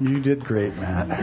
You 0.00 0.18
did 0.18 0.42
great, 0.42 0.74
Matt. 0.76 1.20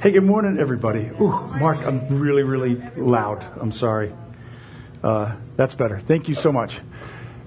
hey, 0.00 0.12
good 0.12 0.22
morning, 0.22 0.56
everybody. 0.60 1.10
Ooh, 1.20 1.32
Mark, 1.58 1.84
I'm 1.84 2.20
really, 2.20 2.44
really 2.44 2.76
loud. 2.96 3.44
I'm 3.60 3.72
sorry. 3.72 4.14
Uh, 5.02 5.34
that's 5.56 5.74
better. 5.74 5.98
Thank 5.98 6.28
you 6.28 6.36
so 6.36 6.52
much. 6.52 6.78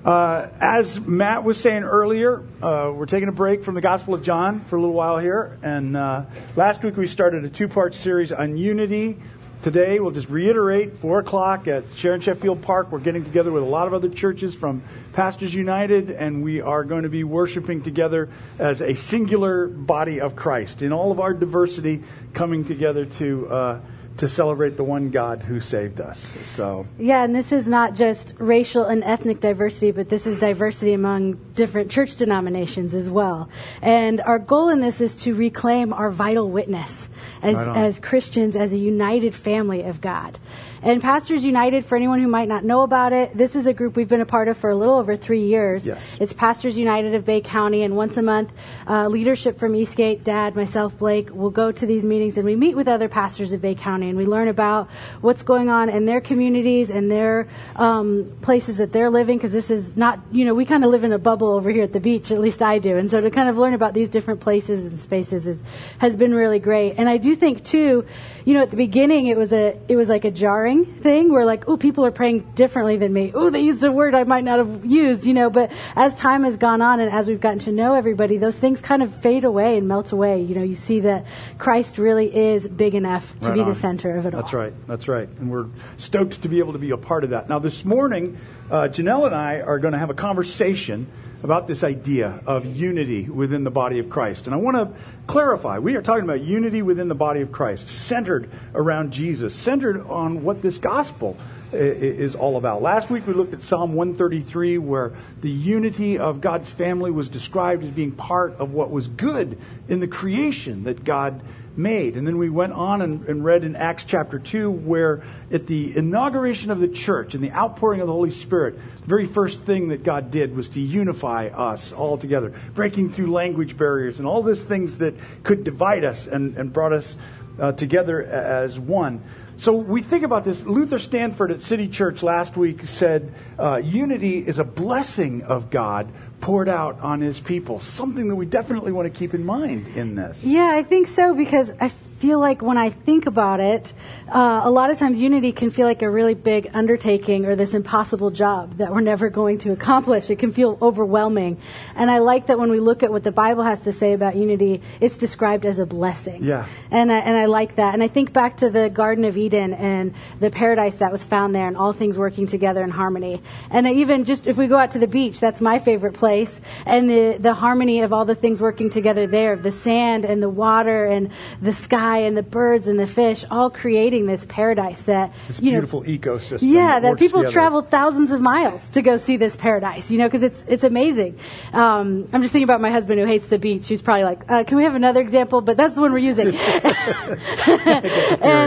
Uh, 0.03 0.49
as 0.59 0.99
Matt 0.99 1.45
was 1.45 1.57
saying 1.57 1.83
earlier, 1.83 2.43
uh, 2.61 2.91
we're 2.93 3.05
taking 3.05 3.29
a 3.29 3.31
break 3.31 3.63
from 3.63 3.75
the 3.75 3.81
Gospel 3.81 4.13
of 4.13 4.23
John 4.23 4.59
for 4.59 4.75
a 4.75 4.81
little 4.81 4.93
while 4.93 5.19
here. 5.19 5.57
And 5.63 5.95
uh, 5.95 6.25
last 6.57 6.83
week 6.83 6.97
we 6.97 7.07
started 7.07 7.45
a 7.45 7.49
two 7.49 7.69
part 7.69 7.95
series 7.95 8.33
on 8.33 8.57
unity. 8.57 9.19
Today 9.65 9.99
we'll 9.99 10.11
just 10.11 10.29
reiterate 10.29 10.95
4 10.99 11.21
o'clock 11.21 11.67
at 11.67 11.85
Sharron 11.85 12.21
Sheffield 12.21 12.61
Park. 12.61 12.91
We're 12.91 12.99
getting 12.99 13.23
together 13.23 13.51
with 13.51 13.63
a 13.63 13.65
lot 13.65 13.87
of 13.87 13.95
other 13.95 14.09
churches 14.09 14.53
from 14.53 14.83
Pastors 15.13 15.55
United, 15.55 16.11
and 16.11 16.43
we 16.43 16.61
are 16.61 16.83
going 16.83 17.01
to 17.01 17.09
be 17.09 17.23
worshiping 17.23 17.81
together 17.81 18.29
as 18.59 18.83
a 18.83 18.93
singular 18.93 19.65
body 19.65 20.21
of 20.21 20.35
Christ 20.35 20.83
in 20.83 20.93
all 20.93 21.11
of 21.11 21.19
our 21.19 21.33
diversity, 21.33 22.03
coming 22.35 22.63
together 22.63 23.05
to 23.05 23.47
uh, 23.47 23.79
to 24.17 24.27
celebrate 24.27 24.77
the 24.77 24.83
one 24.83 25.09
God 25.09 25.41
who 25.41 25.59
saved 25.59 25.99
us. 25.99 26.19
So 26.53 26.85
yeah, 26.99 27.23
and 27.23 27.35
this 27.35 27.51
is 27.51 27.67
not 27.67 27.95
just 27.95 28.35
racial 28.37 28.85
and 28.85 29.03
ethnic 29.03 29.39
diversity, 29.39 29.89
but 29.89 30.09
this 30.09 30.27
is 30.27 30.37
diversity 30.37 30.93
among 30.93 31.33
different 31.55 31.89
church 31.89 32.17
denominations 32.17 32.93
as 32.93 33.09
well. 33.09 33.49
And 33.81 34.21
our 34.21 34.37
goal 34.37 34.69
in 34.69 34.79
this 34.79 35.01
is 35.01 35.15
to 35.17 35.33
reclaim 35.33 35.91
our 35.91 36.11
vital 36.11 36.49
witness 36.51 37.09
as 37.45 37.55
right 37.55 37.77
as 37.77 37.99
Christians, 37.99 38.55
as 38.55 38.73
a 38.73 38.77
united 38.77 39.35
family 39.35 39.83
of 39.83 40.01
God. 40.01 40.39
And 40.85 41.01
Pastors 41.01 41.43
United, 41.43 41.83
for 41.83 41.95
anyone 41.95 42.21
who 42.21 42.27
might 42.27 42.47
not 42.47 42.63
know 42.63 42.83
about 42.83 43.11
it, 43.11 43.35
this 43.35 43.55
is 43.55 43.65
a 43.65 43.73
group 43.73 43.95
we've 43.95 44.07
been 44.07 44.21
a 44.21 44.25
part 44.25 44.47
of 44.47 44.55
for 44.55 44.69
a 44.69 44.75
little 44.75 44.99
over 44.99 45.17
three 45.17 45.47
years. 45.47 45.83
Yes. 45.83 46.15
It's 46.19 46.31
Pastors 46.31 46.77
United 46.77 47.15
of 47.15 47.25
Bay 47.25 47.41
County, 47.41 47.81
and 47.81 47.95
once 47.95 48.17
a 48.17 48.21
month, 48.21 48.51
uh, 48.87 49.07
leadership 49.07 49.57
from 49.57 49.75
Eastgate, 49.75 50.23
Dad, 50.23 50.55
myself, 50.55 50.95
Blake, 50.99 51.33
will 51.33 51.49
go 51.49 51.71
to 51.71 51.87
these 51.87 52.05
meetings 52.05 52.37
and 52.37 52.45
we 52.45 52.55
meet 52.55 52.75
with 52.75 52.87
other 52.87 53.09
pastors 53.09 53.51
of 53.51 53.61
Bay 53.61 53.73
County 53.73 54.09
and 54.09 54.15
we 54.15 54.27
learn 54.27 54.47
about 54.47 54.87
what's 55.21 55.41
going 55.41 55.71
on 55.71 55.89
in 55.89 56.05
their 56.05 56.21
communities 56.21 56.91
and 56.91 57.09
their 57.09 57.47
um, 57.77 58.31
places 58.43 58.77
that 58.77 58.93
they're 58.93 59.09
living 59.09 59.39
because 59.39 59.51
this 59.51 59.71
is 59.71 59.97
not, 59.97 60.19
you 60.31 60.45
know, 60.45 60.53
we 60.53 60.65
kind 60.65 60.83
of 60.83 60.91
live 60.91 61.03
in 61.03 61.13
a 61.13 61.17
bubble 61.17 61.47
over 61.47 61.71
here 61.71 61.83
at 61.83 61.93
the 61.93 61.99
beach, 61.99 62.29
at 62.29 62.39
least 62.39 62.61
I 62.61 62.77
do. 62.77 62.95
And 62.95 63.09
so 63.09 63.19
to 63.21 63.31
kind 63.31 63.49
of 63.49 63.57
learn 63.57 63.73
about 63.73 63.95
these 63.95 64.07
different 64.07 64.39
places 64.39 64.85
and 64.85 64.99
spaces 64.99 65.47
is, 65.47 65.63
has 65.97 66.15
been 66.15 66.35
really 66.35 66.59
great. 66.59 66.99
And 66.99 67.09
I 67.09 67.17
do 67.17 67.35
think, 67.35 67.65
too, 67.65 68.05
you 68.45 68.53
know, 68.53 68.61
at 68.61 68.69
the 68.69 68.77
beginning 68.77 69.25
it 69.25 69.35
was 69.35 69.51
a, 69.51 69.79
it 69.87 69.95
was 69.95 70.09
like 70.09 70.25
a 70.25 70.31
jarring 70.31 70.74
thing 70.83 71.31
where 71.31 71.45
like, 71.45 71.69
oh, 71.69 71.77
people 71.77 72.05
are 72.05 72.11
praying 72.11 72.51
differently 72.55 72.97
than 72.97 73.13
me. 73.13 73.31
Oh, 73.33 73.49
they 73.49 73.61
used 73.61 73.83
a 73.83 73.91
word 73.91 74.13
I 74.13 74.25
might 74.25 74.43
not 74.43 74.59
have 74.59 74.85
used, 74.85 75.25
you 75.25 75.33
know, 75.33 75.49
but 75.49 75.71
as 75.95 76.13
time 76.15 76.43
has 76.43 76.57
gone 76.57 76.81
on 76.81 76.99
and 76.99 77.09
as 77.11 77.27
we've 77.27 77.39
gotten 77.39 77.59
to 77.59 77.71
know 77.71 77.93
everybody, 77.93 78.37
those 78.37 78.57
things 78.57 78.81
kind 78.81 79.01
of 79.01 79.13
fade 79.21 79.45
away 79.45 79.77
and 79.77 79.87
melt 79.87 80.11
away. 80.11 80.41
You 80.41 80.55
know, 80.55 80.63
you 80.63 80.75
see 80.75 80.99
that 81.01 81.25
Christ 81.57 81.97
really 81.97 82.35
is 82.35 82.67
big 82.67 82.95
enough 82.95 83.39
to 83.41 83.49
right 83.49 83.53
be 83.55 83.61
on. 83.61 83.69
the 83.69 83.75
center 83.75 84.17
of 84.17 84.25
it 84.25 84.33
all. 84.33 84.41
That's 84.41 84.53
right. 84.53 84.73
That's 84.87 85.07
right. 85.07 85.29
And 85.39 85.49
we're 85.49 85.67
stoked 85.97 86.41
to 86.41 86.49
be 86.49 86.59
able 86.59 86.73
to 86.73 86.79
be 86.79 86.91
a 86.91 86.97
part 86.97 87.23
of 87.23 87.29
that. 87.29 87.47
Now, 87.47 87.59
this 87.59 87.85
morning, 87.85 88.37
uh, 88.69 88.89
Janelle 88.89 89.27
and 89.27 89.35
I 89.35 89.61
are 89.61 89.79
going 89.79 89.93
to 89.93 89.99
have 89.99 90.09
a 90.09 90.15
conversation 90.15 91.07
about 91.43 91.67
this 91.67 91.83
idea 91.83 92.39
of 92.45 92.65
unity 92.65 93.29
within 93.29 93.63
the 93.63 93.71
body 93.71 93.99
of 93.99 94.09
Christ. 94.09 94.47
And 94.47 94.53
I 94.53 94.57
want 94.57 94.77
to 94.77 94.91
clarify 95.27 95.79
we 95.79 95.95
are 95.95 96.01
talking 96.01 96.23
about 96.23 96.41
unity 96.41 96.81
within 96.81 97.07
the 97.07 97.15
body 97.15 97.41
of 97.41 97.51
Christ, 97.51 97.87
centered 97.87 98.49
around 98.73 99.11
Jesus, 99.11 99.53
centered 99.53 100.05
on 100.07 100.43
what 100.43 100.61
this 100.61 100.77
gospel 100.77 101.37
is 101.71 102.35
all 102.35 102.57
about. 102.57 102.81
Last 102.81 103.09
week 103.09 103.27
we 103.27 103.33
looked 103.33 103.53
at 103.53 103.61
Psalm 103.61 103.93
133, 103.93 104.77
where 104.77 105.13
the 105.41 105.49
unity 105.49 106.17
of 106.17 106.39
God's 106.41 106.69
family 106.69 107.11
was 107.11 107.27
described 107.27 107.83
as 107.83 107.91
being 107.91 108.11
part 108.11 108.55
of 108.57 108.73
what 108.73 108.91
was 108.91 109.07
good 109.07 109.57
in 109.89 109.99
the 109.99 110.07
creation 110.07 110.83
that 110.85 111.03
God 111.03 111.41
made. 111.77 112.17
And 112.17 112.25
then 112.25 112.37
we 112.37 112.49
went 112.49 112.73
on 112.73 113.01
and, 113.01 113.27
and, 113.27 113.43
read 113.43 113.63
in 113.63 113.75
Acts 113.75 114.05
chapter 114.05 114.39
2, 114.39 114.69
where 114.69 115.23
at 115.51 115.67
the 115.67 115.95
inauguration 115.95 116.71
of 116.71 116.79
the 116.79 116.87
church 116.87 117.35
and 117.35 117.43
the 117.43 117.51
outpouring 117.51 118.01
of 118.01 118.07
the 118.07 118.13
Holy 118.13 118.31
Spirit, 118.31 118.79
the 119.01 119.07
very 119.07 119.25
first 119.25 119.61
thing 119.61 119.89
that 119.89 120.03
God 120.03 120.31
did 120.31 120.55
was 120.55 120.69
to 120.69 120.81
unify 120.81 121.47
us 121.47 121.91
all 121.91 122.17
together, 122.17 122.53
breaking 122.73 123.09
through 123.09 123.31
language 123.31 123.77
barriers 123.77 124.19
and 124.19 124.27
all 124.27 124.41
those 124.41 124.63
things 124.63 124.99
that 124.99 125.15
could 125.43 125.63
divide 125.63 126.03
us 126.03 126.27
and, 126.27 126.57
and 126.57 126.71
brought 126.71 126.93
us 126.93 127.15
uh, 127.59 127.71
together 127.71 128.23
as 128.23 128.79
one. 128.79 129.21
So 129.57 129.71
we 129.71 130.01
think 130.01 130.23
about 130.23 130.43
this. 130.43 130.63
Luther 130.63 130.99
Stanford 130.99 131.49
at 131.49 131.61
City 131.61 131.87
Church 131.87 132.21
last 132.21 132.57
week 132.57 132.87
said, 132.87 133.33
uh, 133.57 133.77
Unity 133.77 134.45
is 134.45 134.59
a 134.59 134.65
blessing 134.65 135.43
of 135.43 135.69
God 135.69 136.11
poured 136.41 136.69
out 136.69 136.99
on 137.01 137.21
his 137.21 137.39
people. 137.39 137.79
Something 137.79 138.27
that 138.29 138.35
we 138.35 138.45
definitely 138.45 138.91
want 138.91 139.11
to 139.11 139.17
keep 139.19 139.33
in 139.33 139.45
mind 139.45 139.87
in 139.95 140.13
this. 140.13 140.43
Yeah, 140.43 140.71
I 140.71 140.83
think 140.83 141.07
so 141.07 141.33
because 141.33 141.71
I 141.79 141.91
feel 142.25 142.39
like 142.39 142.63
when 142.63 142.75
I 142.75 142.89
think 142.89 143.27
about 143.27 143.59
it, 143.59 143.93
uh, 144.27 144.61
a 144.63 144.71
lot 144.71 144.89
of 144.89 144.97
times 144.97 145.21
unity 145.21 145.51
can 145.51 145.69
feel 145.69 145.85
like 145.85 146.01
a 146.01 146.09
really 146.09 146.33
big 146.33 146.71
undertaking 146.73 147.45
or 147.45 147.55
this 147.55 147.75
impossible 147.75 148.31
job 148.31 148.77
that 148.77 148.91
we're 148.91 149.01
never 149.01 149.29
going 149.29 149.59
to 149.59 149.71
accomplish. 149.71 150.31
It 150.31 150.39
can 150.39 150.51
feel 150.51 150.75
overwhelming. 150.81 151.61
And 151.93 152.09
I 152.09 152.17
like 152.17 152.47
that 152.47 152.57
when 152.57 152.71
we 152.71 152.79
look 152.79 153.03
at 153.03 153.11
what 153.11 153.23
the 153.23 153.31
Bible 153.31 153.61
has 153.61 153.83
to 153.83 153.91
say 153.91 154.13
about 154.13 154.35
unity, 154.35 154.81
it's 154.99 155.17
described 155.17 155.67
as 155.67 155.77
a 155.77 155.85
blessing. 155.85 156.43
Yeah. 156.43 156.65
And 156.89 157.11
I, 157.11 157.19
and 157.19 157.37
I 157.37 157.45
like 157.45 157.75
that. 157.75 157.93
And 157.93 158.01
I 158.01 158.07
think 158.07 158.33
back 158.33 158.57
to 158.57 158.71
the 158.71 158.89
Garden 158.89 159.23
of 159.23 159.37
Eden 159.37 159.75
and 159.75 160.15
the 160.39 160.49
paradise 160.49 160.95
that 160.95 161.11
was 161.11 161.23
found 161.23 161.53
there 161.53 161.67
and 161.67 161.77
all 161.77 161.93
things 161.93 162.17
working 162.17 162.47
together 162.47 162.83
in 162.83 162.89
harmony. 162.89 163.43
And 163.69 163.85
even 163.87 164.25
just 164.25 164.47
if 164.47 164.57
we 164.57 164.65
go 164.65 164.77
out 164.77 164.91
to 164.91 164.99
the 164.99 165.07
beach, 165.07 165.39
that's 165.39 165.61
my 165.61 165.77
favorite 165.77 166.15
place. 166.15 166.59
And 166.87 167.07
the, 167.07 167.37
the 167.39 167.53
harmony 167.53 168.01
of 168.01 168.13
all 168.13 168.25
the 168.25 168.33
things 168.33 168.59
working 168.59 168.89
together 168.89 169.27
there, 169.27 169.55
the 169.55 169.71
sand 169.71 170.25
and 170.25 170.41
the 170.41 170.49
water 170.49 171.05
and 171.05 171.29
the 171.61 171.73
sky 171.73 172.14
and 172.19 172.35
the 172.35 172.43
birds 172.43 172.87
and 172.87 172.99
the 172.99 173.07
fish, 173.07 173.45
all 173.49 173.69
creating 173.69 174.25
this 174.25 174.45
paradise 174.45 175.01
that 175.03 175.33
this 175.47 175.61
you 175.61 175.71
beautiful 175.71 176.01
know, 176.01 176.09
ecosystem. 176.09 176.59
Yeah, 176.61 176.99
that, 176.99 177.17
people 177.17 177.41
together. 177.41 177.53
travel 177.53 177.81
thousands 177.81 178.31
of 178.31 178.41
miles 178.41 178.89
to 178.89 179.01
go 179.01 179.17
see 179.17 179.37
this 179.37 179.55
paradise. 179.55 180.11
You 180.11 180.17
know, 180.17 180.27
because 180.27 180.43
it's 180.43 180.63
it's 180.67 180.83
amazing. 180.83 181.37
Um, 181.73 182.27
I'm 182.33 182.41
just 182.41 182.53
thinking 182.53 182.63
about 182.63 182.81
my 182.81 182.91
husband 182.91 183.19
who 183.19 183.25
hates 183.25 183.47
the 183.47 183.59
beach. 183.59 183.87
He's 183.87 184.01
probably 184.01 184.23
like, 184.23 184.49
uh, 184.49 184.63
"Can 184.63 184.77
we 184.77 184.83
have 184.83 184.95
another 184.95 185.21
example?" 185.21 185.61
But 185.61 185.77
that's 185.77 185.95
the 185.95 186.01
one 186.01 186.11
we're 186.11 186.19
using. 186.19 186.47
and 186.55 187.35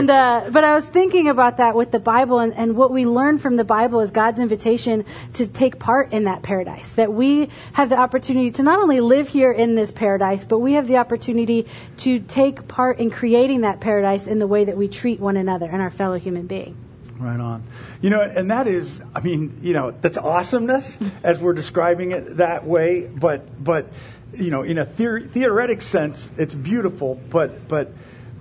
uh, 0.09 0.49
but 0.51 0.63
I 0.63 0.75
was 0.75 0.85
thinking 0.85 1.27
about 1.27 1.57
that 1.57 1.75
with 1.75 1.91
the 1.91 1.99
Bible 1.99 2.39
and, 2.39 2.53
and 2.53 2.75
what 2.75 2.91
we 2.91 3.05
learn 3.05 3.37
from 3.37 3.55
the 3.55 3.63
Bible 3.63 3.99
is 3.99 4.11
God's 4.11 4.39
invitation 4.39 5.05
to 5.33 5.47
take 5.47 5.79
part 5.79 6.13
in 6.13 6.25
that 6.25 6.43
paradise. 6.43 6.93
That 6.93 7.13
we 7.13 7.49
have 7.73 7.89
the 7.89 7.97
opportunity 7.97 8.51
to 8.51 8.63
not 8.63 8.79
only 8.79 9.01
live 9.01 9.29
here 9.29 9.51
in 9.51 9.75
this 9.75 9.91
paradise, 9.91 10.43
but 10.43 10.59
we 10.59 10.73
have 10.73 10.87
the 10.87 10.97
opportunity 10.97 11.67
to 11.97 12.19
take 12.19 12.67
part 12.67 12.99
in 12.99 13.09
creating 13.09 13.38
that 13.61 13.79
paradise 13.79 14.27
in 14.27 14.39
the 14.39 14.47
way 14.47 14.65
that 14.65 14.77
we 14.77 14.87
treat 14.87 15.19
one 15.19 15.37
another 15.37 15.65
and 15.65 15.81
our 15.81 15.89
fellow 15.89 16.19
human 16.19 16.45
being. 16.45 16.75
Right 17.17 17.39
on. 17.39 17.63
You 18.01 18.09
know, 18.09 18.21
and 18.21 18.51
that 18.51 18.67
is, 18.67 19.01
I 19.15 19.21
mean, 19.21 19.59
you 19.61 19.73
know, 19.73 19.91
that's 19.91 20.17
awesomeness 20.17 20.97
as 21.23 21.39
we're 21.39 21.53
describing 21.53 22.11
it 22.11 22.37
that 22.37 22.65
way. 22.65 23.07
But, 23.07 23.61
but, 23.63 23.87
you 24.33 24.51
know, 24.51 24.63
in 24.63 24.77
a 24.77 24.85
theor- 24.85 25.29
theoretic 25.29 25.81
sense, 25.81 26.29
it's 26.37 26.55
beautiful. 26.55 27.15
But, 27.29 27.67
but 27.67 27.91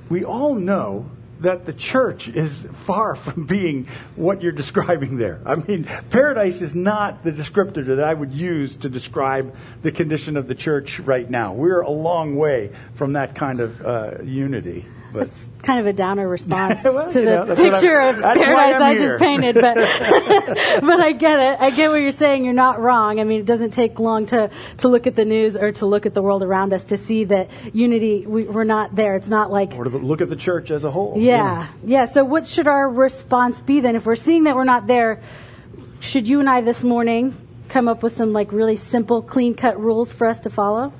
we 0.09 0.25
all 0.25 0.55
know 0.55 1.11
that 1.41 1.67
the 1.67 1.73
church 1.73 2.29
is 2.29 2.67
far 2.85 3.15
from 3.15 3.47
being 3.47 3.87
what 4.17 4.43
you're 4.43 4.53
describing 4.53 5.19
there. 5.19 5.41
I 5.45 5.57
mean, 5.57 5.85
paradise 6.11 6.61
is 6.61 6.75
not 6.75 7.25
the 7.25 7.33
descriptor 7.33 7.87
that 7.87 8.03
I 8.03 8.13
would 8.13 8.33
use 8.33 8.77
to 8.77 8.89
describe 8.89 9.55
the 9.83 9.93
condition 9.93 10.37
of 10.37 10.49
the 10.49 10.55
church 10.55 11.01
right 11.01 11.29
now. 11.29 11.53
We're 11.53 11.81
a 11.81 11.91
long 11.91 12.37
way 12.37 12.73
from 12.95 13.15
that 13.15 13.35
kind 13.35 13.61
of 13.61 13.85
uh, 13.85 14.23
unity. 14.23 14.87
But 15.13 15.31
That's 15.31 15.47
kind 15.63 15.81
of 15.81 15.87
a 15.87 15.93
downer 15.93 16.29
response 16.29 16.85
well, 16.85 17.11
to 17.11 17.21
the 17.21 17.45
know, 17.45 17.55
picture 17.55 17.99
of 17.99 18.21
paradise 18.21 18.81
I 18.81 18.95
just 18.97 19.19
painted, 19.19 19.55
but 19.55 19.75
but 20.81 21.01
I 21.01 21.13
get 21.13 21.39
it. 21.39 21.61
I 21.61 21.71
get 21.71 21.91
what 21.91 22.01
you're 22.01 22.13
saying. 22.13 22.45
You're 22.45 22.55
not 22.55 22.81
wrong. 22.81 23.21
I 23.21 23.25
mean, 23.25 23.41
it 23.41 23.47
doesn't 23.47 23.73
take 23.73 23.99
long 23.99 24.27
to 24.27 24.51
to 24.79 24.89
look 24.89 25.07
at 25.07 25.17
the 25.17 25.25
news 25.25 25.57
or 25.57 25.73
to 25.73 25.87
look 25.87 26.07
at 26.07 26.15
the 26.15 26.23
world 26.23 26.43
around 26.43 26.73
us 26.73 26.85
to 26.85 26.99
see 26.99 27.25
that 27.25 27.51
unity. 27.73 28.27
We, 28.27 28.47
are 28.49 28.65
not 28.65 28.95
there. 28.95 29.17
It's 29.17 29.29
not 29.29 29.51
like 29.51 29.75
or 29.75 29.85
to 29.85 29.91
look 29.91 30.21
at 30.21 30.31
the 30.31 30.37
church 30.37 30.71
as 30.71 30.85
a 30.85 30.91
whole. 30.91 31.15
Yeah, 31.19 31.69
yeah. 31.85 32.07
So 32.07 32.25
what 32.25 32.47
should 32.47 32.67
our 32.67 32.89
response 32.89 33.61
be 33.63 33.81
then? 33.81 33.97
If 33.97 34.07
we're 34.07 34.17
seeing 34.17 34.45
that 34.45 34.57
we're 34.57 34.65
not 34.65 34.87
there, 34.87 35.23
should 36.01 36.29
you 36.29 36.41
and 36.41 36.49
I 36.49 36.61
this 36.61 36.83
morning 36.83 37.37
come 37.69 37.89
up 37.89 38.03
with 38.03 38.17
some 38.17 38.33
like 38.33 38.53
really 38.53 38.77
simple, 38.77 39.23
clean 39.23 39.55
cut 39.55 39.81
rules 39.81 40.13
for 40.13 40.27
us 40.27 40.41
to 40.41 40.51
follow? 40.51 40.93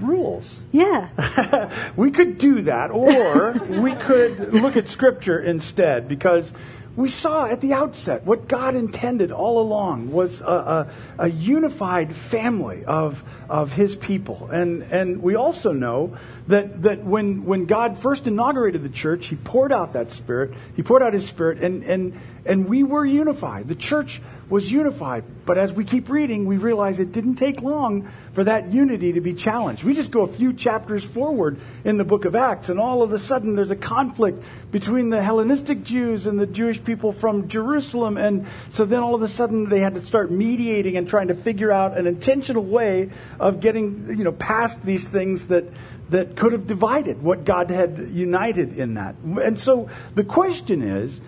Rules. 0.00 0.60
Yeah. 0.72 1.70
we 1.96 2.10
could 2.10 2.38
do 2.38 2.62
that, 2.62 2.90
or 2.90 3.52
we 3.68 3.94
could 3.94 4.52
look 4.52 4.76
at 4.76 4.88
Scripture 4.88 5.38
instead, 5.38 6.08
because 6.08 6.52
we 6.96 7.08
saw 7.08 7.46
at 7.46 7.60
the 7.60 7.72
outset 7.72 8.24
what 8.24 8.46
God 8.46 8.76
intended 8.76 9.32
all 9.32 9.60
along 9.60 10.12
was 10.12 10.40
a, 10.40 10.44
a, 10.44 10.90
a, 11.18 11.28
unified 11.28 12.14
family 12.14 12.84
of, 12.84 13.24
of 13.48 13.72
His 13.72 13.96
people. 13.96 14.48
And, 14.52 14.82
and 14.84 15.20
we 15.20 15.34
also 15.34 15.72
know 15.72 16.16
that, 16.46 16.82
that 16.82 17.02
when, 17.02 17.44
when 17.46 17.66
God 17.66 17.98
first 17.98 18.28
inaugurated 18.28 18.84
the 18.84 18.88
church, 18.88 19.26
He 19.26 19.36
poured 19.36 19.72
out 19.72 19.94
that 19.94 20.12
Spirit, 20.12 20.54
He 20.76 20.82
poured 20.82 21.02
out 21.02 21.14
His 21.14 21.26
Spirit, 21.26 21.58
and, 21.58 21.82
and, 21.82 22.20
and 22.46 22.68
we 22.68 22.82
were 22.82 23.04
unified. 23.04 23.68
The 23.68 23.74
church 23.74 24.20
was 24.48 24.70
unified. 24.70 25.24
But 25.46 25.58
as 25.58 25.72
we 25.72 25.84
keep 25.84 26.08
reading, 26.08 26.46
we 26.46 26.58
realize 26.58 27.00
it 27.00 27.12
didn't 27.12 27.36
take 27.36 27.62
long 27.62 28.10
for 28.32 28.44
that 28.44 28.72
unity 28.72 29.14
to 29.14 29.20
be 29.20 29.34
challenged. 29.34 29.84
We 29.84 29.94
just 29.94 30.10
go 30.10 30.22
a 30.22 30.28
few 30.28 30.52
chapters 30.52 31.02
forward 31.02 31.58
in 31.84 31.96
the 31.96 32.04
book 32.04 32.24
of 32.24 32.34
Acts, 32.34 32.68
and 32.68 32.78
all 32.78 33.02
of 33.02 33.12
a 33.12 33.18
sudden 33.18 33.54
there's 33.56 33.70
a 33.70 33.76
conflict 33.76 34.44
between 34.70 35.10
the 35.10 35.22
Hellenistic 35.22 35.82
Jews 35.82 36.26
and 36.26 36.38
the 36.38 36.46
Jewish 36.46 36.82
people 36.82 37.12
from 37.12 37.48
Jerusalem. 37.48 38.16
And 38.16 38.46
so 38.70 38.84
then 38.84 39.00
all 39.00 39.14
of 39.14 39.22
a 39.22 39.28
sudden 39.28 39.68
they 39.68 39.80
had 39.80 39.94
to 39.94 40.00
start 40.00 40.30
mediating 40.30 40.96
and 40.96 41.08
trying 41.08 41.28
to 41.28 41.34
figure 41.34 41.72
out 41.72 41.96
an 41.96 42.06
intentional 42.06 42.64
way 42.64 43.10
of 43.40 43.60
getting, 43.60 44.16
you 44.16 44.24
know, 44.24 44.32
past 44.32 44.84
these 44.84 45.08
things 45.08 45.46
that 45.46 45.64
that 46.10 46.36
could 46.36 46.52
have 46.52 46.66
divided 46.66 47.22
what 47.22 47.44
God 47.44 47.70
had 47.70 48.10
united 48.12 48.78
in 48.78 48.94
that. 48.94 49.16
And 49.24 49.58
so 49.58 49.88
the 50.14 50.22
question 50.22 50.82
is, 50.82 51.18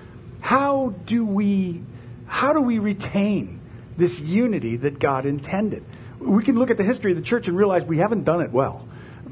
how 0.46 0.94
do 1.06 1.26
we 1.26 1.82
how 2.28 2.52
do 2.52 2.60
we 2.60 2.78
retain 2.78 3.60
this 3.96 4.20
unity 4.20 4.76
that 4.76 5.00
God 5.00 5.26
intended? 5.26 5.84
We 6.20 6.44
can 6.44 6.56
look 6.56 6.70
at 6.70 6.76
the 6.76 6.84
history 6.84 7.10
of 7.10 7.18
the 7.18 7.24
church 7.24 7.48
and 7.48 7.56
realize 7.56 7.84
we 7.84 7.98
haven't 7.98 8.22
done 8.22 8.40
it 8.40 8.52
well. 8.52 8.86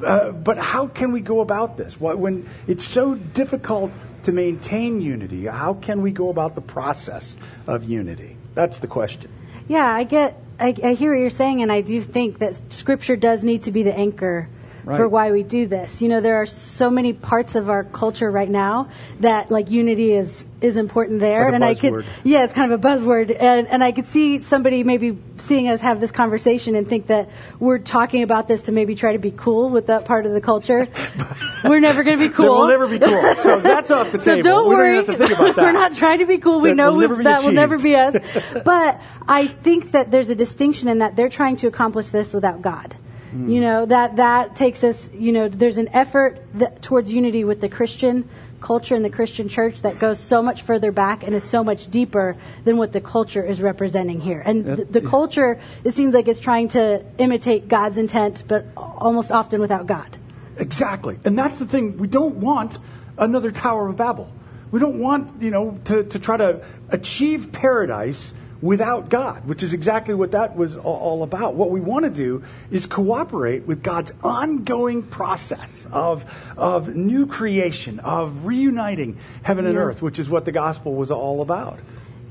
Uh, 0.04 0.32
but 0.32 0.58
how 0.58 0.88
can 0.88 1.12
we 1.12 1.20
go 1.20 1.40
about 1.40 1.76
this? 1.76 2.00
When 2.00 2.48
it's 2.66 2.84
so 2.84 3.14
difficult 3.14 3.92
to 4.24 4.32
maintain 4.32 5.00
unity, 5.00 5.46
how 5.46 5.74
can 5.74 6.02
we 6.02 6.10
go 6.10 6.30
about 6.30 6.56
the 6.56 6.60
process 6.60 7.36
of 7.68 7.84
unity? 7.84 8.36
That's 8.54 8.80
the 8.80 8.88
question. 8.88 9.30
Yeah, 9.68 9.86
I 9.86 10.02
get, 10.02 10.42
I, 10.58 10.74
I 10.82 10.94
hear 10.94 11.12
what 11.12 11.20
you're 11.20 11.30
saying, 11.30 11.62
and 11.62 11.70
I 11.70 11.80
do 11.80 12.02
think 12.02 12.40
that 12.40 12.60
Scripture 12.72 13.14
does 13.14 13.44
need 13.44 13.62
to 13.64 13.70
be 13.70 13.84
the 13.84 13.94
anchor 13.94 14.48
right. 14.84 14.96
for 14.96 15.08
why 15.08 15.32
we 15.32 15.42
do 15.42 15.66
this. 15.66 16.02
You 16.02 16.08
know, 16.08 16.20
there 16.20 16.36
are 16.36 16.46
so 16.46 16.90
many 16.90 17.12
parts 17.12 17.54
of 17.54 17.70
our 17.70 17.84
culture 17.84 18.30
right 18.30 18.48
now 18.48 18.88
that 19.20 19.50
like 19.50 19.70
unity 19.70 20.12
is 20.12 20.46
is 20.60 20.76
important 20.76 21.20
there, 21.20 21.44
like 21.44 21.54
and 21.54 21.64
I 21.64 21.74
could 21.74 22.04
yeah, 22.22 22.44
it's 22.44 22.52
kind 22.52 22.72
of 22.72 22.82
a 22.82 22.88
buzzword, 22.88 23.36
and 23.38 23.68
and 23.68 23.84
I 23.84 23.92
could 23.92 24.06
see 24.06 24.40
somebody 24.40 24.82
maybe 24.82 25.18
seeing 25.36 25.68
us 25.68 25.80
have 25.80 26.00
this 26.00 26.10
conversation 26.10 26.74
and 26.74 26.88
think 26.88 27.08
that 27.08 27.28
we're 27.58 27.78
talking 27.78 28.22
about 28.22 28.48
this 28.48 28.62
to 28.62 28.72
maybe 28.72 28.94
try 28.94 29.12
to 29.12 29.18
be 29.18 29.30
cool 29.30 29.68
with 29.68 29.86
that 29.86 30.04
part 30.04 30.26
of 30.26 30.32
the 30.32 30.40
culture. 30.40 30.88
we're 31.64 31.80
never 31.80 32.02
going 32.02 32.18
to 32.18 32.28
be 32.28 32.32
cool. 32.32 32.46
we'll 32.46 32.68
never 32.68 32.88
be 32.88 32.98
cool. 32.98 33.34
So 33.36 33.60
that's 33.60 33.90
off 33.90 34.12
the 34.12 34.20
so 34.20 34.36
table. 34.36 34.42
don't 34.42 34.68
we 34.68 34.74
worry. 34.74 35.04
Don't 35.04 35.18
we're 35.56 35.72
not 35.72 35.94
trying 35.94 36.20
to 36.20 36.26
be 36.26 36.38
cool. 36.38 36.60
We 36.60 36.70
that 36.70 36.76
know 36.76 36.94
will 36.94 37.22
that 37.24 37.42
will 37.42 37.52
never 37.52 37.78
be 37.78 37.96
us. 37.96 38.16
But 38.64 39.00
I 39.28 39.46
think 39.46 39.92
that 39.92 40.10
there's 40.10 40.30
a 40.30 40.34
distinction 40.34 40.88
in 40.88 40.98
that 40.98 41.16
they're 41.16 41.28
trying 41.28 41.56
to 41.56 41.66
accomplish 41.66 42.08
this 42.08 42.32
without 42.32 42.62
God. 42.62 42.96
Mm. 43.34 43.52
You 43.52 43.60
know, 43.60 43.86
that, 43.86 44.16
that 44.16 44.56
takes 44.56 44.84
us, 44.84 45.10
you 45.12 45.32
know, 45.32 45.48
there's 45.48 45.78
an 45.78 45.88
effort 45.88 46.40
that, 46.54 46.82
towards 46.82 47.12
unity 47.12 47.44
with 47.44 47.60
the 47.60 47.68
Christian 47.68 48.28
culture 48.60 48.94
and 48.94 49.04
the 49.04 49.10
Christian 49.10 49.48
church 49.48 49.82
that 49.82 49.98
goes 49.98 50.18
so 50.18 50.40
much 50.40 50.62
further 50.62 50.90
back 50.90 51.22
and 51.22 51.34
is 51.34 51.44
so 51.44 51.62
much 51.62 51.90
deeper 51.90 52.36
than 52.64 52.78
what 52.78 52.92
the 52.92 53.00
culture 53.00 53.44
is 53.44 53.60
representing 53.60 54.20
here. 54.20 54.40
And 54.40 54.64
the, 54.64 54.84
the 54.84 55.00
culture, 55.02 55.60
it 55.84 55.94
seems 55.94 56.14
like 56.14 56.28
it's 56.28 56.40
trying 56.40 56.68
to 56.68 57.04
imitate 57.18 57.68
God's 57.68 57.98
intent, 57.98 58.44
but 58.48 58.66
almost 58.76 59.30
often 59.30 59.60
without 59.60 59.86
God. 59.86 60.16
Exactly. 60.56 61.18
And 61.24 61.38
that's 61.38 61.58
the 61.58 61.66
thing. 61.66 61.98
We 61.98 62.06
don't 62.06 62.36
want 62.36 62.78
another 63.18 63.50
Tower 63.50 63.88
of 63.88 63.96
Babel. 63.96 64.32
We 64.70 64.80
don't 64.80 64.98
want, 64.98 65.42
you 65.42 65.50
know, 65.50 65.78
to, 65.84 66.04
to 66.04 66.18
try 66.18 66.36
to 66.36 66.64
achieve 66.88 67.52
paradise 67.52 68.32
without 68.64 69.10
God, 69.10 69.44
which 69.44 69.62
is 69.62 69.74
exactly 69.74 70.14
what 70.14 70.30
that 70.30 70.56
was 70.56 70.74
all 70.74 71.22
about. 71.22 71.54
What 71.54 71.70
we 71.70 71.82
want 71.82 72.04
to 72.06 72.10
do 72.10 72.42
is 72.70 72.86
cooperate 72.86 73.66
with 73.66 73.82
God's 73.82 74.10
ongoing 74.22 75.02
process 75.02 75.86
of, 75.92 76.24
of 76.56 76.96
new 76.96 77.26
creation, 77.26 78.00
of 78.00 78.46
reuniting 78.46 79.18
heaven 79.42 79.66
and 79.66 79.74
yeah. 79.74 79.80
earth, 79.80 80.00
which 80.00 80.18
is 80.18 80.30
what 80.30 80.46
the 80.46 80.52
gospel 80.52 80.94
was 80.94 81.10
all 81.10 81.42
about. 81.42 81.78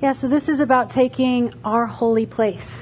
Yeah, 0.02 0.14
so 0.14 0.28
this 0.28 0.50
is 0.50 0.60
about 0.60 0.90
taking 0.90 1.54
our 1.64 1.86
holy 1.86 2.26
place, 2.26 2.80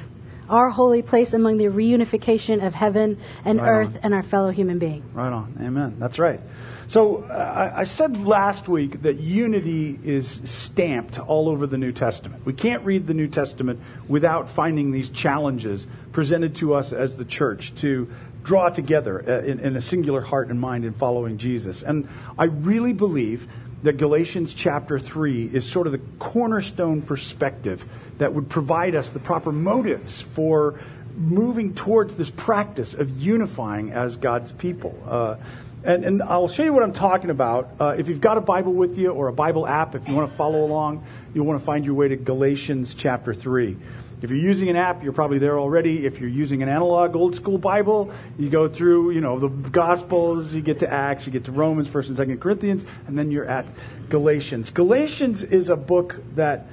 our 0.49 0.69
holy 0.69 1.01
place 1.01 1.33
among 1.33 1.57
the 1.57 1.65
reunification 1.65 2.65
of 2.65 2.75
heaven 2.75 3.19
and 3.45 3.59
right 3.59 3.69
earth 3.69 3.95
on. 3.95 3.99
and 4.03 4.13
our 4.13 4.23
fellow 4.23 4.51
human 4.51 4.79
being. 4.79 5.03
Right 5.13 5.31
on. 5.31 5.57
Amen. 5.61 5.95
That's 5.97 6.19
right. 6.19 6.39
So 6.87 7.23
uh, 7.23 7.71
I 7.73 7.85
said 7.85 8.25
last 8.25 8.67
week 8.67 9.03
that 9.03 9.17
unity 9.17 9.97
is 10.03 10.41
stamped 10.43 11.19
all 11.19 11.47
over 11.47 11.65
the 11.65 11.77
New 11.77 11.93
Testament. 11.93 12.45
We 12.45 12.51
can't 12.51 12.83
read 12.83 13.07
the 13.07 13.13
New 13.13 13.29
Testament 13.29 13.79
without 14.09 14.49
finding 14.49 14.91
these 14.91 15.09
challenges 15.09 15.87
presented 16.11 16.55
to 16.55 16.73
us 16.73 16.91
as 16.91 17.15
the 17.15 17.23
church 17.23 17.73
to 17.75 18.09
draw 18.43 18.69
together 18.69 19.23
uh, 19.25 19.43
in, 19.43 19.59
in 19.59 19.75
a 19.75 19.81
singular 19.81 20.19
heart 20.19 20.49
and 20.49 20.59
mind 20.59 20.83
in 20.83 20.93
following 20.93 21.37
Jesus. 21.37 21.83
And 21.83 22.09
I 22.37 22.45
really 22.45 22.93
believe 22.93 23.47
that 23.83 23.97
Galatians 23.97 24.53
chapter 24.53 24.99
3 24.99 25.49
is 25.53 25.69
sort 25.69 25.87
of 25.87 25.93
the 25.93 26.01
cornerstone 26.19 27.01
perspective 27.01 27.85
that 28.17 28.33
would 28.33 28.49
provide 28.49 28.95
us 28.95 29.09
the 29.09 29.19
proper 29.19 29.51
motives 29.51 30.21
for 30.21 30.79
moving 31.17 31.73
towards 31.73 32.15
this 32.15 32.29
practice 32.29 32.93
of 32.93 33.09
unifying 33.19 33.91
as 33.91 34.17
God's 34.17 34.51
people. 34.51 34.97
Uh, 35.05 35.35
and, 35.83 36.05
and, 36.05 36.21
I'll 36.21 36.47
show 36.47 36.63
you 36.63 36.73
what 36.73 36.83
I'm 36.83 36.93
talking 36.93 37.31
about. 37.31 37.71
Uh, 37.79 37.95
if 37.97 38.07
you've 38.07 38.21
got 38.21 38.37
a 38.37 38.41
Bible 38.41 38.71
with 38.71 38.99
you 38.99 39.09
or 39.09 39.29
a 39.29 39.33
Bible 39.33 39.65
app, 39.65 39.95
if 39.95 40.07
you 40.07 40.13
want 40.13 40.29
to 40.29 40.37
follow 40.37 40.63
along, 40.63 41.03
you'll 41.33 41.47
want 41.47 41.59
to 41.59 41.65
find 41.65 41.85
your 41.85 41.95
way 41.95 42.07
to 42.07 42.15
Galatians 42.15 42.93
chapter 42.93 43.33
3. 43.33 43.77
If 44.21 44.29
you're 44.29 44.39
using 44.39 44.69
an 44.69 44.75
app, 44.75 45.03
you're 45.03 45.13
probably 45.13 45.39
there 45.39 45.59
already. 45.59 46.05
If 46.05 46.19
you're 46.19 46.29
using 46.29 46.61
an 46.61 46.69
analog 46.69 47.15
old 47.15 47.35
school 47.35 47.57
Bible, 47.57 48.11
you 48.37 48.49
go 48.49 48.67
through, 48.67 49.11
you 49.11 49.21
know, 49.21 49.39
the 49.39 49.49
Gospels, 49.49 50.53
you 50.53 50.61
get 50.61 50.79
to 50.79 50.91
Acts, 50.91 51.25
you 51.25 51.31
get 51.31 51.45
to 51.45 51.51
Romans, 51.51 51.87
1st 51.87 52.09
and 52.09 52.17
2nd 52.17 52.39
Corinthians, 52.39 52.85
and 53.07 53.17
then 53.17 53.31
you're 53.31 53.47
at 53.47 53.65
Galatians. 54.09 54.69
Galatians 54.69 55.41
is 55.41 55.69
a 55.69 55.75
book 55.75 56.17
that 56.35 56.67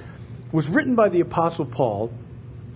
was 0.51 0.67
written 0.67 0.93
by 0.93 1.09
the 1.09 1.21
Apostle 1.21 1.65
Paul 1.65 2.11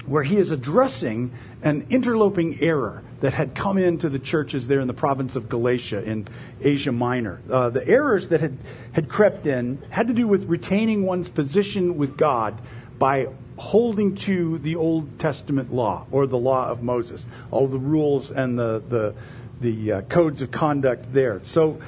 where 0.05 0.23
he 0.23 0.37
is 0.37 0.51
addressing 0.51 1.31
an 1.61 1.85
interloping 1.89 2.61
error 2.61 3.03
that 3.21 3.31
had 3.33 3.55
come 3.55 3.77
into 3.77 4.09
the 4.09 4.19
churches 4.19 4.67
there 4.67 4.81
in 4.81 4.87
the 4.87 4.93
province 4.93 5.35
of 5.35 5.47
Galatia 5.47 6.03
in 6.03 6.27
Asia 6.61 6.91
Minor. 6.91 7.41
Uh, 7.49 7.69
the 7.69 7.87
errors 7.87 8.27
that 8.29 8.41
had, 8.41 8.57
had 8.91 9.07
crept 9.07 9.47
in 9.47 9.81
had 9.89 10.07
to 10.07 10.13
do 10.13 10.27
with 10.27 10.49
retaining 10.49 11.03
one's 11.03 11.29
position 11.29 11.97
with 11.97 12.17
God 12.17 12.59
by 12.99 13.29
holding 13.57 14.15
to 14.15 14.57
the 14.59 14.75
Old 14.75 15.19
Testament 15.19 15.73
law 15.73 16.05
or 16.11 16.27
the 16.27 16.37
law 16.37 16.69
of 16.69 16.83
Moses, 16.83 17.25
all 17.51 17.67
the 17.67 17.79
rules 17.79 18.31
and 18.31 18.57
the, 18.57 18.81
the, 18.87 19.15
the 19.61 19.91
uh, 19.91 20.01
codes 20.01 20.41
of 20.41 20.51
conduct 20.51 21.13
there. 21.13 21.41
So 21.43 21.81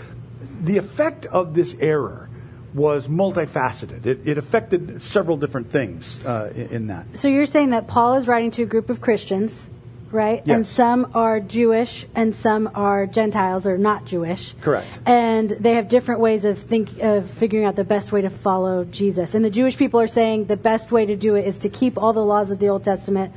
the 0.61 0.77
effect 0.77 1.25
of 1.25 1.53
this 1.53 1.75
error 1.79 2.29
was 2.73 3.07
multifaceted. 3.07 4.05
It, 4.05 4.27
it 4.27 4.37
affected 4.37 5.01
several 5.01 5.37
different 5.37 5.71
things 5.71 6.23
uh, 6.25 6.51
in, 6.53 6.69
in, 6.69 6.87
that. 6.87 7.17
So 7.17 7.29
you're 7.29 7.45
saying 7.45 7.69
that 7.69 7.87
Paul 7.87 8.15
is 8.15 8.27
writing 8.27 8.51
to 8.51 8.63
a 8.63 8.65
group 8.65 8.89
of 8.89 8.99
Christians, 8.99 9.65
right? 10.15 10.41
Yes. 10.45 10.55
And 10.55 10.65
some 10.65 11.11
are 11.13 11.39
Jewish 11.39 12.07
and 12.15 12.33
some 12.33 12.71
are 12.73 13.05
Gentiles 13.05 13.67
or 13.67 13.77
not 13.77 14.05
Jewish. 14.05 14.55
Correct. 14.61 14.87
And 15.05 15.49
they 15.49 15.73
have 15.73 15.89
different 15.89 16.21
ways 16.21 16.45
of 16.45 16.57
think 16.57 16.99
of 16.99 17.29
figuring 17.29 17.65
out 17.65 17.75
the 17.75 17.83
best 17.83 18.11
way 18.11 18.21
to 18.21 18.29
follow 18.29 18.85
Jesus. 18.85 19.35
And 19.35 19.43
the 19.43 19.49
Jewish 19.49 19.77
people 19.77 19.99
are 19.99 20.07
saying 20.07 20.45
the 20.45 20.57
best 20.57 20.91
way 20.91 21.05
to 21.05 21.15
do 21.15 21.35
it 21.35 21.45
is 21.45 21.57
to 21.59 21.69
keep 21.69 21.97
all 21.97 22.13
the 22.13 22.25
laws 22.25 22.49
of 22.49 22.59
the 22.59 22.69
Old 22.69 22.83
Testament 22.83 23.33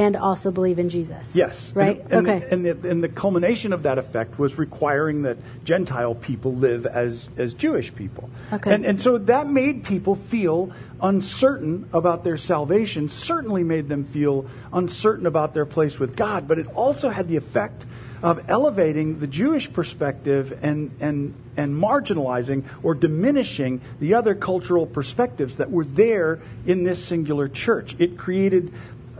and 0.00 0.16
also 0.16 0.50
believe 0.50 0.78
in 0.78 0.88
Jesus. 0.88 1.36
Yes. 1.36 1.70
Right? 1.74 2.00
And, 2.04 2.12
and 2.12 2.28
okay. 2.28 2.38
The, 2.38 2.52
and, 2.52 2.64
the, 2.64 2.90
and 2.90 3.04
the 3.04 3.08
culmination 3.08 3.74
of 3.74 3.82
that 3.82 3.98
effect 3.98 4.38
was 4.38 4.56
requiring 4.56 5.22
that 5.22 5.36
Gentile 5.62 6.14
people 6.14 6.54
live 6.54 6.86
as, 6.86 7.28
as 7.36 7.52
Jewish 7.52 7.94
people. 7.94 8.30
Okay. 8.50 8.72
And, 8.72 8.86
and 8.86 8.98
so 8.98 9.18
that 9.18 9.46
made 9.46 9.84
people 9.84 10.14
feel 10.14 10.72
uncertain 11.02 11.86
about 11.92 12.24
their 12.24 12.38
salvation, 12.38 13.10
certainly 13.10 13.62
made 13.62 13.90
them 13.90 14.04
feel 14.04 14.46
uncertain 14.72 15.26
about 15.26 15.52
their 15.52 15.66
place 15.66 15.98
with 15.98 16.16
God, 16.16 16.48
but 16.48 16.58
it 16.58 16.66
also 16.68 17.10
had 17.10 17.28
the 17.28 17.36
effect 17.36 17.84
of 18.22 18.48
elevating 18.48 19.18
the 19.18 19.26
Jewish 19.26 19.70
perspective 19.70 20.58
and, 20.62 20.90
and, 21.00 21.34
and 21.56 21.74
marginalizing 21.74 22.64
or 22.82 22.94
diminishing 22.94 23.80
the 23.98 24.14
other 24.14 24.34
cultural 24.34 24.86
perspectives 24.86 25.56
that 25.56 25.70
were 25.70 25.84
there 25.84 26.40
in 26.66 26.84
this 26.84 27.02
singular 27.02 27.48
church. 27.48 27.96
It 27.98 28.18
created 28.18 28.72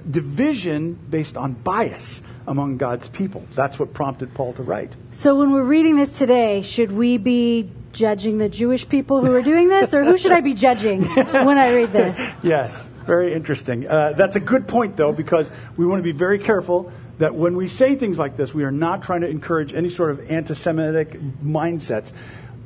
division 0.09 0.99
based 1.09 1.37
on 1.37 1.53
bias 1.53 2.23
among 2.47 2.77
God's 2.77 3.09
people. 3.09 3.47
That's 3.55 3.79
what 3.79 3.95
prompted 3.95 4.35
Paul 4.35 4.53
to 4.55 4.63
write. 4.63 4.93
So 5.13 5.37
when 5.37 5.53
we're 5.53 5.63
reading 5.63 5.97
this 5.97 6.17
today, 6.17 6.63
should 6.63 6.93
we 6.93 7.17
be 7.17 7.71
judging 7.93 8.39
the 8.39 8.49
Jewish 8.49 8.89
people 8.89 9.25
who 9.25 9.35
are 9.35 9.43
doing 9.43 9.69
this, 9.69 9.93
or 9.95 10.05
who 10.05 10.17
should 10.17 10.33
I 10.33 10.41
be 10.41 10.55
judging 10.55 11.05
when 11.05 11.59
I 11.59 11.73
read 11.75 11.93
this? 11.93 12.19
Yes, 12.43 12.87
very 13.07 13.35
interesting. 13.35 13.87
Uh, 13.87 14.13
that's 14.13 14.37
a 14.37 14.41
good 14.41 14.67
point, 14.67 14.97
though, 14.97 15.13
because 15.13 15.51
we 15.77 15.87
want 15.87 15.99
to 15.99 16.05
be 16.05 16.17
very 16.17 16.39
careful 16.39 16.93
that 17.19 17.35
when 17.35 17.57
we 17.57 17.69
say 17.69 17.97
things 17.97 18.19
like 18.19 18.37
this, 18.37 18.55
we 18.55 18.65
are 18.65 18.71
not 18.71 19.03
trying 19.03 19.21
to 19.21 19.29
encourage 19.29 19.75
any 19.75 19.91
sort 19.91 20.11
of 20.11 20.31
anti 20.31 20.55
Semitic 20.55 21.21
mindsets. 21.45 22.13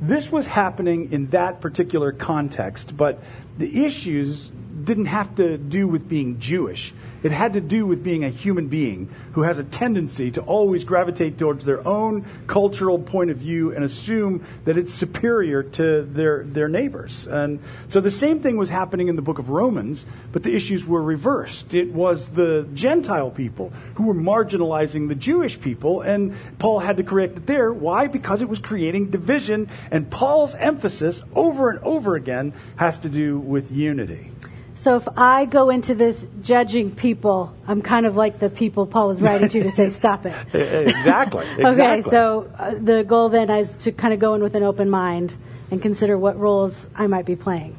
This 0.00 0.30
was 0.30 0.46
happening 0.46 1.12
in 1.12 1.28
that 1.30 1.60
particular 1.60 2.12
context, 2.12 2.96
but 2.96 3.22
the 3.58 3.84
issues 3.84 4.52
didn't 4.84 5.06
have 5.06 5.34
to 5.36 5.58
do 5.58 5.88
with 5.88 6.08
being 6.08 6.38
Jewish. 6.40 6.94
It 7.22 7.32
had 7.32 7.54
to 7.54 7.60
do 7.60 7.86
with 7.86 8.04
being 8.04 8.22
a 8.22 8.28
human 8.28 8.68
being 8.68 9.08
who 9.32 9.42
has 9.42 9.58
a 9.58 9.64
tendency 9.64 10.30
to 10.32 10.42
always 10.42 10.84
gravitate 10.84 11.38
towards 11.38 11.64
their 11.64 11.86
own 11.88 12.26
cultural 12.46 12.98
point 12.98 13.30
of 13.30 13.38
view 13.38 13.74
and 13.74 13.82
assume 13.82 14.44
that 14.66 14.76
it's 14.76 14.92
superior 14.92 15.62
to 15.62 16.02
their, 16.02 16.44
their 16.44 16.68
neighbors. 16.68 17.26
And 17.26 17.60
so 17.88 18.00
the 18.00 18.10
same 18.10 18.40
thing 18.40 18.58
was 18.58 18.68
happening 18.68 19.08
in 19.08 19.16
the 19.16 19.22
book 19.22 19.38
of 19.38 19.48
Romans, 19.48 20.04
but 20.32 20.42
the 20.42 20.54
issues 20.54 20.84
were 20.84 21.02
reversed. 21.02 21.72
It 21.72 21.92
was 21.92 22.28
the 22.28 22.68
Gentile 22.74 23.30
people 23.30 23.72
who 23.94 24.04
were 24.04 24.14
marginalizing 24.14 25.08
the 25.08 25.14
Jewish 25.14 25.58
people, 25.58 26.02
and 26.02 26.34
Paul 26.58 26.80
had 26.80 26.98
to 26.98 27.04
correct 27.04 27.38
it 27.38 27.46
there. 27.46 27.72
Why? 27.72 28.06
Because 28.06 28.42
it 28.42 28.50
was 28.50 28.58
creating 28.58 29.10
division, 29.10 29.70
and 29.90 30.10
Paul's 30.10 30.54
emphasis 30.54 31.22
over 31.34 31.70
and 31.70 31.78
over 31.80 32.16
again 32.16 32.52
has 32.76 32.98
to 32.98 33.08
do 33.08 33.38
with 33.38 33.72
unity. 33.72 34.30
So 34.76 34.96
if 34.96 35.06
I 35.16 35.44
go 35.44 35.70
into 35.70 35.94
this 35.94 36.26
judging 36.42 36.94
people, 36.94 37.54
I'm 37.66 37.80
kind 37.80 38.06
of 38.06 38.16
like 38.16 38.38
the 38.38 38.50
people 38.50 38.86
Paul 38.86 39.08
was 39.08 39.20
writing 39.20 39.48
to 39.48 39.62
to 39.62 39.70
say, 39.70 39.90
stop 40.02 40.26
it. 40.26 40.34
exactly. 40.52 41.46
exactly. 41.58 41.64
okay, 41.64 42.02
so 42.10 42.50
uh, 42.58 42.74
the 42.74 43.04
goal 43.04 43.28
then 43.28 43.50
is 43.50 43.70
to 43.78 43.92
kind 43.92 44.12
of 44.12 44.20
go 44.20 44.34
in 44.34 44.42
with 44.42 44.54
an 44.54 44.62
open 44.62 44.90
mind 44.90 45.34
and 45.70 45.80
consider 45.80 46.18
what 46.18 46.38
roles 46.38 46.88
I 46.94 47.06
might 47.06 47.24
be 47.24 47.36
playing. 47.36 47.76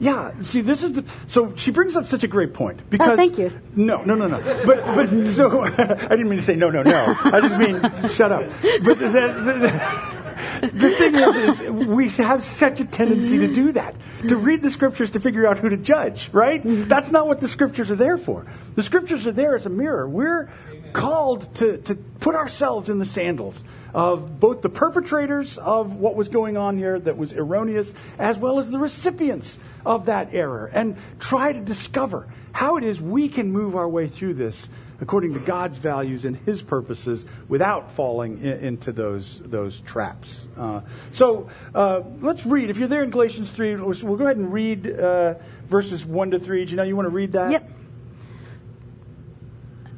Yeah, 0.00 0.32
see, 0.42 0.60
this 0.60 0.82
is 0.82 0.92
the. 0.94 1.04
So 1.28 1.54
she 1.54 1.70
brings 1.70 1.94
up 1.94 2.06
such 2.06 2.24
a 2.24 2.28
great 2.28 2.52
point 2.52 2.90
because. 2.90 3.10
Oh, 3.10 3.16
thank 3.16 3.38
you. 3.38 3.50
No, 3.76 4.02
no, 4.02 4.16
no, 4.16 4.26
no. 4.26 4.40
But 4.66 4.84
but 4.84 5.26
so 5.28 5.62
I 5.64 6.08
didn't 6.08 6.28
mean 6.28 6.40
to 6.40 6.44
say 6.44 6.56
no, 6.56 6.68
no, 6.68 6.82
no. 6.82 7.16
I 7.22 7.40
just 7.40 7.56
mean 7.56 7.80
shut 8.08 8.32
up. 8.32 8.50
But 8.82 8.98
the, 8.98 9.08
the, 9.08 9.58
the, 9.60 10.13
the 10.72 10.90
thing 10.90 11.14
is, 11.14 11.60
is 11.60 11.70
we 11.70 12.08
have 12.08 12.42
such 12.42 12.80
a 12.80 12.84
tendency 12.84 13.38
to 13.38 13.54
do 13.54 13.72
that, 13.72 13.94
to 14.28 14.36
read 14.36 14.62
the 14.62 14.70
scriptures 14.70 15.10
to 15.12 15.20
figure 15.20 15.46
out 15.46 15.58
who 15.58 15.68
to 15.68 15.76
judge, 15.76 16.30
right? 16.32 16.60
That's 16.64 17.10
not 17.10 17.26
what 17.26 17.40
the 17.40 17.48
scriptures 17.48 17.90
are 17.90 17.96
there 17.96 18.18
for. 18.18 18.46
The 18.74 18.82
scriptures 18.82 19.26
are 19.26 19.32
there 19.32 19.54
as 19.54 19.66
a 19.66 19.70
mirror. 19.70 20.08
We're 20.08 20.50
called 20.92 21.52
to, 21.56 21.78
to 21.78 21.94
put 21.94 22.34
ourselves 22.34 22.88
in 22.88 22.98
the 22.98 23.04
sandals 23.04 23.62
of 23.92 24.40
both 24.40 24.62
the 24.62 24.68
perpetrators 24.68 25.56
of 25.58 25.96
what 25.96 26.16
was 26.16 26.28
going 26.28 26.56
on 26.56 26.78
here 26.78 26.98
that 26.98 27.16
was 27.16 27.32
erroneous, 27.32 27.92
as 28.18 28.38
well 28.38 28.58
as 28.58 28.70
the 28.70 28.78
recipients 28.78 29.56
of 29.86 30.06
that 30.06 30.34
error, 30.34 30.70
and 30.72 30.96
try 31.20 31.52
to 31.52 31.60
discover 31.60 32.26
how 32.52 32.76
it 32.76 32.84
is 32.84 33.00
we 33.00 33.28
can 33.28 33.52
move 33.52 33.76
our 33.76 33.88
way 33.88 34.08
through 34.08 34.34
this 34.34 34.68
according 35.00 35.34
to 35.34 35.40
God's 35.40 35.78
values 35.78 36.24
and 36.24 36.36
His 36.36 36.62
purposes 36.62 37.24
without 37.48 37.92
falling 37.92 38.40
in, 38.40 38.58
into 38.64 38.92
those, 38.92 39.40
those 39.44 39.80
traps. 39.80 40.48
Uh, 40.56 40.80
so 41.10 41.48
uh, 41.74 42.02
let's 42.20 42.46
read. 42.46 42.70
If 42.70 42.78
you're 42.78 42.88
there 42.88 43.02
in 43.02 43.10
Galatians 43.10 43.50
3, 43.50 43.76
we'll, 43.76 44.16
go 44.16 44.24
ahead 44.24 44.36
and 44.36 44.52
read 44.52 44.90
uh, 44.90 45.34
verses 45.66 46.04
1 46.04 46.32
to 46.32 46.38
3. 46.38 46.66
Janelle, 46.66 46.70
you 46.70 46.76
know 46.76 46.82
you 46.82 46.96
want 46.96 47.06
to 47.06 47.10
read 47.10 47.32
that? 47.32 47.50
Yep. 47.50 47.70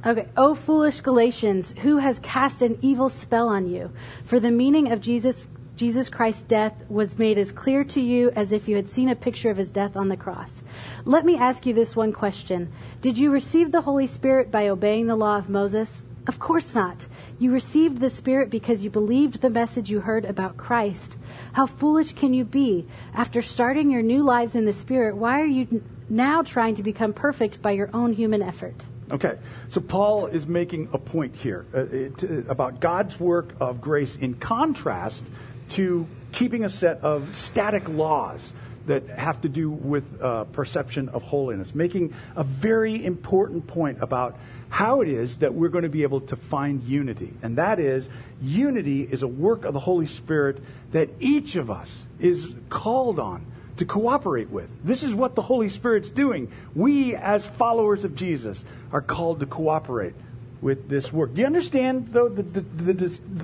Okay. 0.06 0.28
O 0.36 0.54
foolish 0.54 1.00
Galatians, 1.00 1.74
who 1.80 1.96
has 1.96 2.20
cast 2.20 2.62
an 2.62 2.78
evil 2.80 3.08
spell 3.08 3.48
on 3.48 3.68
you? 3.68 3.90
For 4.24 4.38
the 4.38 4.52
meaning 4.52 4.92
of 4.92 5.00
Jesus 5.00 5.48
Jesus 5.76 6.08
Christ's 6.08 6.42
death 6.42 6.72
was 6.88 7.18
made 7.18 7.36
as 7.36 7.52
clear 7.52 7.84
to 7.84 8.00
you 8.00 8.30
as 8.30 8.50
if 8.50 8.66
you 8.66 8.76
had 8.76 8.88
seen 8.88 9.10
a 9.10 9.14
picture 9.14 9.50
of 9.50 9.58
his 9.58 9.70
death 9.70 9.94
on 9.94 10.08
the 10.08 10.16
cross. 10.16 10.62
Let 11.04 11.26
me 11.26 11.36
ask 11.36 11.66
you 11.66 11.74
this 11.74 11.94
one 11.94 12.14
question. 12.14 12.72
Did 13.02 13.18
you 13.18 13.30
receive 13.30 13.72
the 13.72 13.82
Holy 13.82 14.06
Spirit 14.06 14.50
by 14.50 14.68
obeying 14.68 15.06
the 15.06 15.16
law 15.16 15.36
of 15.36 15.50
Moses? 15.50 16.02
Of 16.26 16.38
course 16.38 16.74
not. 16.74 17.06
You 17.38 17.52
received 17.52 18.00
the 18.00 18.08
Spirit 18.08 18.48
because 18.48 18.82
you 18.82 18.90
believed 18.90 19.42
the 19.42 19.50
message 19.50 19.90
you 19.90 20.00
heard 20.00 20.24
about 20.24 20.56
Christ. 20.56 21.18
How 21.52 21.66
foolish 21.66 22.14
can 22.14 22.32
you 22.32 22.44
be? 22.44 22.86
After 23.12 23.42
starting 23.42 23.90
your 23.90 24.02
new 24.02 24.24
lives 24.24 24.54
in 24.54 24.64
the 24.64 24.72
Spirit, 24.72 25.14
why 25.14 25.42
are 25.42 25.46
you 25.46 25.84
now 26.08 26.42
trying 26.42 26.76
to 26.76 26.82
become 26.82 27.12
perfect 27.12 27.60
by 27.60 27.72
your 27.72 27.90
own 27.92 28.14
human 28.14 28.42
effort? 28.42 28.86
Okay, 29.12 29.38
so 29.68 29.80
Paul 29.80 30.26
is 30.26 30.48
making 30.48 30.88
a 30.92 30.98
point 30.98 31.36
here 31.36 31.64
uh, 31.72 31.82
it, 31.82 32.24
uh, 32.24 32.50
about 32.50 32.80
God's 32.80 33.20
work 33.20 33.54
of 33.60 33.80
grace 33.80 34.16
in 34.16 34.34
contrast 34.34 35.24
to 35.70 36.06
keeping 36.32 36.64
a 36.64 36.68
set 36.68 37.00
of 37.00 37.34
static 37.34 37.88
laws 37.88 38.52
that 38.86 39.08
have 39.08 39.40
to 39.40 39.48
do 39.48 39.70
with 39.70 40.22
uh, 40.22 40.44
perception 40.44 41.08
of 41.08 41.22
holiness, 41.22 41.74
making 41.74 42.14
a 42.36 42.44
very 42.44 43.04
important 43.04 43.66
point 43.66 43.98
about 44.00 44.38
how 44.68 45.00
it 45.00 45.08
is 45.08 45.36
that 45.38 45.54
we're 45.54 45.68
going 45.68 45.82
to 45.82 45.90
be 45.90 46.02
able 46.02 46.20
to 46.20 46.36
find 46.36 46.82
unity. 46.84 47.32
And 47.42 47.58
that 47.58 47.78
is, 47.80 48.08
unity 48.40 49.02
is 49.02 49.22
a 49.22 49.28
work 49.28 49.64
of 49.64 49.74
the 49.74 49.80
Holy 49.80 50.06
Spirit 50.06 50.62
that 50.92 51.10
each 51.18 51.56
of 51.56 51.70
us 51.70 52.04
is 52.18 52.52
called 52.68 53.18
on 53.18 53.44
to 53.76 53.84
cooperate 53.84 54.50
with. 54.50 54.70
This 54.84 55.02
is 55.02 55.14
what 55.14 55.34
the 55.34 55.42
Holy 55.42 55.68
Spirit's 55.68 56.10
doing. 56.10 56.50
We, 56.74 57.14
as 57.14 57.46
followers 57.46 58.04
of 58.04 58.14
Jesus, 58.14 58.64
are 58.92 59.02
called 59.02 59.40
to 59.40 59.46
cooperate 59.46 60.14
with 60.60 60.88
this 60.88 61.12
work. 61.12 61.34
Do 61.34 61.40
you 61.40 61.46
understand, 61.46 62.08
though, 62.12 62.28
the, 62.28 62.42
the, 62.42 62.60
the, 62.60 62.94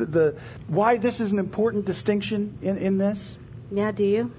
the, 0.07 0.37
why 0.69 0.97
this 0.97 1.21
is 1.21 1.33
an 1.33 1.39
important 1.39 1.85
distinction 1.85 2.59
in, 2.63 2.79
in 2.79 2.99
this? 2.99 3.37
Yeah, 3.71 3.93
do 3.93 4.05
you? 4.05 4.31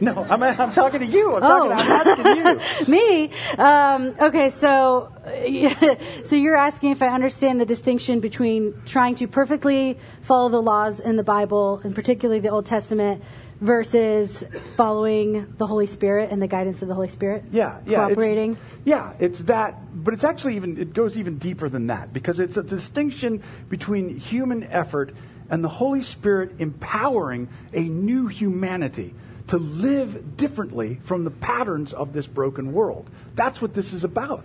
No, 0.00 0.26
I'm, 0.28 0.42
I'm 0.42 0.72
talking 0.72 1.00
to 1.00 1.06
you. 1.06 1.36
I'm, 1.36 1.42
oh. 1.44 1.68
talking, 1.68 1.72
I'm 1.72 1.90
asking 1.90 2.86
you. 2.86 2.88
Me? 2.92 3.30
Um, 3.56 4.14
okay, 4.20 4.50
so 4.50 5.12
so 6.24 6.34
you're 6.34 6.56
asking 6.56 6.90
if 6.90 7.02
I 7.02 7.08
understand 7.08 7.60
the 7.60 7.66
distinction 7.66 8.18
between 8.18 8.74
trying 8.84 9.14
to 9.16 9.28
perfectly 9.28 9.98
follow 10.22 10.48
the 10.48 10.60
laws 10.60 10.98
in 10.98 11.14
the 11.14 11.22
Bible, 11.22 11.80
and 11.84 11.94
particularly 11.94 12.40
the 12.40 12.48
Old 12.48 12.66
Testament, 12.66 13.22
versus 13.62 14.44
following 14.76 15.54
the 15.56 15.66
Holy 15.66 15.86
Spirit 15.86 16.30
and 16.32 16.42
the 16.42 16.48
guidance 16.48 16.82
of 16.82 16.88
the 16.88 16.94
Holy 16.94 17.08
Spirit? 17.08 17.44
Yeah, 17.52 17.78
yeah. 17.86 18.08
Cooperating? 18.08 18.52
It's, 18.52 18.60
yeah, 18.84 19.12
it's 19.20 19.38
that, 19.42 19.78
but 20.04 20.12
it's 20.12 20.24
actually 20.24 20.56
even, 20.56 20.76
it 20.78 20.92
goes 20.92 21.16
even 21.16 21.38
deeper 21.38 21.68
than 21.68 21.86
that 21.86 22.12
because 22.12 22.40
it's 22.40 22.56
a 22.56 22.62
distinction 22.64 23.40
between 23.68 24.18
human 24.18 24.64
effort 24.64 25.14
and 25.48 25.62
the 25.62 25.68
Holy 25.68 26.02
Spirit 26.02 26.54
empowering 26.58 27.48
a 27.72 27.82
new 27.82 28.26
humanity 28.26 29.14
to 29.46 29.58
live 29.58 30.36
differently 30.36 30.98
from 31.04 31.22
the 31.22 31.30
patterns 31.30 31.92
of 31.92 32.12
this 32.12 32.26
broken 32.26 32.72
world. 32.72 33.08
That's 33.36 33.62
what 33.62 33.74
this 33.74 33.92
is 33.92 34.02
about. 34.02 34.44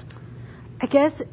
I 0.80 0.86
guess, 0.86 1.24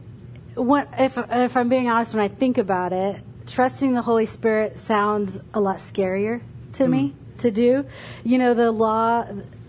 when, 0.54 0.88
if, 0.98 1.18
if 1.18 1.56
I'm 1.56 1.68
being 1.68 1.90
honest, 1.90 2.14
when 2.14 2.22
I 2.22 2.28
think 2.28 2.56
about 2.56 2.94
it, 2.94 3.20
trusting 3.46 3.92
the 3.92 4.00
Holy 4.00 4.24
Spirit 4.24 4.80
sounds 4.80 5.38
a 5.52 5.60
lot 5.60 5.78
scarier 5.78 6.40
to 6.74 6.84
mm. 6.84 6.90
me 6.90 7.14
to 7.38 7.50
do. 7.50 7.84
You 8.24 8.38
know, 8.38 8.54
the 8.54 8.70
law 8.70 9.26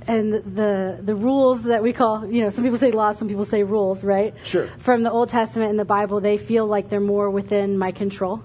and 0.08 0.34
the 0.34 1.00
the 1.02 1.16
rules 1.16 1.64
that 1.64 1.82
we 1.82 1.94
call, 1.94 2.26
you 2.28 2.42
know, 2.42 2.50
some 2.50 2.64
people 2.64 2.78
say 2.78 2.92
law, 2.92 3.14
some 3.14 3.28
people 3.28 3.46
say 3.46 3.64
rules, 3.64 4.04
right? 4.04 4.34
Sure. 4.44 4.68
From 4.78 5.04
the 5.04 5.12
Old 5.12 5.30
Testament 5.30 5.72
and 5.72 5.80
the 5.80 5.86
Bible, 5.86 6.22
they 6.22 6.38
feel 6.38 6.66
like 6.66 6.90
they're 6.90 7.00
more 7.00 7.30
within 7.30 7.78
my 7.78 7.92
control. 7.92 8.44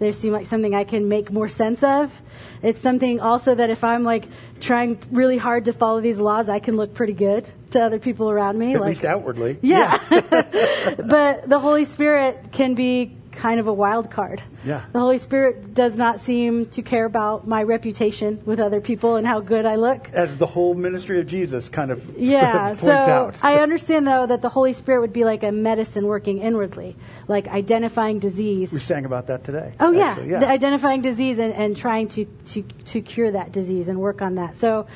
They 0.00 0.12
seem 0.12 0.32
like 0.32 0.46
something 0.46 0.74
I 0.74 0.84
can 0.84 1.08
make 1.08 1.30
more 1.30 1.48
sense 1.48 1.82
of. 1.82 2.22
It's 2.62 2.80
something 2.80 3.20
also 3.20 3.54
that 3.54 3.68
if 3.68 3.84
I'm 3.84 4.02
like 4.02 4.24
trying 4.58 4.98
really 5.10 5.36
hard 5.36 5.66
to 5.66 5.74
follow 5.74 6.00
these 6.00 6.18
laws, 6.18 6.48
I 6.48 6.58
can 6.58 6.76
look 6.78 6.94
pretty 6.94 7.12
good 7.12 7.50
to 7.72 7.80
other 7.80 7.98
people 7.98 8.30
around 8.30 8.58
me. 8.58 8.74
At 8.74 8.80
like, 8.80 8.88
least 8.88 9.04
outwardly. 9.04 9.58
Yeah. 9.60 10.00
yeah. 10.10 10.94
but 11.06 11.46
the 11.46 11.58
Holy 11.58 11.84
Spirit 11.84 12.50
can 12.50 12.74
be 12.74 13.14
kind 13.32 13.60
of 13.60 13.66
a 13.66 13.72
wild 13.72 14.10
card. 14.10 14.42
Yeah. 14.64 14.84
The 14.92 14.98
Holy 14.98 15.18
Spirit 15.18 15.74
does 15.74 15.96
not 15.96 16.20
seem 16.20 16.66
to 16.66 16.82
care 16.82 17.04
about 17.04 17.46
my 17.46 17.62
reputation 17.62 18.42
with 18.44 18.60
other 18.60 18.80
people 18.80 19.16
and 19.16 19.26
how 19.26 19.40
good 19.40 19.66
I 19.66 19.76
look. 19.76 20.10
As 20.12 20.36
the 20.36 20.46
whole 20.46 20.74
ministry 20.74 21.20
of 21.20 21.26
Jesus 21.26 21.68
kind 21.68 21.90
of 21.90 22.02
yeah, 22.18 22.68
points 22.68 22.82
so 22.82 22.92
out. 22.92 23.38
I 23.42 23.56
understand 23.56 24.06
though 24.06 24.26
that 24.26 24.42
the 24.42 24.48
Holy 24.48 24.72
Spirit 24.72 25.00
would 25.00 25.12
be 25.12 25.24
like 25.24 25.42
a 25.42 25.52
medicine 25.52 26.06
working 26.06 26.38
inwardly, 26.38 26.96
like 27.28 27.48
identifying 27.48 28.18
disease. 28.18 28.72
We 28.72 28.80
sang 28.80 29.04
about 29.04 29.28
that 29.28 29.44
today. 29.44 29.74
Oh 29.80 29.92
yeah, 29.92 30.20
yeah. 30.20 30.44
identifying 30.44 31.02
disease 31.02 31.38
and, 31.38 31.54
and 31.54 31.76
trying 31.76 32.08
to, 32.08 32.24
to 32.24 32.62
to 32.62 33.00
cure 33.00 33.30
that 33.32 33.52
disease 33.52 33.88
and 33.88 34.00
work 34.00 34.22
on 34.22 34.34
that. 34.36 34.56
So 34.56 34.86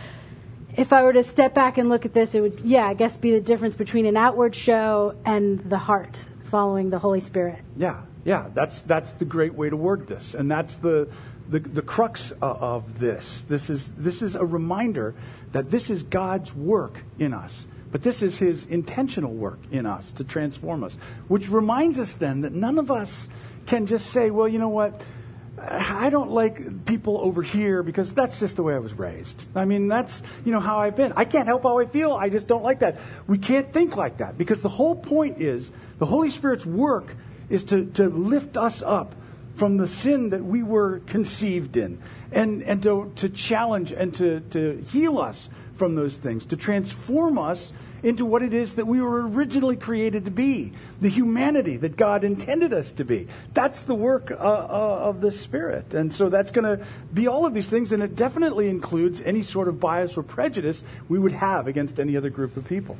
if 0.76 0.92
I 0.92 1.02
were 1.02 1.12
to 1.12 1.22
step 1.22 1.54
back 1.54 1.78
and 1.78 1.88
look 1.88 2.04
at 2.04 2.12
this, 2.12 2.34
it 2.34 2.40
would, 2.40 2.60
yeah, 2.64 2.86
I 2.86 2.94
guess 2.94 3.16
be 3.16 3.30
the 3.30 3.40
difference 3.40 3.74
between 3.74 4.06
an 4.06 4.16
outward 4.16 4.54
show 4.54 5.14
and 5.24 5.60
the 5.70 5.78
heart 5.78 6.24
following 6.50 6.90
the 6.90 6.98
Holy 6.98 7.20
Spirit. 7.20 7.60
Yeah, 7.76 8.02
yeah, 8.24 8.48
that's 8.54 8.82
that's 8.82 9.12
the 9.12 9.24
great 9.24 9.54
way 9.54 9.68
to 9.68 9.76
word 9.76 10.06
this, 10.06 10.34
and 10.34 10.50
that's 10.50 10.76
the 10.76 11.08
the, 11.48 11.60
the 11.60 11.82
crux 11.82 12.32
of 12.40 12.98
this. 12.98 13.42
This 13.42 13.68
is 13.68 13.88
this 13.92 14.22
is 14.22 14.34
a 14.34 14.44
reminder 14.44 15.14
that 15.52 15.70
this 15.70 15.90
is 15.90 16.02
God's 16.02 16.54
work 16.54 16.98
in 17.18 17.34
us, 17.34 17.66
but 17.92 18.02
this 18.02 18.22
is 18.22 18.38
His 18.38 18.64
intentional 18.66 19.32
work 19.32 19.58
in 19.70 19.84
us 19.84 20.10
to 20.12 20.24
transform 20.24 20.84
us, 20.84 20.96
which 21.28 21.48
reminds 21.50 21.98
us 21.98 22.14
then 22.14 22.40
that 22.42 22.52
none 22.52 22.78
of 22.78 22.90
us 22.90 23.28
can 23.66 23.86
just 23.86 24.06
say, 24.06 24.30
well, 24.30 24.48
you 24.48 24.58
know 24.58 24.68
what. 24.68 25.00
I 25.56 26.10
don't 26.10 26.32
like 26.32 26.84
people 26.84 27.18
over 27.18 27.40
here 27.40 27.84
because 27.84 28.12
that's 28.12 28.40
just 28.40 28.56
the 28.56 28.64
way 28.64 28.74
I 28.74 28.80
was 28.80 28.92
raised. 28.92 29.46
I 29.54 29.64
mean, 29.64 29.86
that's, 29.86 30.20
you 30.44 30.50
know, 30.50 30.58
how 30.58 30.80
I've 30.80 30.96
been. 30.96 31.12
I 31.14 31.24
can't 31.24 31.46
help 31.46 31.62
how 31.62 31.78
I 31.78 31.86
feel. 31.86 32.12
I 32.12 32.28
just 32.28 32.48
don't 32.48 32.64
like 32.64 32.80
that. 32.80 32.98
We 33.28 33.38
can't 33.38 33.72
think 33.72 33.96
like 33.96 34.16
that 34.16 34.36
because 34.36 34.62
the 34.62 34.68
whole 34.68 34.96
point 34.96 35.40
is 35.40 35.70
the 35.98 36.06
Holy 36.06 36.30
Spirit's 36.30 36.66
work 36.66 37.14
is 37.48 37.64
to, 37.64 37.86
to 37.92 38.08
lift 38.08 38.56
us 38.56 38.82
up 38.82 39.14
from 39.56 39.76
the 39.76 39.86
sin 39.86 40.30
that 40.30 40.44
we 40.44 40.62
were 40.62 41.00
conceived 41.06 41.76
in 41.76 42.00
and, 42.32 42.62
and 42.62 42.82
to, 42.82 43.12
to 43.16 43.28
challenge 43.28 43.92
and 43.92 44.14
to, 44.14 44.40
to 44.50 44.78
heal 44.90 45.18
us 45.18 45.48
from 45.76 45.94
those 45.94 46.16
things, 46.16 46.46
to 46.46 46.56
transform 46.56 47.38
us 47.38 47.72
into 48.02 48.24
what 48.24 48.42
it 48.42 48.52
is 48.52 48.74
that 48.74 48.86
we 48.86 49.00
were 49.00 49.26
originally 49.26 49.76
created 49.76 50.26
to 50.26 50.30
be, 50.30 50.72
the 51.00 51.08
humanity 51.08 51.78
that 51.78 51.96
God 51.96 52.22
intended 52.22 52.72
us 52.72 52.92
to 52.92 53.04
be. 53.04 53.26
That's 53.54 53.82
the 53.82 53.94
work 53.94 54.30
uh, 54.30 54.34
uh, 54.34 54.98
of 55.08 55.20
the 55.20 55.32
Spirit. 55.32 55.94
And 55.94 56.12
so 56.12 56.28
that's 56.28 56.50
going 56.50 56.78
to 56.78 56.84
be 57.14 57.26
all 57.28 57.46
of 57.46 57.54
these 57.54 57.68
things, 57.68 57.92
and 57.92 58.02
it 58.02 58.14
definitely 58.14 58.68
includes 58.68 59.22
any 59.22 59.42
sort 59.42 59.68
of 59.68 59.80
bias 59.80 60.18
or 60.18 60.22
prejudice 60.22 60.84
we 61.08 61.18
would 61.18 61.32
have 61.32 61.66
against 61.66 61.98
any 61.98 62.16
other 62.16 62.30
group 62.30 62.56
of 62.56 62.66
people. 62.66 62.98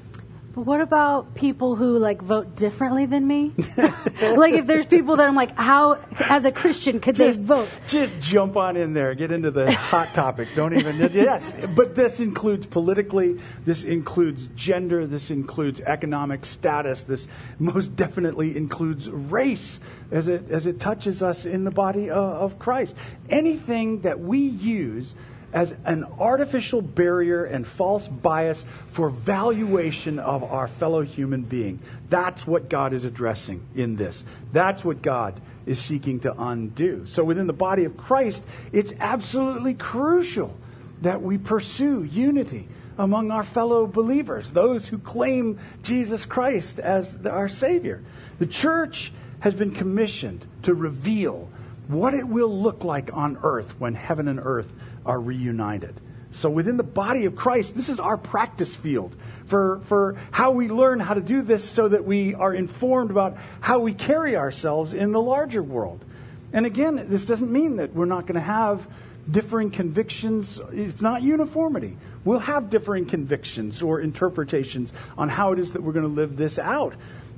But 0.54 0.66
what 0.66 0.80
about 0.80 1.34
people 1.34 1.75
who 1.75 1.99
like 1.99 2.23
vote 2.23 2.54
differently 2.54 3.06
than 3.06 3.26
me? 3.26 3.52
like 4.23 4.54
if 4.54 4.68
there's 4.68 4.87
people 4.87 5.16
that 5.16 5.26
I'm 5.26 5.34
like, 5.34 5.56
how 5.56 5.99
as 6.20 6.44
a 6.44 6.52
Christian 6.52 7.00
could 7.00 7.16
just, 7.16 7.40
they 7.40 7.44
vote? 7.44 7.68
Just 7.88 8.20
jump 8.20 8.56
on 8.56 8.76
in 8.76 8.92
there, 8.92 9.16
get 9.16 9.32
into 9.32 9.50
the 9.50 9.73
hot 9.73 10.14
topics. 10.14 10.54
Don't 10.54 10.78
even 10.78 10.96
yes, 11.12 11.52
but 11.75 11.96
this 11.96 12.20
includes 12.20 12.66
politically, 12.66 13.40
this 13.64 13.82
includes 13.82 14.46
gender, 14.54 15.08
this 15.08 15.32
includes 15.32 15.80
economic 15.80 16.44
status, 16.44 17.02
this 17.02 17.26
most 17.58 17.96
definitely 17.96 18.56
includes 18.56 19.11
race 19.11 19.80
as 20.12 20.28
it 20.28 20.49
as 20.50 20.68
it 20.68 20.78
touches 20.78 21.20
us 21.20 21.46
in 21.46 21.64
the 21.64 21.73
body 21.73 22.11
of, 22.11 22.16
of 22.16 22.58
Christ. 22.61 22.94
Anything 23.28 24.02
that 24.02 24.20
we 24.20 24.38
use 24.38 25.16
as 25.54 25.73
an 25.84 26.04
artificial 26.18 26.82
barrier 26.82 27.44
and 27.44 27.64
false 27.64 28.08
bias 28.08 28.64
for 28.88 29.08
valuation 29.08 30.18
of 30.18 30.42
our 30.42 30.66
fellow 30.66 31.02
human 31.02 31.42
being. 31.42 31.78
That's 32.11 32.44
what 32.44 32.68
God 32.68 32.92
is 32.92 33.04
addressing 33.04 33.64
in 33.76 33.94
this. 33.94 34.25
That's 34.52 34.84
what 34.84 35.00
God 35.00 35.40
is 35.64 35.78
seeking 35.78 36.20
to 36.20 36.34
undo. 36.37 37.06
So 37.06 37.23
within 37.23 37.46
the 37.46 37.52
body 37.52 37.84
of 37.84 37.96
Christ, 37.96 38.42
it's 38.73 38.92
absolutely 38.99 39.75
crucial 39.75 40.54
that 41.02 41.23
we 41.23 41.38
pursue 41.38 42.02
unity 42.02 42.66
among 42.99 43.30
our 43.30 43.44
fellow 43.44 43.87
believers, 43.87 44.50
those 44.50 44.88
who 44.88 44.99
claim 44.99 45.61
Jesus 45.84 46.25
Christ 46.25 46.80
as 46.80 47.25
our 47.26 47.49
Savior. 47.49 48.02
The 48.40 48.46
church 48.46 49.12
has 49.40 49.54
been 49.54 49.73
commissioned 49.73 50.44
to 50.62 50.75
reveal 50.75 51.49
what 51.87 52.14
it 52.14 52.26
will 52.26 52.52
look 52.52 52.82
like 52.82 53.12
on 53.12 53.38
earth 53.42 53.78
when 53.78 53.94
heaven 53.94 54.26
and 54.26 54.40
earth 54.42 54.73
are 55.04 55.20
reunited. 55.20 56.00
So 56.32 56.50
within 56.50 56.76
the 56.76 56.82
body 56.82 57.26
of 57.26 57.37
Christ, 57.37 57.76
this 57.76 57.88
is 57.88 58.00
our 58.00 58.16
practice 58.16 58.75
field 58.75 59.14
for, 59.46 59.80
for 59.84 60.16
how 60.32 60.50
we 60.50 60.68
learn 60.68 60.99
how 60.99 61.14
to 61.14 61.20
do 61.20 61.42
this 61.42 61.64
so 61.64 61.88
that 61.88 62.04
we 62.04 62.34
are 62.34 62.52
informed 62.52 63.11
about 63.11 63.37
how 63.61 63.78
we 63.78 63.94
carry 63.94 64.37
ourselves 64.37 64.94
in 64.94 65.12
the 65.12 65.20
larger 65.20 65.62
world. 65.62 66.04
And 66.52 66.66
again, 66.66 67.06
this 67.08 67.25
doesn't 67.25 67.50
mean 67.50 67.76
that 67.76 67.94
we're 67.94 68.04
not 68.04 68.26
going 68.26 68.34
to 68.34 68.40
have 68.40 68.87
differing 69.30 69.70
convictions. 69.70 70.61
It's 70.73 71.00
not 71.00 71.23
uniformity. 71.23 71.96
We'll 72.25 72.40
have 72.40 72.70
differing 72.70 73.06
convictions 73.06 73.82
or 73.82 74.00
interpretations 74.00 74.92
on 75.16 75.28
how 75.28 75.52
it 75.52 75.58
is 75.58 75.73
that 75.73 75.82
we're 75.82 75.92
going 75.92 76.06
to 76.06 76.12
live 76.12 76.37
this 76.37 76.58
out. 76.58 76.94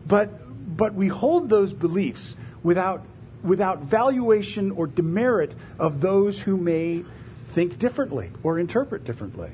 But, 0.07 0.31
but 0.77 0.95
we 0.95 1.09
hold 1.09 1.49
those 1.49 1.73
beliefs 1.73 2.37
without, 2.63 3.03
without 3.43 3.81
valuation 3.81 4.71
or 4.71 4.87
demerit 4.87 5.55
of 5.79 6.01
those 6.01 6.41
who 6.41 6.57
may 6.57 7.05
think 7.57 7.79
differently 7.79 8.31
or 8.43 8.59
interpret 8.59 9.03
differently. 9.05 9.51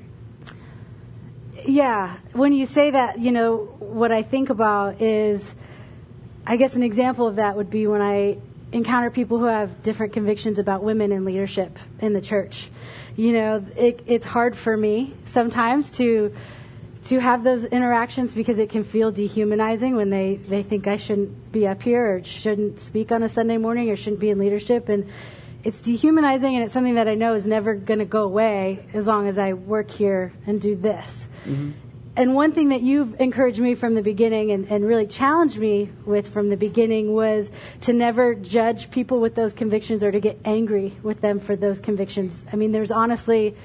Yeah, 1.65 2.17
when 2.33 2.53
you 2.53 2.67
say 2.67 2.91
that, 2.91 3.21
you 3.21 3.31
know, 3.31 3.77
what 3.79 4.11
I 4.11 4.25
think 4.25 4.51
about 4.51 5.01
is, 5.01 5.55
I 6.45 6.57
guess 6.57 6.75
an 6.75 6.83
example 6.83 7.29
of 7.29 7.37
that 7.37 7.57
would 7.57 7.71
be 7.71 7.87
when 7.87 8.03
I 8.03 8.39
encounter 8.73 9.11
people 9.11 9.39
who 9.39 9.45
have 9.45 9.85
different 9.85 10.15
convictions 10.15 10.59
about 10.59 10.83
women 10.83 11.13
in 11.13 11.25
leadership 11.25 11.79
in 12.01 12.13
the 12.13 12.21
church. 12.21 12.71
You 13.15 13.35
know, 13.35 13.65
it, 13.77 14.03
it's 14.09 14.27
hard 14.27 14.57
for 14.57 14.77
me 14.77 15.15
sometimes 15.27 15.93
to 15.93 16.35
to 17.05 17.21
have 17.21 17.45
those 17.45 17.65
interactions 17.65 18.35
because 18.35 18.59
it 18.59 18.71
can 18.71 18.83
feel 18.83 19.13
dehumanizing 19.13 19.95
when 19.95 20.11
they, 20.11 20.37
they 20.37 20.63
think 20.63 20.87
I 20.87 20.97
shouldn't 20.97 21.53
be 21.53 21.67
up 21.67 21.83
here 21.83 22.17
or 22.17 22.25
shouldn't 22.25 22.79
speak 22.79 23.11
on 23.11 23.25
a 23.25 23.29
Sunday 23.29 23.59
morning 23.59 23.91
or 23.91 23.97
shouldn't 23.97 24.21
be 24.21 24.31
in 24.31 24.39
leadership. 24.39 24.89
And 24.89 25.09
it's 25.65 25.81
dehumanizing 25.81 26.55
and 26.55 26.65
it's 26.65 26.73
something 26.73 26.97
that 26.97 27.09
I 27.09 27.15
know 27.15 27.35
is 27.35 27.47
never 27.47 27.75
going 27.75 28.01
to 28.01 28.05
go 28.05 28.25
away 28.25 28.85
as 28.93 29.07
long 29.07 29.29
as 29.29 29.39
I 29.39 29.53
work 29.53 29.91
here 29.91 30.33
and 30.47 30.61
do 30.61 30.75
this. 30.75 31.29
Mm-hmm. 31.45 31.71
And 32.15 32.35
one 32.35 32.53
thing 32.53 32.69
that 32.71 32.83
you've 32.83 33.19
encouraged 33.21 33.59
me 33.59 33.75
from 33.75 33.95
the 33.95 34.03
beginning 34.03 34.51
and, 34.51 34.69
and 34.69 34.85
really 34.85 35.07
challenged 35.07 35.57
me 35.57 35.91
with 36.05 36.29
from 36.29 36.51
the 36.51 36.59
beginning 36.59 37.15
was 37.15 37.51
to 37.83 37.95
never 37.95 38.35
judge 38.35 38.91
people 38.91 39.19
with 39.19 39.35
those 39.35 39.55
convictions 39.55 40.03
or 40.03 40.11
to 40.11 40.21
get 40.21 40.39
angry 40.45 40.95
with 41.03 41.23
them 41.23 41.41
for 41.41 41.57
those 41.57 41.81
convictions. 41.81 42.45
I 42.53 42.57
mean, 42.57 42.71
there's 42.71 42.91
honestly, 42.91 43.57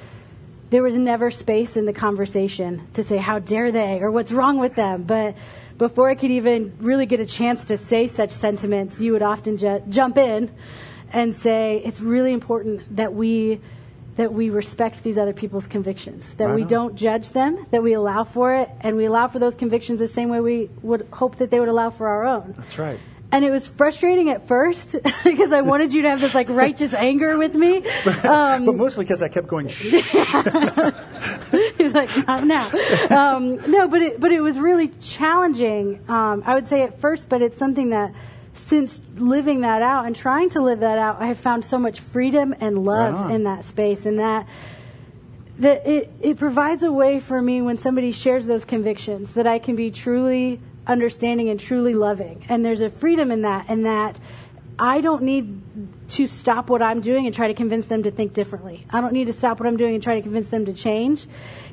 there 0.70 0.82
was 0.82 0.96
never 0.96 1.30
space 1.30 1.76
in 1.76 1.86
the 1.86 1.94
conversation 1.94 2.88
to 2.94 3.04
say, 3.04 3.18
how 3.18 3.40
dare 3.40 3.70
they 3.74 4.00
or 4.00 4.12
what's 4.12 4.32
wrong 4.32 4.60
with 4.60 4.76
them. 4.76 5.04
But 5.04 5.36
before 5.78 6.10
I 6.10 6.16
could 6.16 6.32
even 6.32 6.74
really 6.80 7.06
get 7.06 7.20
a 7.20 7.26
chance 7.26 7.66
to 7.66 7.78
say 7.78 8.08
such 8.08 8.32
sentiments, 8.32 8.98
you 8.98 9.12
would 9.12 9.22
often 9.22 9.58
ju- 9.58 9.84
jump 9.90 10.18
in 10.18 10.50
and 11.14 11.36
say 11.36 11.82
it's 11.84 12.00
really 12.00 12.34
important 12.34 12.96
that 12.96 13.14
we 13.14 13.60
that 14.18 14.34
we 14.34 14.50
respect 14.50 15.04
these 15.04 15.18
other 15.18 15.34
people's 15.34 15.68
convictions, 15.68 16.28
that 16.38 16.54
we 16.54 16.64
on. 16.64 16.68
don't 16.68 16.96
judge 16.96 17.30
them, 17.32 17.68
that 17.70 17.84
we 17.84 17.94
allow 17.94 18.24
for 18.24 18.56
it, 18.56 18.68
and 18.82 18.98
we 18.98 19.06
allow 19.06 19.28
for 19.28 19.38
those 19.38 19.54
convictions 19.54 20.00
the 20.00 20.08
same 20.08 20.30
way 20.30 20.40
we 20.40 20.70
would 20.82 21.08
hope 21.14 21.38
that 21.38 21.52
they 21.52 21.60
would 21.60 21.70
allow 21.70 21.92
for 21.92 22.08
our 22.08 22.26
own. 22.26 22.56
That's 22.58 22.80
right. 22.80 23.00
And 23.32 23.46
it 23.46 23.52
was 23.52 23.68
frustrating 23.68 24.30
at 24.30 24.48
first 24.48 24.96
because 25.24 25.52
I 25.52 25.62
wanted 25.62 25.94
you 25.94 26.02
to 26.04 26.10
have 26.10 26.22
this 26.22 26.34
like 26.34 26.50
righteous 26.50 26.94
anger 26.94 27.38
with 27.38 27.54
me. 27.54 27.84
Um, 28.24 28.66
but 28.66 28.76
mostly 28.76 29.06
because 29.06 29.22
I 29.22 29.28
kept 29.28 29.48
going, 29.48 29.68
He's 31.78 31.94
like, 31.94 32.28
not 32.28 32.46
now. 32.46 32.70
Um, 33.10 33.58
no, 33.70 33.88
but 33.88 34.02
it, 34.02 34.20
but 34.20 34.32
it 34.32 34.42
was 34.42 34.58
really 34.58 34.90
challenging. 35.00 36.04
Um, 36.10 36.44
I 36.46 36.56
would 36.56 36.68
say 36.68 36.82
at 36.82 37.00
first, 37.00 37.30
but 37.30 37.42
it's 37.42 37.58
something 37.58 37.90
that 37.90 38.14
since 38.58 39.00
living 39.16 39.62
that 39.62 39.82
out 39.82 40.06
and 40.06 40.16
trying 40.16 40.50
to 40.52 40.62
live 40.62 40.80
that 40.80 40.98
out, 40.98 41.22
I 41.22 41.28
have 41.28 41.40
found 41.40 41.66
so 41.66 41.78
much 41.78 42.00
freedom 42.00 42.54
and 42.60 42.84
love 42.84 43.20
right 43.20 43.36
in 43.36 43.44
that 43.44 43.66
space, 43.66 44.06
and 44.06 44.20
that 44.20 44.48
that 45.60 45.88
it, 45.88 46.12
it 46.22 46.38
provides 46.38 46.84
a 46.84 46.92
way 46.92 47.20
for 47.20 47.42
me 47.42 47.62
when 47.62 47.78
somebody 47.78 48.12
shares 48.12 48.46
those 48.46 48.64
convictions 48.64 49.34
that 49.34 49.48
I 49.48 49.58
can 49.58 49.76
be 49.76 49.90
truly 49.90 50.60
understanding 50.86 51.50
and 51.50 51.60
truly 51.60 51.96
loving. 51.96 52.46
And 52.48 52.64
there's 52.64 52.80
a 52.80 52.90
freedom 52.90 53.32
in 53.32 53.42
that, 53.42 53.66
and 53.68 53.86
that 53.86 54.20
I 54.80 55.02
don't 55.02 55.24
need 55.24 55.62
to 56.12 56.28
stop 56.28 56.70
what 56.70 56.84
I'm 56.84 57.02
doing 57.02 57.26
and 57.26 57.34
try 57.34 57.48
to 57.48 57.56
convince 57.56 57.88
them 57.88 58.04
to 58.04 58.12
think 58.12 58.34
differently. 58.34 58.86
I 58.92 59.02
don't 59.02 59.14
need 59.14 59.26
to 59.28 59.34
stop 59.34 59.60
what 59.60 59.68
I'm 59.68 59.78
doing 59.78 59.96
and 59.96 60.04
try 60.04 60.16
to 60.16 60.22
convince 60.22 60.50
them 60.50 60.66
to 60.66 60.74
change. 60.74 61.26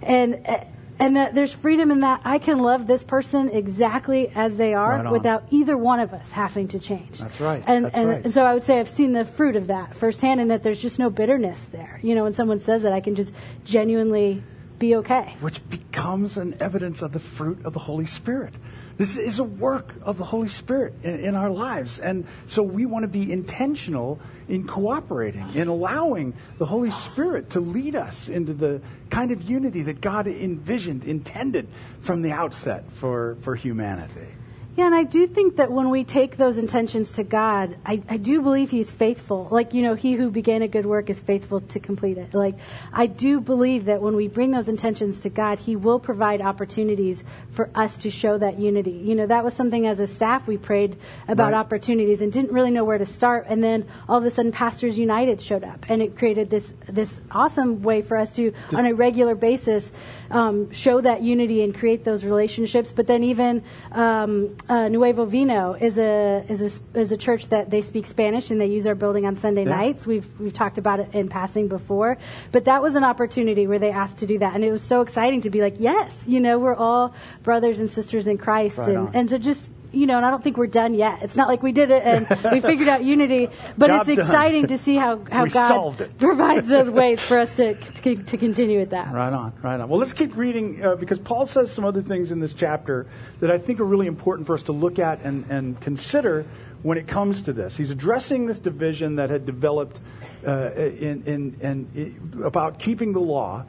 And 0.02 0.40
uh, 0.46 0.64
and 0.98 1.16
that 1.16 1.34
there's 1.34 1.52
freedom 1.52 1.90
in 1.90 2.00
that 2.00 2.20
I 2.24 2.38
can 2.38 2.58
love 2.58 2.86
this 2.86 3.02
person 3.02 3.50
exactly 3.50 4.28
as 4.34 4.56
they 4.56 4.74
are 4.74 5.02
right 5.02 5.10
without 5.10 5.44
either 5.50 5.76
one 5.76 6.00
of 6.00 6.12
us 6.12 6.30
having 6.30 6.68
to 6.68 6.78
change. 6.78 7.18
That's 7.18 7.40
right. 7.40 7.62
And, 7.66 7.86
That's 7.86 7.96
and, 7.96 8.08
right. 8.08 8.24
and 8.24 8.34
so 8.34 8.44
I 8.44 8.54
would 8.54 8.64
say 8.64 8.78
I've 8.78 8.88
seen 8.88 9.12
the 9.12 9.24
fruit 9.24 9.56
of 9.56 9.68
that 9.68 9.94
firsthand 9.94 10.40
and 10.40 10.50
that 10.50 10.62
there's 10.62 10.80
just 10.80 10.98
no 10.98 11.10
bitterness 11.10 11.62
there. 11.72 11.98
You 12.02 12.14
know, 12.14 12.24
when 12.24 12.34
someone 12.34 12.60
says 12.60 12.82
that, 12.82 12.92
I 12.92 13.00
can 13.00 13.14
just 13.14 13.32
genuinely 13.64 14.42
be 14.78 14.96
okay. 14.96 15.36
Which 15.40 15.66
becomes 15.68 16.36
an 16.36 16.56
evidence 16.60 17.02
of 17.02 17.12
the 17.12 17.20
fruit 17.20 17.64
of 17.64 17.72
the 17.72 17.80
Holy 17.80 18.06
Spirit. 18.06 18.54
This 18.96 19.16
is 19.16 19.38
a 19.38 19.44
work 19.44 19.92
of 20.02 20.18
the 20.18 20.24
Holy 20.24 20.48
Spirit 20.48 20.94
in, 21.02 21.16
in 21.16 21.34
our 21.34 21.50
lives. 21.50 21.98
And 21.98 22.26
so 22.46 22.62
we 22.62 22.86
want 22.86 23.02
to 23.02 23.08
be 23.08 23.32
intentional 23.32 24.20
in 24.48 24.66
cooperating, 24.66 25.54
in 25.54 25.68
allowing 25.68 26.34
the 26.58 26.66
Holy 26.66 26.90
Spirit 26.90 27.50
to 27.50 27.60
lead 27.60 27.96
us 27.96 28.28
into 28.28 28.52
the 28.52 28.80
kind 29.10 29.30
of 29.30 29.42
unity 29.42 29.82
that 29.82 30.00
God 30.00 30.26
envisioned, 30.26 31.04
intended 31.04 31.68
from 32.00 32.22
the 32.22 32.32
outset 32.32 32.84
for, 32.92 33.36
for 33.40 33.54
humanity. 33.54 34.28
Yeah, 34.76 34.86
and 34.86 34.94
I 34.94 35.04
do 35.04 35.28
think 35.28 35.56
that 35.56 35.70
when 35.70 35.90
we 35.90 36.02
take 36.02 36.36
those 36.36 36.56
intentions 36.56 37.12
to 37.12 37.22
God, 37.22 37.76
I, 37.86 38.02
I 38.08 38.16
do 38.16 38.42
believe 38.42 38.70
He's 38.70 38.90
faithful. 38.90 39.46
Like, 39.48 39.72
you 39.72 39.82
know, 39.82 39.94
He 39.94 40.14
who 40.14 40.32
began 40.32 40.62
a 40.62 40.68
good 40.68 40.84
work 40.84 41.08
is 41.08 41.20
faithful 41.20 41.60
to 41.60 41.78
complete 41.78 42.18
it. 42.18 42.34
Like, 42.34 42.56
I 42.92 43.06
do 43.06 43.40
believe 43.40 43.84
that 43.84 44.02
when 44.02 44.16
we 44.16 44.26
bring 44.26 44.50
those 44.50 44.68
intentions 44.68 45.20
to 45.20 45.28
God, 45.28 45.60
He 45.60 45.76
will 45.76 46.00
provide 46.00 46.40
opportunities 46.40 47.22
for 47.52 47.70
us 47.76 47.96
to 47.98 48.10
show 48.10 48.36
that 48.38 48.58
unity. 48.58 48.90
You 48.90 49.14
know, 49.14 49.28
that 49.28 49.44
was 49.44 49.54
something 49.54 49.86
as 49.86 50.00
a 50.00 50.08
staff 50.08 50.48
we 50.48 50.56
prayed 50.56 50.96
about 51.28 51.52
right. 51.52 51.58
opportunities 51.58 52.20
and 52.20 52.32
didn't 52.32 52.50
really 52.50 52.72
know 52.72 52.82
where 52.82 52.98
to 52.98 53.06
start. 53.06 53.46
And 53.48 53.62
then 53.62 53.86
all 54.08 54.18
of 54.18 54.24
a 54.24 54.30
sudden, 54.32 54.50
Pastors 54.50 54.98
United 54.98 55.40
showed 55.40 55.62
up, 55.62 55.86
and 55.88 56.02
it 56.02 56.16
created 56.18 56.50
this 56.50 56.74
this 56.88 57.20
awesome 57.30 57.82
way 57.82 58.02
for 58.02 58.16
us 58.16 58.32
to, 58.32 58.52
to 58.70 58.76
on 58.76 58.86
a 58.86 58.92
regular 58.92 59.36
basis, 59.36 59.92
um, 60.32 60.72
show 60.72 61.00
that 61.00 61.22
unity 61.22 61.62
and 61.62 61.76
create 61.76 62.02
those 62.02 62.24
relationships. 62.24 62.90
But 62.90 63.06
then 63.06 63.22
even 63.22 63.62
um, 63.92 64.56
uh, 64.68 64.88
Nuevo 64.88 65.26
Vino 65.26 65.74
is 65.74 65.98
a, 65.98 66.44
is 66.48 66.60
a 66.62 66.98
is 66.98 67.12
a 67.12 67.16
church 67.16 67.48
that 67.48 67.68
they 67.68 67.82
speak 67.82 68.06
Spanish 68.06 68.50
and 68.50 68.60
they 68.60 68.66
use 68.66 68.86
our 68.86 68.94
building 68.94 69.26
on 69.26 69.36
Sunday 69.36 69.64
yeah. 69.64 69.76
nights. 69.76 70.06
We've 70.06 70.28
we've 70.40 70.54
talked 70.54 70.78
about 70.78 71.00
it 71.00 71.14
in 71.14 71.28
passing 71.28 71.68
before, 71.68 72.16
but 72.50 72.64
that 72.64 72.80
was 72.80 72.94
an 72.94 73.04
opportunity 73.04 73.66
where 73.66 73.78
they 73.78 73.90
asked 73.90 74.18
to 74.18 74.26
do 74.26 74.38
that, 74.38 74.54
and 74.54 74.64
it 74.64 74.72
was 74.72 74.82
so 74.82 75.02
exciting 75.02 75.42
to 75.42 75.50
be 75.50 75.60
like, 75.60 75.80
yes, 75.80 76.24
you 76.26 76.40
know, 76.40 76.58
we're 76.58 76.74
all 76.74 77.14
brothers 77.42 77.78
and 77.78 77.90
sisters 77.90 78.26
in 78.26 78.38
Christ, 78.38 78.78
right 78.78 78.88
and 78.88 79.14
and 79.14 79.30
so 79.30 79.38
just 79.38 79.70
you 79.94 80.06
know, 80.06 80.16
and 80.16 80.26
I 80.26 80.30
don't 80.30 80.42
think 80.42 80.56
we're 80.56 80.66
done 80.66 80.94
yet. 80.94 81.22
It's 81.22 81.36
not 81.36 81.48
like 81.48 81.62
we 81.62 81.72
did 81.72 81.90
it 81.90 82.02
and 82.02 82.26
we 82.52 82.60
figured 82.60 82.88
out 82.88 83.04
unity, 83.04 83.48
but 83.78 83.88
Job 83.88 84.08
it's 84.08 84.16
done. 84.16 84.26
exciting 84.26 84.66
to 84.68 84.78
see 84.78 84.96
how, 84.96 85.24
how 85.30 85.44
We 85.44 85.50
God 85.50 86.10
provides 86.18 86.68
those 86.68 86.90
ways 87.00 87.20
for 87.20 87.38
us 87.38 87.54
to, 87.56 87.74
to, 87.74 88.16
to 88.16 88.36
continue 88.36 88.78
with 88.80 88.90
that. 88.90 89.12
Right 89.12 89.32
on, 89.32 89.52
right 89.62 89.80
on. 89.80 89.88
Well, 89.88 89.98
let's 89.98 90.12
keep 90.12 90.36
reading 90.36 90.84
uh, 90.84 90.96
because 90.96 91.18
Paul 91.18 91.46
says 91.46 91.72
some 91.72 91.84
other 91.84 92.02
things 92.02 92.32
in 92.32 92.40
this 92.40 92.52
chapter 92.52 93.06
that 93.40 93.50
I 93.50 93.58
think 93.58 93.80
are 93.80 93.84
really 93.84 94.06
important 94.06 94.46
for 94.46 94.54
us 94.54 94.62
to 94.64 94.72
look 94.72 94.98
at 94.98 95.20
and, 95.22 95.44
and 95.50 95.80
consider 95.80 96.46
when 96.82 96.98
it 96.98 97.06
comes 97.06 97.40
to 97.42 97.52
this. 97.52 97.76
He's 97.76 97.90
addressing 97.90 98.46
this 98.46 98.58
division 98.58 99.16
that 99.16 99.30
had 99.30 99.46
developed 99.46 100.00
uh, 100.46 100.70
in, 100.74 101.22
in, 101.24 101.56
in, 101.60 102.42
about 102.44 102.78
keeping 102.78 103.12
the 103.12 103.20
law, 103.20 103.64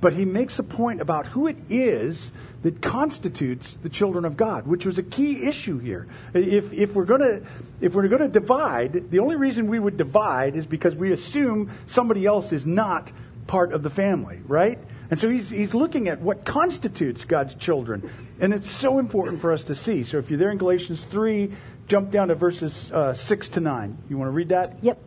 but 0.00 0.12
he 0.14 0.24
makes 0.24 0.58
a 0.58 0.62
point 0.62 1.00
about 1.00 1.26
who 1.26 1.46
it 1.46 1.56
is 1.68 2.32
that 2.62 2.80
constitutes 2.82 3.74
the 3.82 3.88
children 3.88 4.24
of 4.24 4.36
God, 4.36 4.66
which 4.66 4.84
was 4.84 4.98
a 4.98 5.02
key 5.02 5.44
issue 5.46 5.78
here. 5.78 6.06
If, 6.34 6.72
if 6.72 6.94
we're 6.94 7.04
going 7.04 7.20
to 7.20 7.42
if 7.80 7.94
we're 7.94 8.08
going 8.08 8.22
to 8.22 8.28
divide, 8.28 9.10
the 9.10 9.20
only 9.20 9.36
reason 9.36 9.66
we 9.66 9.78
would 9.78 9.96
divide 9.96 10.54
is 10.54 10.66
because 10.66 10.94
we 10.94 11.12
assume 11.12 11.70
somebody 11.86 12.26
else 12.26 12.52
is 12.52 12.66
not 12.66 13.10
part 13.46 13.72
of 13.72 13.82
the 13.82 13.90
family, 13.90 14.40
right? 14.46 14.78
And 15.10 15.18
so 15.18 15.28
he's, 15.28 15.50
he's 15.50 15.74
looking 15.74 16.08
at 16.08 16.20
what 16.20 16.44
constitutes 16.44 17.24
God's 17.24 17.56
children. 17.56 18.08
And 18.38 18.54
it's 18.54 18.70
so 18.70 18.98
important 18.98 19.40
for 19.40 19.52
us 19.52 19.64
to 19.64 19.74
see. 19.74 20.04
So 20.04 20.18
if 20.18 20.30
you're 20.30 20.38
there 20.38 20.52
in 20.52 20.58
Galatians 20.58 21.04
3, 21.04 21.50
jump 21.88 22.10
down 22.10 22.28
to 22.28 22.36
verses 22.36 22.92
uh, 22.92 23.12
6 23.12 23.48
to 23.50 23.60
9. 23.60 23.98
You 24.08 24.18
want 24.18 24.28
to 24.28 24.32
read 24.32 24.50
that? 24.50 24.76
Yep. 24.82 24.98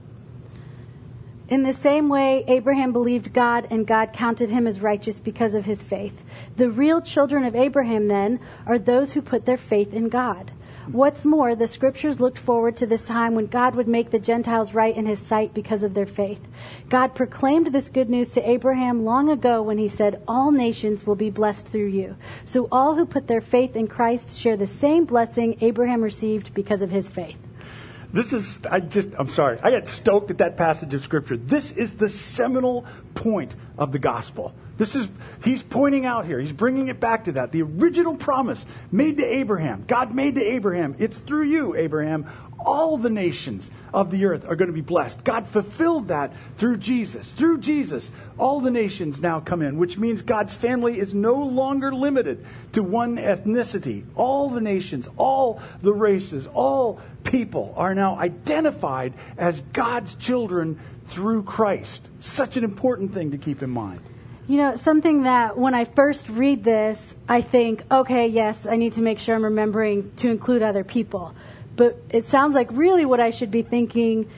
In 1.54 1.62
the 1.62 1.72
same 1.72 2.10
way, 2.10 2.44
Abraham 2.48 2.92
believed 2.92 3.32
God, 3.32 3.68
and 3.70 3.86
God 3.86 4.12
counted 4.12 4.50
him 4.50 4.66
as 4.66 4.82
righteous 4.82 5.20
because 5.20 5.54
of 5.54 5.66
his 5.66 5.84
faith. 5.84 6.24
The 6.58 6.72
real 6.72 7.00
children 7.00 7.46
of 7.46 7.56
Abraham, 7.56 8.08
then, 8.08 8.40
are 8.66 8.80
those 8.80 9.14
who 9.14 9.22
put 9.22 9.46
their 9.46 9.56
faith 9.56 9.94
in 9.94 10.10
God. 10.10 10.52
What's 10.92 11.26
more, 11.26 11.54
the 11.54 11.68
scriptures 11.68 12.20
looked 12.20 12.40
forward 12.40 12.78
to 12.78 12.88
this 12.88 13.06
time 13.06 13.36
when 13.36 13.46
God 13.46 13.76
would 13.76 13.88
make 13.88 14.10
the 14.10 14.18
Gentiles 14.18 14.74
right 14.74 14.98
in 14.98 15.06
his 15.06 15.20
sight 15.20 15.54
because 15.54 15.84
of 15.84 15.94
their 15.94 16.08
faith. 16.08 16.42
God 16.90 17.14
proclaimed 17.14 17.68
this 17.68 17.88
good 17.88 18.10
news 18.10 18.30
to 18.30 18.50
Abraham 18.50 19.06
long 19.06 19.30
ago 19.30 19.62
when 19.62 19.78
he 19.78 19.90
said, 19.90 20.24
All 20.28 20.50
nations 20.50 21.06
will 21.06 21.14
be 21.14 21.30
blessed 21.30 21.68
through 21.68 21.90
you. 21.90 22.16
So 22.46 22.68
all 22.72 22.96
who 22.96 23.06
put 23.06 23.28
their 23.28 23.42
faith 23.42 23.76
in 23.76 23.86
Christ 23.86 24.36
share 24.36 24.58
the 24.58 24.66
same 24.66 25.06
blessing 25.06 25.60
Abraham 25.62 26.02
received 26.02 26.56
because 26.56 26.82
of 26.82 26.90
his 26.90 27.08
faith. 27.08 27.38
This 28.14 28.32
is, 28.32 28.60
I 28.70 28.80
just, 28.80 29.10
I'm 29.18 29.30
sorry. 29.30 29.58
I 29.64 29.72
got 29.72 29.88
stoked 29.88 30.30
at 30.30 30.38
that 30.38 30.56
passage 30.56 30.94
of 30.94 31.02
Scripture. 31.02 31.36
This 31.36 31.72
is 31.72 31.94
the 31.96 32.10
seminal 32.10 32.86
point 33.16 33.56
of 33.76 33.92
the 33.92 33.98
gospel. 33.98 34.54
This 34.78 34.96
is, 34.96 35.10
he's 35.44 35.64
pointing 35.64 36.06
out 36.06 36.26
here, 36.26 36.40
he's 36.40 36.52
bringing 36.52 36.90
it 36.90 37.00
back 37.00 37.24
to 37.24 37.34
that. 37.34 37.52
The 37.52 37.64
original 37.64 38.16
promise 38.16 38.66
made 38.92 39.18
to 39.18 39.26
Abraham, 39.26 39.84
God 39.88 40.14
made 40.14 40.36
to 40.36 40.44
Abraham, 40.44 40.96
it's 41.00 41.18
through 41.18 41.44
you, 41.44 41.76
Abraham, 41.76 42.28
all 42.60 42.98
the 42.98 43.10
nations 43.10 43.70
of 43.94 44.12
the 44.12 44.26
earth 44.26 44.46
are 44.46 44.56
going 44.56 44.68
to 44.68 44.74
be 44.74 44.82
blessed. 44.82 45.24
God 45.24 45.48
fulfilled 45.48 46.08
that 46.08 46.34
through 46.58 46.78
Jesus. 46.78 47.32
Through 47.32 47.60
Jesus, 47.60 48.12
all 48.38 48.60
the 48.60 48.72
nations 48.72 49.22
now 49.22 49.40
come 49.40 49.62
in, 49.62 49.78
which 49.78 49.98
means 49.98 50.22
God's 50.22 50.54
family 50.54 51.00
is 51.00 51.14
no 51.14 51.36
longer 51.36 51.94
limited 51.94 52.46
to 52.74 52.82
one 52.82 53.18
ethnicity. 53.18 54.04
All 54.16 54.50
the 54.50 54.62
nations, 54.62 55.08
all 55.18 55.62
the 55.82 55.94
races, 55.94 56.48
all 56.54 57.00
people 57.24 57.74
are 57.78 57.94
now 57.94 58.18
identified 58.18 59.14
as 59.38 59.62
God's 59.74 60.16
children 60.16 60.80
through 61.08 61.44
Christ. 61.44 62.08
Such 62.20 62.58
an 62.58 62.64
important 62.64 63.14
thing 63.14 63.32
to 63.32 63.38
keep 63.38 63.62
in 63.62 63.70
mind. 63.70 64.02
You 64.48 64.58
know, 64.58 64.76
something 64.76 65.24
that 65.24 65.58
when 65.58 65.74
I 65.74 65.86
first 65.86 66.28
read 66.28 66.66
this, 66.66 67.16
I 67.30 67.40
think, 67.42 67.84
okay, 67.90 68.28
yes, 68.28 68.66
I 68.66 68.76
need 68.76 68.94
to 68.94 69.02
make 69.02 69.20
sure 69.20 69.36
I'm 69.36 69.46
remembering 69.46 70.12
to 70.18 70.30
include 70.30 70.62
other 70.62 70.84
people. 70.84 71.34
But 71.76 72.02
it 72.10 72.26
sounds 72.26 72.56
like 72.56 72.70
really 72.72 73.06
what 73.06 73.20
I 73.20 73.32
should 73.32 73.52
be 73.52 73.62
thinking 73.62 74.30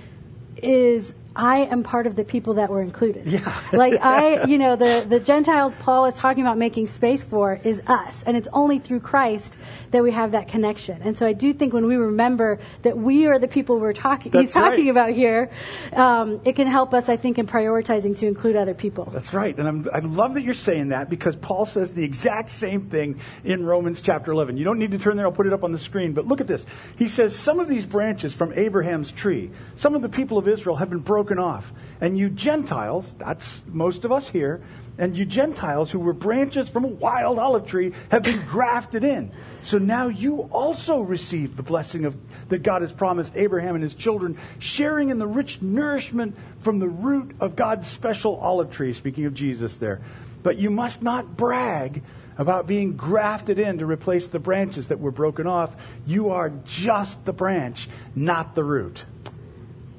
is 0.57 1.13
I 1.35 1.65
am 1.65 1.83
part 1.83 2.07
of 2.07 2.15
the 2.15 2.23
people 2.23 2.55
that 2.55 2.69
were 2.69 2.81
included. 2.81 3.27
Yeah. 3.27 3.61
like 3.73 3.99
I, 4.01 4.45
you 4.45 4.57
know, 4.57 4.75
the, 4.75 5.05
the 5.07 5.19
Gentiles 5.19 5.73
Paul 5.79 6.05
is 6.05 6.15
talking 6.15 6.43
about 6.43 6.57
making 6.57 6.87
space 6.87 7.23
for 7.23 7.59
is 7.63 7.81
us. 7.87 8.23
And 8.25 8.37
it's 8.37 8.47
only 8.53 8.79
through 8.79 9.01
Christ 9.01 9.57
that 9.91 10.01
we 10.01 10.11
have 10.11 10.31
that 10.31 10.47
connection. 10.47 11.01
And 11.01 11.17
so 11.17 11.27
I 11.27 11.33
do 11.33 11.53
think 11.53 11.73
when 11.73 11.87
we 11.87 11.97
remember 11.97 12.59
that 12.83 12.97
we 12.97 13.27
are 13.27 13.37
the 13.37 13.47
people 13.47 13.79
we're 13.79 13.93
talking, 13.93 14.31
he's 14.31 14.53
talking 14.53 14.85
right. 14.85 14.91
about 14.91 15.09
here, 15.11 15.51
um, 15.93 16.39
it 16.45 16.55
can 16.55 16.67
help 16.67 16.93
us, 16.93 17.09
I 17.09 17.17
think, 17.17 17.37
in 17.37 17.47
prioritizing 17.47 18.17
to 18.19 18.27
include 18.27 18.55
other 18.55 18.73
people. 18.73 19.09
That's 19.11 19.33
right. 19.33 19.57
And 19.57 19.67
I'm, 19.67 19.89
I 19.93 19.99
love 19.99 20.35
that 20.35 20.43
you're 20.43 20.53
saying 20.53 20.89
that 20.89 21.09
because 21.09 21.35
Paul 21.35 21.65
says 21.65 21.91
the 21.91 22.03
exact 22.03 22.49
same 22.49 22.89
thing 22.89 23.19
in 23.43 23.65
Romans 23.65 23.99
chapter 23.99 24.31
11. 24.31 24.55
You 24.55 24.63
don't 24.63 24.79
need 24.79 24.91
to 24.91 24.97
turn 24.97 25.17
there, 25.17 25.25
I'll 25.25 25.31
put 25.31 25.47
it 25.47 25.53
up 25.53 25.63
on 25.65 25.73
the 25.73 25.79
screen. 25.79 26.13
But 26.13 26.25
look 26.27 26.39
at 26.39 26.47
this. 26.47 26.65
He 26.97 27.09
says, 27.09 27.35
Some 27.35 27.59
of 27.59 27.67
these 27.67 27.85
branches 27.85 28.33
from 28.33 28.53
Abraham's 28.53 29.11
tree, 29.11 29.51
some 29.75 29.95
of 29.95 30.01
the 30.01 30.09
people 30.09 30.37
of 30.37 30.47
Israel 30.47 30.77
have 30.77 30.89
been 30.89 30.99
broken 30.99 31.24
off. 31.31 31.71
And 32.01 32.17
you 32.17 32.29
Gentiles, 32.29 33.13
that's 33.17 33.63
most 33.67 34.05
of 34.05 34.11
us 34.11 34.29
here, 34.29 34.61
and 34.97 35.15
you 35.17 35.25
Gentiles 35.25 35.91
who 35.91 35.99
were 35.99 36.13
branches 36.13 36.69
from 36.69 36.85
a 36.85 36.87
wild 36.87 37.37
olive 37.37 37.65
tree 37.65 37.93
have 38.11 38.23
been 38.23 38.45
grafted 38.47 39.03
in. 39.03 39.31
So 39.61 39.77
now 39.77 40.07
you 40.07 40.41
also 40.51 41.01
receive 41.01 41.57
the 41.57 41.63
blessing 41.63 42.05
of 42.05 42.15
that 42.49 42.63
God 42.63 42.81
has 42.81 42.91
promised 42.91 43.35
Abraham 43.35 43.75
and 43.75 43.83
his 43.83 43.93
children, 43.93 44.37
sharing 44.59 45.09
in 45.09 45.19
the 45.19 45.27
rich 45.27 45.61
nourishment 45.61 46.37
from 46.59 46.79
the 46.79 46.87
root 46.87 47.35
of 47.39 47.55
God's 47.55 47.87
special 47.87 48.37
olive 48.37 48.71
tree, 48.71 48.93
speaking 48.93 49.25
of 49.25 49.33
Jesus 49.33 49.77
there. 49.77 50.01
But 50.43 50.57
you 50.57 50.69
must 50.69 51.01
not 51.01 51.35
brag 51.35 52.03
about 52.37 52.67
being 52.67 52.95
grafted 52.95 53.59
in 53.59 53.79
to 53.79 53.85
replace 53.85 54.27
the 54.27 54.39
branches 54.39 54.87
that 54.87 54.99
were 54.99 55.11
broken 55.11 55.47
off. 55.47 55.71
You 56.05 56.31
are 56.31 56.51
just 56.65 57.23
the 57.25 57.33
branch, 57.33 57.89
not 58.15 58.55
the 58.55 58.63
root. 58.63 59.03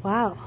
Wow. 0.03 0.39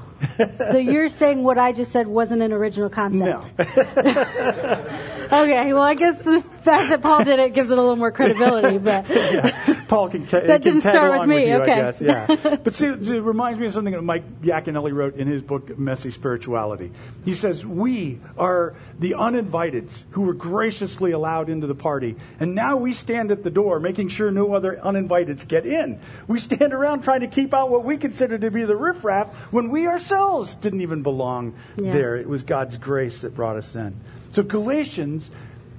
So 0.70 0.78
you're 0.78 1.08
saying 1.08 1.42
what 1.42 1.58
I 1.58 1.72
just 1.72 1.92
said 1.92 2.06
wasn't 2.06 2.42
an 2.42 2.52
original 2.52 2.90
concept? 2.90 3.52
okay, 5.32 5.72
well, 5.72 5.82
I 5.82 5.94
guess 5.94 6.18
the 6.18 6.40
fact 6.62 6.90
that 6.90 7.00
Paul 7.02 7.24
did 7.24 7.38
it 7.40 7.54
gives 7.54 7.70
it 7.70 7.78
a 7.78 7.80
little 7.80 7.96
more 7.96 8.10
credibility, 8.12 8.78
but 8.90 9.08
yeah, 9.08 9.84
Paul 9.88 10.08
can, 10.10 10.26
ca- 10.26 10.40
That 10.46 10.62
didn't 10.62 10.82
start 10.82 11.18
with 11.18 11.28
me, 11.28 11.48
you, 11.48 11.56
okay. 11.56 11.72
I 11.72 11.76
guess. 11.76 12.00
Yeah, 12.00 12.56
but 12.62 12.74
see, 12.74 12.86
it 12.86 13.22
reminds 13.22 13.58
me 13.60 13.66
of 13.66 13.72
something 13.72 13.94
that 13.94 14.02
Mike 14.02 14.42
Yaconelli 14.42 14.92
wrote 14.92 15.16
in 15.16 15.26
his 15.28 15.42
book 15.42 15.78
Messy 15.78 16.10
Spirituality. 16.10 16.92
He 17.24 17.34
says, 17.34 17.64
"We 17.64 18.18
are 18.38 18.74
the 18.98 19.14
uninvited 19.14 19.88
who 20.10 20.22
were 20.22 20.34
graciously 20.34 21.12
allowed 21.12 21.48
into 21.48 21.66
the 21.66 21.74
party, 21.74 22.16
and 22.38 22.54
now 22.54 22.76
we 22.76 22.92
stand 22.92 23.30
at 23.32 23.42
the 23.42 23.50
door, 23.50 23.80
making 23.80 24.08
sure 24.08 24.30
no 24.30 24.54
other 24.54 24.78
uninviteds 24.82 25.46
get 25.48 25.64
in. 25.66 25.98
We 26.28 26.38
stand 26.38 26.72
around 26.74 27.02
trying 27.02 27.20
to 27.20 27.28
keep 27.28 27.54
out 27.54 27.70
what 27.70 27.84
we 27.84 27.96
consider 27.96 28.36
to 28.38 28.50
be 28.50 28.64
the 28.64 28.76
riffraff 28.76 29.28
when 29.50 29.70
we 29.70 29.86
ourselves 29.86 30.54
didn't 30.56 30.82
even 30.82 31.02
belong 31.02 31.54
Yeah. 31.80 31.92
there. 31.92 32.16
It 32.16 32.28
was 32.28 32.42
God's 32.42 32.76
grace 32.76 33.22
that 33.22 33.34
brought 33.34 33.56
us 33.56 33.74
in. 33.74 33.94
So 34.32 34.42
Galatians." 34.42 35.30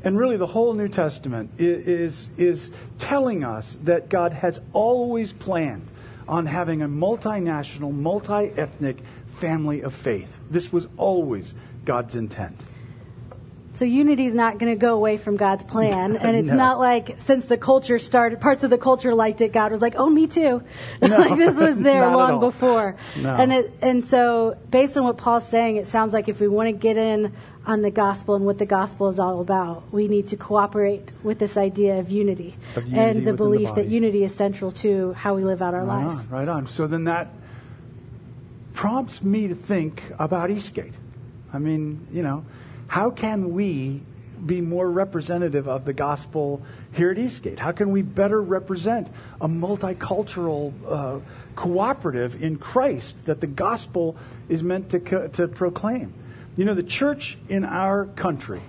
And 0.04 0.18
really, 0.18 0.36
the 0.38 0.48
whole 0.48 0.74
New 0.74 0.88
Testament 0.88 1.52
is, 1.60 2.28
is 2.36 2.72
telling 2.98 3.44
us 3.44 3.78
that 3.84 4.10
God 4.10 4.34
has 4.34 4.60
always 4.74 5.32
planned 5.32 5.88
on 6.28 6.48
having 6.48 6.82
a 6.82 6.88
multinational, 6.88 7.94
multi 7.94 8.52
ethnic 8.58 8.98
family 9.40 9.82
of 9.82 9.94
faith. 9.94 10.40
This 10.50 10.74
was 10.74 10.88
always 10.98 11.54
God's 11.86 12.16
intent. 12.16 12.56
so 13.74 13.86
unity 13.86 14.26
is 14.26 14.34
not 14.36 14.58
going 14.60 14.72
to 14.72 14.78
go 14.80 14.94
away 14.96 15.18
from 15.18 15.38
God's 15.38 15.64
plan, 15.64 16.16
and 16.18 16.36
it's 16.36 16.48
No. 16.56 16.56
not 16.56 16.80
like 16.80 17.18
since 17.22 17.46
the 17.46 17.58
culture 17.58 18.00
started, 18.00 18.40
parts 18.40 18.64
of 18.64 18.70
the 18.72 18.78
culture 18.78 19.14
liked 19.14 19.42
it, 19.42 19.52
God 19.54 19.72
was 19.72 19.82
like, 19.82 19.96
"Oh, 19.98 20.10
me 20.10 20.26
too." 20.28 20.62
like 21.02 21.38
this 21.38 21.58
was 21.58 21.78
there 21.78 22.08
long 22.18 22.40
before, 22.40 22.96
No. 23.20 23.36
and 23.36 23.54
it, 23.54 23.74
and 23.82 24.04
so 24.04 24.58
based 24.72 24.98
on 24.98 25.04
what 25.04 25.18
Paul's 25.18 25.48
saying, 25.48 25.78
it 25.78 25.88
sounds 25.88 26.12
like 26.14 26.28
if 26.28 26.40
we 26.40 26.48
want 26.48 26.68
to 26.70 26.74
get 26.74 26.98
in 26.98 27.34
on 27.66 27.82
the 27.82 27.92
gospel 27.92 28.36
and 28.36 28.46
what 28.46 28.58
the 28.58 28.66
gospel 28.66 29.10
is 29.10 29.20
all 29.20 29.40
about, 29.40 29.84
we 29.94 30.08
need 30.08 30.28
to 30.30 30.36
cooperate 30.38 31.12
with 31.24 31.38
this 31.40 31.58
idea 31.58 32.00
of 32.00 32.10
unity, 32.10 32.56
Of 32.76 32.88
unity 32.88 33.00
and 33.00 33.28
the 33.28 33.32
the 33.32 33.38
belief 33.38 33.70
body. 33.70 33.84
that 33.84 33.90
unity 33.90 34.24
is 34.24 34.34
central 34.34 34.72
to 34.74 35.14
how 35.14 35.36
we 35.36 35.44
live 35.44 35.62
out 35.62 35.74
our 35.76 35.86
Right 35.86 36.06
lives. 36.06 36.26
on, 36.26 36.30
right 36.32 36.48
on. 36.48 36.68
So 36.68 36.88
then 36.88 37.04
that 37.04 37.30
prompts 38.74 39.22
me 39.22 39.48
to 39.48 39.56
think 39.56 40.02
about 40.18 40.50
Eastgate. 40.50 40.94
I 41.54 41.60
mean, 41.60 42.08
you 42.12 42.24
know, 42.24 42.46
how 42.88 43.12
can 43.12 43.54
we 43.54 44.02
be 44.46 44.60
more 44.60 44.90
representative 44.90 45.68
of 45.68 45.86
the 45.86 45.94
gospel 45.94 46.64
here 46.94 47.12
at 47.12 47.20
Eastgate? 47.20 47.60
How 47.60 47.72
can 47.74 47.92
we 47.92 48.02
better 48.02 48.42
represent 48.42 49.08
a 49.40 49.48
multicultural 49.48 50.74
uh, 50.88 51.20
cooperative 51.56 52.42
in 52.42 52.58
Christ 52.58 53.24
that 53.26 53.40
the 53.40 53.48
gospel 53.48 54.16
is 54.50 54.64
meant 54.64 54.90
to, 54.92 55.00
co- 55.00 55.28
to 55.28 55.48
proclaim? 55.48 56.14
You 56.62 56.66
know, 56.66 56.76
the 56.76 56.84
church 56.84 57.40
in 57.50 57.66
our 57.66 58.06
country 58.06 58.62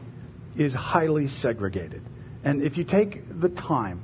is 0.57 0.73
highly 0.73 1.29
segregated. 1.29 2.01
And 2.43 2.63
if 2.63 2.79
you 2.79 2.85
take 2.85 3.39
the 3.39 3.51
time 3.51 4.03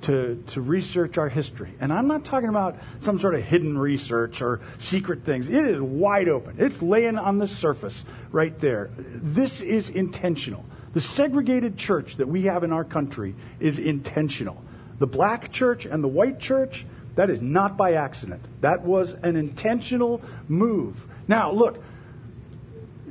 to, 0.00 0.42
to 0.48 0.60
research 0.60 1.18
our 1.18 1.28
history. 1.28 1.72
And 1.78 1.92
I'm 1.92 2.08
not 2.08 2.24
talking 2.24 2.48
about 2.48 2.78
some 2.98 3.20
sort 3.20 3.36
of 3.36 3.44
hidden 3.44 3.78
research 3.78 4.42
or 4.42 4.60
secret 4.78 5.22
things. 5.22 5.48
It 5.48 5.64
is 5.66 5.80
wide 5.80 6.28
open. 6.28 6.56
It's 6.58 6.82
laying 6.82 7.16
on 7.16 7.38
the 7.38 7.46
surface 7.46 8.04
right 8.32 8.58
there. 8.58 8.90
This 8.96 9.60
is 9.60 9.88
intentional. 9.88 10.64
The 10.94 11.00
segregated 11.00 11.76
church 11.76 12.16
that 12.16 12.26
we 12.26 12.42
have 12.42 12.64
in 12.64 12.72
our 12.72 12.82
country 12.82 13.36
is 13.60 13.78
intentional. 13.78 14.60
the 14.98 15.06
black 15.06 15.52
church 15.52 15.86
and 15.86 16.02
the 16.02 16.08
white 16.08 16.40
church, 16.40 16.86
that 17.14 17.30
is 17.30 17.40
not 17.40 17.76
by 17.76 17.92
accident. 17.92 18.42
That 18.62 18.82
was 18.82 19.12
an 19.12 19.36
intentional 19.36 20.22
move. 20.48 21.06
Now, 21.28 21.52
look, 21.52 21.82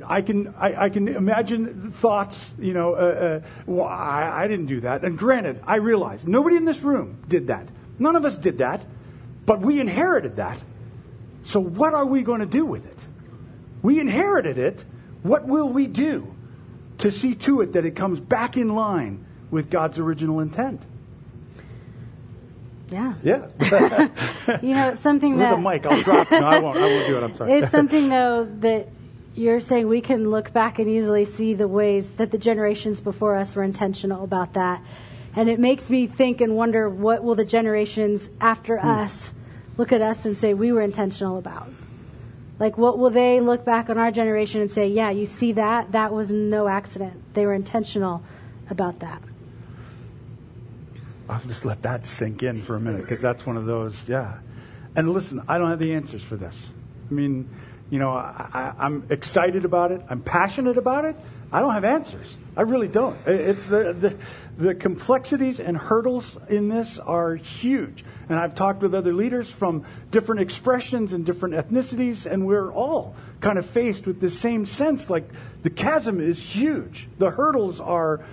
I 0.06 0.22
can 0.22 0.54
I, 0.56 0.84
I, 0.84 0.88
can 0.90 1.08
imagine 1.08 1.92
thoughts. 1.92 2.52
You 2.58 2.74
know, 2.74 2.94
uh, 2.94 2.98
uh, 2.98 3.40
well, 3.66 3.86
I, 3.86 4.44
I 4.44 4.48
didn't 4.48 4.66
do 4.66 4.80
that. 4.80 5.04
And 5.04 5.18
granted, 5.18 5.60
I 5.66 5.76
realize 5.76 6.26
nobody 6.26 6.56
in 6.56 6.64
this 6.64 6.80
room 6.80 7.22
did 7.28 7.48
that. 7.48 7.68
None 7.98 8.16
of 8.16 8.24
us 8.24 8.36
did 8.36 8.58
that, 8.58 8.84
but 9.46 9.60
we 9.60 9.80
inherited 9.80 10.36
that. 10.36 10.58
So 11.44 11.60
what 11.60 11.94
are 11.94 12.04
we 12.04 12.22
going 12.22 12.40
to 12.40 12.46
do 12.46 12.64
with 12.64 12.86
it? 12.86 12.98
We 13.82 14.00
inherited 14.00 14.58
it. 14.58 14.84
What 15.22 15.46
will 15.46 15.68
we 15.68 15.86
do 15.86 16.34
to 16.98 17.10
see 17.10 17.34
to 17.36 17.60
it 17.62 17.72
that 17.72 17.84
it 17.84 17.92
comes 17.92 18.20
back 18.20 18.56
in 18.56 18.74
line 18.74 19.24
with 19.50 19.70
God's 19.70 19.98
original 19.98 20.40
intent? 20.40 20.82
Yeah. 22.90 23.14
Yeah. 23.22 23.48
you 24.62 24.74
know, 24.74 24.90
it's 24.90 25.00
something 25.00 25.32
With 25.32 25.40
that. 25.40 25.54
a 25.54 25.58
mic, 25.58 25.86
I'll 25.86 26.02
drop. 26.02 26.30
No, 26.30 26.38
I 26.38 26.58
won't. 26.58 26.78
I 26.78 26.82
won't 26.82 27.06
do 27.06 27.16
it. 27.16 27.22
I'm 27.22 27.36
sorry. 27.36 27.52
It's 27.58 27.70
something 27.70 28.08
though 28.08 28.44
that 28.60 28.88
you're 29.38 29.60
saying 29.60 29.86
we 29.86 30.00
can 30.00 30.30
look 30.30 30.52
back 30.52 30.78
and 30.80 30.88
easily 30.88 31.24
see 31.24 31.54
the 31.54 31.68
ways 31.68 32.10
that 32.16 32.30
the 32.32 32.38
generations 32.38 33.00
before 33.00 33.36
us 33.36 33.54
were 33.54 33.62
intentional 33.62 34.24
about 34.24 34.54
that. 34.54 34.82
And 35.36 35.48
it 35.48 35.60
makes 35.60 35.88
me 35.88 36.08
think 36.08 36.40
and 36.40 36.56
wonder 36.56 36.90
what 36.90 37.22
will 37.22 37.36
the 37.36 37.44
generations 37.44 38.28
after 38.40 38.78
Hmm. 38.78 38.88
us 38.88 39.32
look 39.76 39.92
at 39.92 40.02
us 40.02 40.24
and 40.24 40.36
say 40.36 40.54
we 40.54 40.72
were 40.72 40.82
intentional 40.82 41.38
about? 41.38 41.68
Like, 42.58 42.76
what 42.76 42.98
will 42.98 43.10
they 43.10 43.38
look 43.38 43.64
back 43.64 43.88
on 43.88 43.98
our 43.98 44.10
generation 44.10 44.60
and 44.60 44.70
say, 44.70 44.88
yeah, 44.88 45.10
you 45.10 45.26
see 45.26 45.52
that? 45.52 45.92
That 45.92 46.12
was 46.12 46.32
no 46.32 46.66
accident. 46.66 47.22
They 47.34 47.46
were 47.46 47.54
intentional 47.54 48.22
about 48.68 48.98
that. 48.98 49.22
I'll 51.28 51.40
just 51.46 51.64
let 51.64 51.82
that 51.82 52.06
sink 52.06 52.42
in 52.42 52.60
for 52.60 52.74
a 52.74 52.80
minute 52.80 53.02
because 53.02 53.20
that's 53.20 53.46
one 53.46 53.56
of 53.56 53.66
those, 53.66 54.02
yeah. 54.08 54.38
And 54.96 55.12
listen, 55.12 55.42
I 55.46 55.58
don't 55.58 55.70
have 55.70 55.78
the 55.78 55.94
answers 55.94 56.22
for 56.22 56.36
this. 56.36 56.70
I 57.08 57.14
mean, 57.14 57.48
you 57.90 57.98
know, 57.98 58.10
I, 58.10 58.74
I'm 58.78 59.06
excited 59.10 59.64
about 59.64 59.92
it. 59.92 60.02
I'm 60.08 60.20
passionate 60.20 60.76
about 60.76 61.04
it. 61.04 61.16
I 61.50 61.60
don't 61.60 61.72
have 61.72 61.84
answers. 61.84 62.36
I 62.56 62.62
really 62.62 62.88
don't. 62.88 63.16
It's 63.26 63.64
the, 63.64 63.94
the 63.94 64.16
the 64.58 64.74
complexities 64.74 65.60
and 65.60 65.76
hurdles 65.76 66.36
in 66.48 66.68
this 66.68 66.98
are 66.98 67.36
huge. 67.36 68.04
And 68.28 68.38
I've 68.38 68.54
talked 68.54 68.82
with 68.82 68.94
other 68.94 69.14
leaders 69.14 69.50
from 69.50 69.86
different 70.10 70.42
expressions 70.42 71.12
and 71.12 71.24
different 71.24 71.54
ethnicities, 71.54 72.26
and 72.26 72.46
we're 72.46 72.70
all 72.70 73.14
kind 73.40 73.56
of 73.56 73.64
faced 73.64 74.06
with 74.06 74.20
the 74.20 74.30
same 74.30 74.66
sense. 74.66 75.08
Like 75.08 75.30
the 75.62 75.70
chasm 75.70 76.20
is 76.20 76.38
huge. 76.38 77.08
The 77.18 77.30
hurdles 77.30 77.80
are 77.80 78.24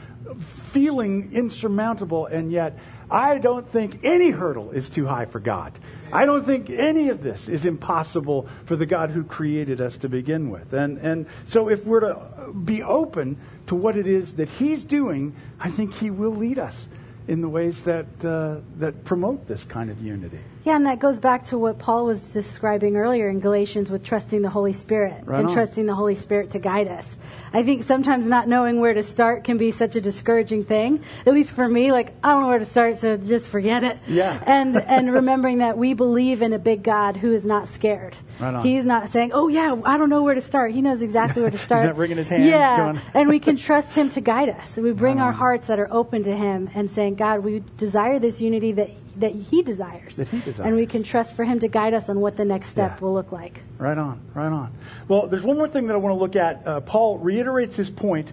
feeling 0.71 1.31
insurmountable, 1.31 2.25
and 2.25 2.51
yet 2.51 2.77
I 3.09 3.37
don't 3.37 3.69
think 3.71 3.99
any 4.03 4.31
hurdle 4.31 4.71
is 4.71 4.89
too 4.89 5.05
high 5.05 5.25
for 5.25 5.39
God. 5.39 5.77
I 6.11 6.25
don't 6.25 6.45
think 6.45 6.69
any 6.69 7.09
of 7.09 7.21
this 7.21 7.49
is 7.49 7.65
impossible 7.65 8.47
for 8.65 8.75
the 8.75 8.85
God 8.85 9.11
who 9.11 9.23
created 9.23 9.81
us 9.81 9.97
to 9.97 10.09
begin 10.09 10.49
with. 10.49 10.73
And, 10.73 10.97
and 10.99 11.25
so 11.47 11.69
if 11.69 11.85
we're 11.85 11.99
to 12.01 12.53
be 12.53 12.81
open 12.83 13.37
to 13.67 13.75
what 13.75 13.97
it 13.97 14.07
is 14.07 14.33
that 14.33 14.49
He's 14.49 14.83
doing, 14.83 15.35
I 15.59 15.69
think 15.69 15.93
He 15.93 16.09
will 16.09 16.33
lead 16.33 16.59
us 16.59 16.87
in 17.27 17.41
the 17.41 17.49
ways 17.49 17.83
that, 17.83 18.05
uh, 18.23 18.57
that 18.77 19.03
promote 19.03 19.47
this 19.47 19.63
kind 19.63 19.89
of 19.89 20.01
unity. 20.01 20.39
Yeah, 20.65 20.75
and 20.77 20.87
that 20.87 20.97
goes 20.97 21.19
back 21.19 21.45
to 21.45 21.59
what 21.59 21.77
Paul 21.77 22.05
was 22.07 22.19
describing 22.19 22.97
earlier 22.97 23.29
in 23.29 23.39
Galatians 23.39 23.91
with 23.91 24.03
trusting 24.03 24.41
the 24.41 24.49
Holy 24.49 24.73
Spirit 24.73 25.13
Right 25.23 25.39
and 25.39 25.47
on. 25.47 25.53
trusting 25.53 25.85
the 25.85 25.93
Holy 25.93 26.15
Spirit 26.15 26.49
to 26.51 26.59
guide 26.59 26.87
us. 26.87 27.15
I 27.53 27.61
think 27.61 27.83
sometimes 27.83 28.25
not 28.27 28.47
knowing 28.47 28.79
where 28.79 28.95
to 28.95 29.03
start 29.03 29.43
can 29.43 29.57
be 29.59 29.69
such 29.69 29.95
a 29.95 30.01
discouraging 30.01 30.63
thing. 30.65 31.03
At 31.27 31.35
least 31.35 31.51
for 31.51 31.67
me, 31.67 31.91
like 31.91 32.13
I 32.23 32.31
don't 32.31 32.41
know 32.41 32.47
where 32.47 32.57
to 32.57 32.65
start, 32.65 32.97
so 32.97 33.15
just 33.15 33.47
forget 33.47 33.83
it. 33.83 33.99
Yeah. 34.07 34.41
And 34.55 34.75
and 34.77 35.11
remembering 35.13 35.59
that 35.59 35.77
we 35.77 35.93
believe 35.93 36.41
in 36.41 36.51
a 36.51 36.59
big 36.59 36.81
God 36.81 37.15
who 37.17 37.31
is 37.33 37.45
not 37.45 37.67
scared. 37.67 38.15
Right 38.39 38.55
on. 38.55 38.63
He's 38.63 38.85
not 38.85 39.11
saying, 39.11 39.31
"Oh 39.33 39.47
yeah, 39.47 39.75
I 39.85 39.97
don't 39.97 40.09
know 40.09 40.23
where 40.23 40.33
to 40.33 40.41
start." 40.41 40.71
He 40.71 40.81
knows 40.81 41.01
exactly 41.03 41.41
where 41.43 41.51
to 41.51 41.57
start. 41.67 41.85
not 41.85 41.95
wringing 41.97 42.17
his 42.17 42.27
hands, 42.29 42.47
Yeah, 42.47 42.99
and 43.13 43.29
we 43.29 43.39
can 43.39 43.55
trust 43.55 43.93
Him 43.93 44.09
to 44.09 44.21
guide 44.21 44.49
us. 44.49 44.77
We 44.77 44.91
bring 44.93 45.17
Right 45.17 45.25
our 45.25 45.31
hearts 45.31 45.67
that 45.67 45.79
are 45.79 45.87
open 45.91 46.23
to 46.23 46.35
Him 46.35 46.69
and 46.73 46.89
saying, 46.89 47.15
"God, 47.15 47.43
we 47.43 47.63
desire 47.77 48.17
this 48.17 48.41
unity 48.41 48.71
that 48.73 48.89
that 49.17 49.31
He 49.33 49.61
desires." 49.61 50.17
That 50.17 50.27
He 50.29 50.39
desires. 50.39 50.67
And 50.67 50.75
we 50.75 50.85
can 50.85 51.03
trust 51.03 51.35
for 51.35 51.43
Him 51.45 51.59
to 51.59 51.67
guide 51.67 51.93
us 51.93 52.09
on 52.09 52.19
what 52.19 52.37
the 52.37 52.45
next 52.45 52.69
step 52.69 52.91
Yeah. 52.95 53.05
will 53.05 53.13
look 53.13 53.31
like. 53.31 53.61
Right 53.77 53.97
on, 53.97 54.19
right 54.33 54.51
on. 54.51 54.71
Well, 55.07 55.27
there's 55.27 55.43
one 55.43 55.57
more 55.57 55.67
thing 55.67 55.87
that 55.87 55.93
I 55.93 55.97
want 55.97 56.15
to 56.15 56.19
look 56.19 56.35
at. 56.35 56.67
Uh, 56.67 56.81
Paul 56.81 57.17
reiterates 57.19 57.75
his 57.75 57.89
point 57.89 58.31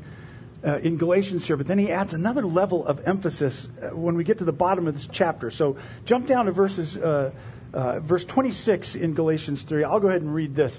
uh, 0.64 0.78
in 0.78 0.96
Galatians 0.96 1.44
here, 1.44 1.56
but 1.56 1.66
then 1.66 1.78
he 1.78 1.90
adds 1.90 2.14
another 2.14 2.42
level 2.42 2.86
of 2.86 3.06
emphasis 3.06 3.68
uh, 3.82 3.88
when 3.96 4.14
we 4.14 4.24
get 4.24 4.38
to 4.38 4.44
the 4.44 4.52
bottom 4.52 4.86
of 4.86 4.94
this 4.94 5.08
chapter. 5.10 5.50
So 5.50 5.76
jump 6.04 6.26
down 6.26 6.46
to 6.46 6.52
verses, 6.52 6.96
uh, 6.96 7.32
uh, 7.74 8.00
verse 8.00 8.24
26 8.24 8.94
in 8.94 9.14
Galatians 9.14 9.62
3. 9.62 9.84
I'll 9.84 10.00
go 10.00 10.08
ahead 10.08 10.22
and 10.22 10.32
read 10.32 10.54
this. 10.54 10.78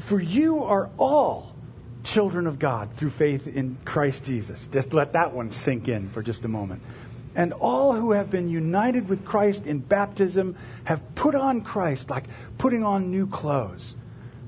For 0.00 0.20
you 0.20 0.64
are 0.64 0.90
all 0.98 1.54
children 2.02 2.46
of 2.46 2.58
God 2.58 2.88
through 2.96 3.10
faith 3.10 3.46
in 3.46 3.76
Christ 3.84 4.24
Jesus. 4.24 4.68
Just 4.72 4.92
let 4.92 5.12
that 5.12 5.32
one 5.32 5.50
sink 5.52 5.88
in 5.88 6.08
for 6.08 6.22
just 6.22 6.44
a 6.44 6.48
moment. 6.48 6.82
And 7.36 7.52
all 7.52 7.92
who 7.92 8.12
have 8.12 8.30
been 8.30 8.48
united 8.48 9.08
with 9.08 9.24
Christ 9.24 9.66
in 9.66 9.78
baptism 9.78 10.56
have 10.84 11.14
put 11.14 11.34
on 11.34 11.60
Christ 11.60 12.08
like 12.08 12.24
putting 12.56 12.82
on 12.82 13.10
new 13.10 13.26
clothes. 13.26 13.94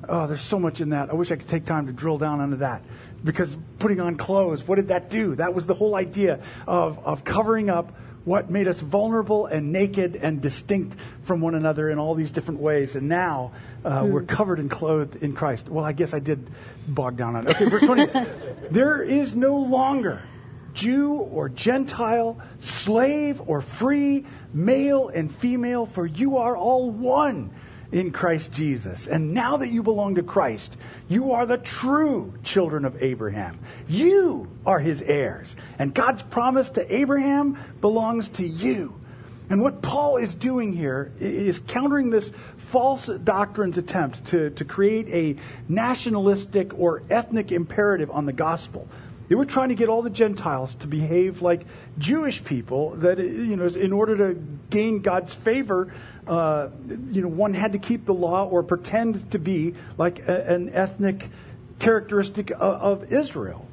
Oh, 0.09 0.27
there's 0.27 0.41
so 0.41 0.59
much 0.59 0.81
in 0.81 0.89
that. 0.89 1.11
I 1.11 1.13
wish 1.13 1.31
I 1.31 1.37
could 1.37 1.49
take 1.49 1.67
time 1.67 1.87
to 1.87 1.93
drill 1.93 2.17
down 2.17 2.41
into 2.41 2.57
that. 2.57 2.83
Because 3.23 3.55
putting 3.79 4.01
on 4.01 4.17
clothes, 4.17 4.67
what 4.67 4.77
did 4.77 4.89
that 4.89 5.11
do? 5.11 5.35
That 5.35 5.53
was 5.53 5.67
the 5.67 5.75
whole 5.75 5.95
idea 5.95 6.41
of, 6.67 6.99
of 7.05 7.25
covering 7.25 7.69
up 7.69 7.93
what 8.25 8.51
made 8.51 8.69
us 8.69 8.81
vulnerable 8.81 9.47
and 9.47 9.71
naked 9.71 10.17
and 10.17 10.41
distinct 10.41 10.97
from 11.25 11.41
one 11.43 11.55
another 11.55 11.91
in 11.91 11.99
all 11.99 12.15
these 12.15 12.31
different 12.31 12.61
ways. 12.61 12.97
And 12.97 13.09
now 13.09 13.53
uh, 13.85 14.07
we're 14.07 14.23
covered 14.23 14.59
and 14.61 14.71
clothed 14.71 15.23
in 15.23 15.35
Christ. 15.35 15.69
Well, 15.69 15.85
I 15.85 15.93
guess 15.93 16.15
I 16.15 16.21
did 16.21 16.49
bog 16.87 17.17
down 17.19 17.37
on 17.37 17.47
it. 17.47 17.51
Okay, 17.51 17.69
verse 17.69 17.83
20. 17.83 18.07
there 18.71 19.03
is 19.03 19.37
no 19.37 19.57
longer 19.57 20.23
Jew 20.79 21.15
or 21.15 21.49
Gentile, 21.49 22.41
slave 22.61 23.43
or 23.49 23.61
free, 23.61 24.25
male 24.55 25.09
and 25.09 25.35
female, 25.35 25.87
for 25.87 26.07
you 26.07 26.37
are 26.37 26.57
all 26.57 26.89
one 26.89 27.51
in 27.91 28.13
Christ 28.13 28.53
Jesus. 28.53 29.09
And 29.09 29.35
now 29.35 29.57
that 29.57 29.71
you 29.71 29.83
belong 29.83 30.15
to 30.15 30.23
Christ, 30.23 30.77
you 31.09 31.33
are 31.33 31.47
the 31.47 31.59
true 31.59 32.33
children 32.45 32.85
of 32.85 33.03
Abraham. 33.03 33.59
You 33.89 34.49
are 34.65 34.79
his 34.79 35.03
heirs. 35.03 35.57
And 35.81 35.93
God's 35.93 36.23
promise 36.23 36.71
to 36.71 36.95
Abraham 36.95 37.59
belongs 37.81 38.29
to 38.31 38.47
you. 38.47 38.95
And 39.51 39.63
what 39.63 39.83
Paul 39.83 40.19
is 40.19 40.33
doing 40.33 40.73
here 40.73 41.11
is 41.19 41.59
countering 41.59 42.11
this 42.11 42.31
false 42.59 43.07
doctrine's 43.07 43.79
attempt 43.79 44.27
to, 44.27 44.51
to 44.51 44.65
create 44.65 45.09
a 45.09 45.41
nationalistic 45.69 46.79
or 46.79 47.03
ethnic 47.11 47.51
imperative 47.51 48.13
on 48.13 48.27
the 48.27 48.33
gospel. 48.33 48.87
They 49.29 49.35
were 49.35 49.45
trying 49.45 49.69
to 49.69 49.75
get 49.75 49.89
all 49.89 50.03
the 50.03 50.11
Gentiles 50.11 50.75
to 50.77 50.87
behave 50.87 51.43
like 51.43 51.67
Jewish 51.99 52.43
people. 52.43 52.91
That 52.97 53.19
you 53.19 53.57
know, 53.57 53.67
in 53.67 53.93
order 53.93 54.17
to 54.17 54.41
gain 54.71 55.01
God's 55.01 55.35
favor, 55.35 55.93
uh, 56.27 56.69
you 57.11 57.21
know, 57.21 57.29
one 57.29 57.53
had 57.53 57.73
to 57.73 57.79
keep 57.79 58.07
the 58.07 58.15
law 58.15 58.47
or 58.47 58.63
pretend 58.63 59.31
to 59.33 59.39
be 59.39 59.75
like 59.99 60.27
a, 60.27 60.51
an 60.51 60.71
ethnic 60.71 61.29
characteristic 61.79 62.51
of, 62.53 62.61
of 62.61 63.13
Israel. 63.13 63.68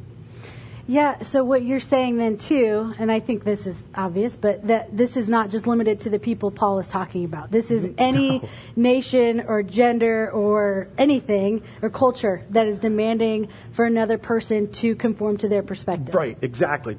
Yeah, 0.88 1.24
so 1.24 1.43
what 1.43 1.63
you're 1.63 1.80
saying 1.80 2.17
then 2.17 2.38
too, 2.38 2.93
and 3.00 3.12
I 3.12 3.19
think 3.19 3.43
this 3.43 3.65
is 3.65 3.84
obvious, 3.95 4.38
but 4.38 4.67
that 4.67 4.95
this 4.95 5.17
is 5.17 5.28
not 5.28 5.50
just 5.50 5.65
limited 5.65 6.02
to 6.02 6.12
the 6.12 6.19
people 6.19 6.52
Paul 6.52 6.78
is 6.78 6.88
talking 6.88 7.26
about. 7.26 7.50
This 7.50 7.71
is 7.71 7.88
mm, 7.88 7.95
any 7.98 8.39
No. 8.39 8.50
nation 8.76 9.45
or 9.48 9.63
gender 9.63 10.30
or 10.30 10.88
anything 10.98 11.63
or 11.82 11.89
culture 11.89 12.43
that 12.52 12.67
is 12.67 12.78
demanding 12.78 13.48
for 13.71 13.86
another 13.86 14.19
person 14.19 14.71
to 14.74 14.95
conform 14.95 15.38
to 15.38 15.50
their 15.50 15.63
perspective. 15.63 16.13
Right, 16.13 16.38
exactly. 16.43 16.93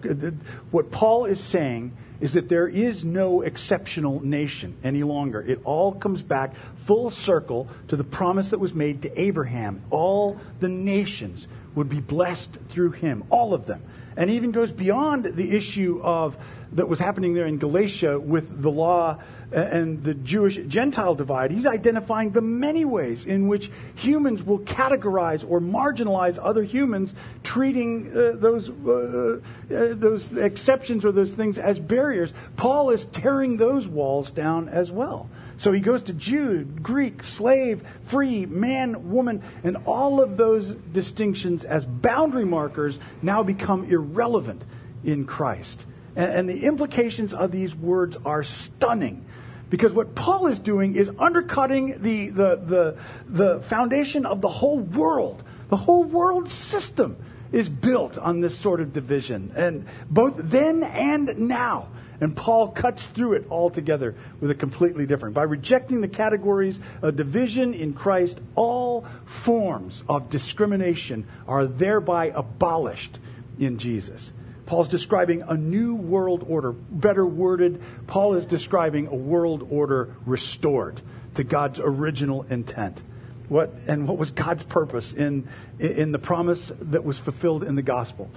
What 0.72 0.90
Paul 0.90 1.26
is 1.26 1.38
saying 1.38 1.96
is 2.20 2.32
that 2.32 2.48
there 2.48 2.66
is 2.66 3.04
no 3.04 3.42
exceptional 3.42 4.24
nation 4.24 4.74
any 4.82 5.02
longer. 5.02 5.40
It 5.40 5.60
all 5.64 5.92
comes 5.92 6.22
back 6.22 6.54
full 6.78 7.10
circle 7.10 7.68
to 7.88 7.96
the 7.96 8.04
promise 8.04 8.50
that 8.50 8.58
was 8.58 8.74
made 8.74 9.02
to 9.02 9.20
Abraham. 9.20 9.82
All 9.90 10.40
the 10.60 10.68
nations 10.68 11.46
would 11.76 11.88
be 11.88 12.00
blessed 12.00 12.58
through 12.70 12.90
him, 12.90 13.22
all 13.30 13.54
of 13.54 13.66
them. 13.66 13.82
And 14.16 14.30
even 14.30 14.50
goes 14.50 14.72
beyond 14.72 15.24
the 15.24 15.54
issue 15.54 16.00
of 16.02 16.36
that 16.72 16.88
was 16.88 16.98
happening 16.98 17.34
there 17.34 17.46
in 17.46 17.58
Galatia 17.58 18.18
with 18.18 18.62
the 18.62 18.70
law 18.70 19.18
and 19.52 20.02
the 20.02 20.14
Jewish 20.14 20.56
Gentile 20.56 21.14
divide. 21.14 21.50
He's 21.50 21.66
identifying 21.66 22.30
the 22.30 22.40
many 22.40 22.84
ways 22.84 23.26
in 23.26 23.46
which 23.46 23.70
humans 23.94 24.42
will 24.42 24.58
categorize 24.60 25.48
or 25.48 25.60
marginalize 25.60 26.38
other 26.42 26.62
humans, 26.62 27.14
treating 27.44 28.10
uh, 28.10 28.32
those 28.34 28.70
uh, 28.70 28.72
uh, 28.72 29.38
those 29.68 30.32
exceptions 30.36 31.04
or 31.04 31.12
those 31.12 31.32
things 31.32 31.58
as 31.58 31.78
barriers. 31.78 32.32
Paul 32.56 32.90
is 32.90 33.04
tearing 33.06 33.58
those 33.58 33.86
walls 33.86 34.30
down 34.30 34.68
as 34.68 34.90
well. 34.90 35.28
So 35.58 35.72
he 35.72 35.80
goes 35.80 36.02
to 36.04 36.12
Jew, 36.12 36.64
Greek, 36.64 37.24
slave, 37.24 37.82
free, 38.04 38.46
man, 38.46 39.10
woman, 39.10 39.42
and 39.64 39.78
all 39.86 40.20
of 40.20 40.36
those 40.36 40.70
distinctions 40.70 41.64
as 41.64 41.84
boundary 41.84 42.44
markers 42.44 42.98
now 43.22 43.42
become 43.42 43.84
irrelevant 43.84 44.64
in 45.02 45.24
Christ. 45.24 45.84
And, 46.14 46.32
and 46.32 46.48
the 46.48 46.64
implications 46.64 47.32
of 47.32 47.52
these 47.52 47.74
words 47.74 48.16
are 48.24 48.42
stunning. 48.42 49.24
Because 49.68 49.92
what 49.92 50.14
Paul 50.14 50.46
is 50.46 50.58
doing 50.58 50.94
is 50.94 51.10
undercutting 51.18 52.00
the, 52.00 52.28
the, 52.28 52.56
the, 52.56 52.96
the 53.26 53.60
foundation 53.60 54.24
of 54.24 54.40
the 54.40 54.48
whole 54.48 54.78
world. 54.78 55.42
The 55.70 55.76
whole 55.76 56.04
world 56.04 56.48
system 56.48 57.16
is 57.50 57.68
built 57.68 58.18
on 58.18 58.40
this 58.40 58.56
sort 58.56 58.80
of 58.80 58.92
division, 58.92 59.52
and 59.56 59.86
both 60.10 60.34
then 60.36 60.82
and 60.82 61.38
now. 61.38 61.88
And 62.20 62.34
Paul 62.34 62.68
cuts 62.68 63.06
through 63.06 63.34
it 63.34 63.46
altogether 63.50 64.14
with 64.40 64.50
a 64.50 64.54
completely 64.54 65.06
different. 65.06 65.34
By 65.34 65.42
rejecting 65.42 66.00
the 66.00 66.08
categories 66.08 66.80
of 67.02 67.16
division 67.16 67.74
in 67.74 67.92
Christ, 67.92 68.38
all 68.54 69.06
forms 69.26 70.02
of 70.08 70.30
discrimination 70.30 71.26
are 71.46 71.66
thereby 71.66 72.26
abolished 72.26 73.18
in 73.58 73.78
Jesus. 73.78 74.32
Paul's 74.66 74.88
describing 74.88 75.42
a 75.42 75.54
new 75.54 75.94
world 75.94 76.44
order. 76.48 76.72
Better 76.72 77.24
worded, 77.24 77.80
Paul 78.06 78.34
is 78.34 78.44
describing 78.44 79.06
a 79.06 79.14
world 79.14 79.66
order 79.70 80.14
restored 80.26 81.00
to 81.36 81.44
God's 81.44 81.80
original 81.80 82.42
intent. 82.50 83.00
What, 83.48 83.72
and 83.86 84.08
what 84.08 84.18
was 84.18 84.32
God's 84.32 84.64
purpose 84.64 85.12
in, 85.12 85.48
in 85.78 86.10
the 86.10 86.18
promise 86.18 86.72
that 86.80 87.04
was 87.04 87.16
fulfilled 87.16 87.62
in 87.62 87.76
the 87.76 87.82
gospel? 87.82 88.28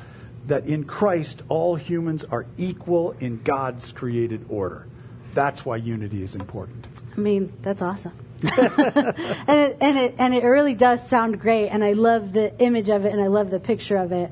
That 0.47 0.65
in 0.65 0.85
Christ, 0.85 1.43
all 1.47 1.75
humans 1.75 2.23
are 2.23 2.45
equal 2.57 3.11
in 3.19 3.41
God's 3.43 3.91
created 3.91 4.45
order. 4.49 4.87
That's 5.33 5.65
why 5.65 5.77
unity 5.77 6.23
is 6.23 6.35
important. 6.35 6.87
I 7.15 7.19
mean, 7.19 7.53
that's 7.61 7.81
awesome. 7.81 8.13
and, 8.41 8.53
it, 8.57 9.77
and, 9.81 9.97
it, 9.97 10.15
and 10.17 10.33
it 10.33 10.43
really 10.43 10.73
does 10.73 11.07
sound 11.07 11.39
great, 11.39 11.69
and 11.69 11.83
I 11.83 11.91
love 11.91 12.33
the 12.33 12.57
image 12.59 12.89
of 12.89 13.05
it, 13.05 13.11
and 13.11 13.21
I 13.21 13.27
love 13.27 13.51
the 13.51 13.59
picture 13.59 13.97
of 13.97 14.11
it. 14.11 14.31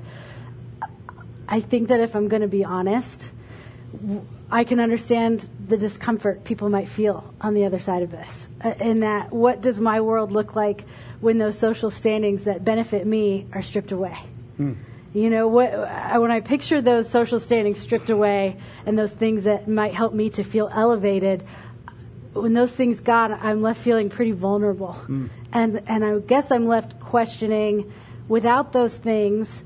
I 1.47 1.59
think 1.59 1.89
that 1.89 1.99
if 1.99 2.15
I'm 2.15 2.27
going 2.27 2.41
to 2.41 2.47
be 2.47 2.63
honest, 2.63 3.29
I 4.49 4.63
can 4.63 4.79
understand 4.79 5.47
the 5.67 5.77
discomfort 5.77 6.43
people 6.43 6.69
might 6.69 6.87
feel 6.87 7.33
on 7.41 7.53
the 7.53 7.65
other 7.65 7.79
side 7.79 8.03
of 8.03 8.11
this. 8.11 8.47
Uh, 8.63 8.73
in 8.79 9.01
that, 9.01 9.31
what 9.31 9.61
does 9.61 9.79
my 9.79 10.01
world 10.01 10.31
look 10.31 10.55
like 10.55 10.85
when 11.19 11.37
those 11.37 11.57
social 11.57 11.91
standings 11.91 12.43
that 12.43 12.63
benefit 12.63 13.05
me 13.05 13.47
are 13.51 13.61
stripped 13.61 13.91
away? 13.91 14.17
Mm. 14.59 14.77
You 15.17 15.31
know, 15.31 15.47
what, 15.47 15.71
when 16.21 16.29
I 16.29 16.41
picture 16.41 16.79
those 16.79 17.09
social 17.09 17.39
standings 17.39 17.79
stripped 17.79 18.11
away 18.11 18.57
and 18.85 18.99
those 18.99 19.09
things 19.09 19.45
that 19.45 19.67
might 19.67 19.95
help 19.95 20.13
me 20.13 20.29
to 20.29 20.43
feel 20.43 20.69
elevated, 20.71 21.43
when 22.33 22.53
those 22.53 22.71
things 22.71 22.99
gone, 22.99 23.33
I'm 23.33 23.63
left 23.63 23.81
feeling 23.81 24.09
pretty 24.11 24.33
vulnerable. 24.33 24.95
Mm. 25.07 25.29
And, 25.51 25.81
and 25.87 26.05
I 26.05 26.19
guess 26.19 26.51
I'm 26.51 26.67
left 26.67 26.99
questioning 26.99 27.91
without 28.27 28.73
those 28.73 28.93
things, 28.93 29.63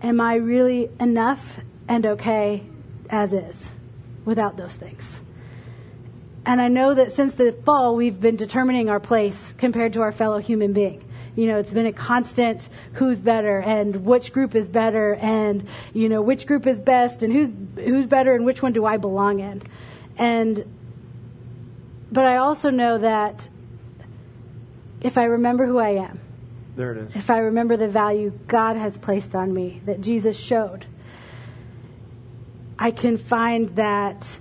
am 0.00 0.20
I 0.20 0.36
really 0.36 0.90
enough 1.00 1.58
and 1.88 2.06
okay 2.06 2.62
as 3.10 3.32
is 3.32 3.56
without 4.24 4.56
those 4.56 4.74
things? 4.74 5.18
And 6.46 6.60
I 6.60 6.68
know 6.68 6.94
that 6.94 7.10
since 7.10 7.34
the 7.34 7.50
fall, 7.64 7.96
we've 7.96 8.20
been 8.20 8.36
determining 8.36 8.90
our 8.90 9.00
place 9.00 9.54
compared 9.58 9.94
to 9.94 10.02
our 10.02 10.12
fellow 10.12 10.38
human 10.38 10.72
being. 10.72 11.04
You 11.38 11.46
know, 11.46 11.60
it's 11.60 11.72
been 11.72 11.86
a 11.86 11.92
constant 11.92 12.68
who's 12.94 13.20
better 13.20 13.60
and 13.60 14.04
which 14.04 14.32
group 14.32 14.56
is 14.56 14.66
better 14.66 15.14
and, 15.14 15.68
you 15.94 16.08
know, 16.08 16.20
which 16.20 16.48
group 16.48 16.66
is 16.66 16.80
best 16.80 17.22
and 17.22 17.32
who's, 17.32 17.48
who's 17.76 18.08
better 18.08 18.34
and 18.34 18.44
which 18.44 18.60
one 18.60 18.72
do 18.72 18.84
I 18.84 18.96
belong 18.96 19.38
in. 19.38 19.62
And, 20.16 20.64
but 22.10 22.24
I 22.24 22.38
also 22.38 22.70
know 22.70 22.98
that 22.98 23.48
if 25.00 25.16
I 25.16 25.26
remember 25.26 25.64
who 25.64 25.78
I 25.78 25.90
am, 25.90 26.18
there 26.74 26.90
it 26.90 26.98
is. 27.06 27.14
If 27.14 27.30
I 27.30 27.38
remember 27.38 27.76
the 27.76 27.86
value 27.86 28.32
God 28.48 28.74
has 28.74 28.98
placed 28.98 29.36
on 29.36 29.54
me, 29.54 29.80
that 29.84 30.00
Jesus 30.00 30.36
showed, 30.36 30.86
I 32.76 32.90
can 32.90 33.16
find 33.16 33.76
that 33.76 34.40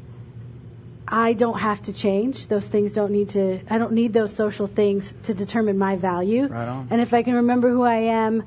I 1.07 1.33
don't 1.33 1.59
have 1.59 1.81
to 1.83 1.93
change. 1.93 2.47
Those 2.47 2.67
things 2.67 2.91
don't 2.91 3.11
need 3.11 3.29
to, 3.29 3.61
I 3.69 3.77
don't 3.77 3.93
need 3.93 4.13
those 4.13 4.35
social 4.35 4.67
things 4.67 5.15
to 5.23 5.33
determine 5.33 5.77
my 5.77 5.95
value. 5.95 6.47
Right 6.47 6.67
on. 6.67 6.87
And 6.89 6.99
if 6.99 7.13
I 7.13 7.23
can 7.23 7.35
remember 7.35 7.69
who 7.69 7.83
I 7.83 7.95
am 7.95 8.43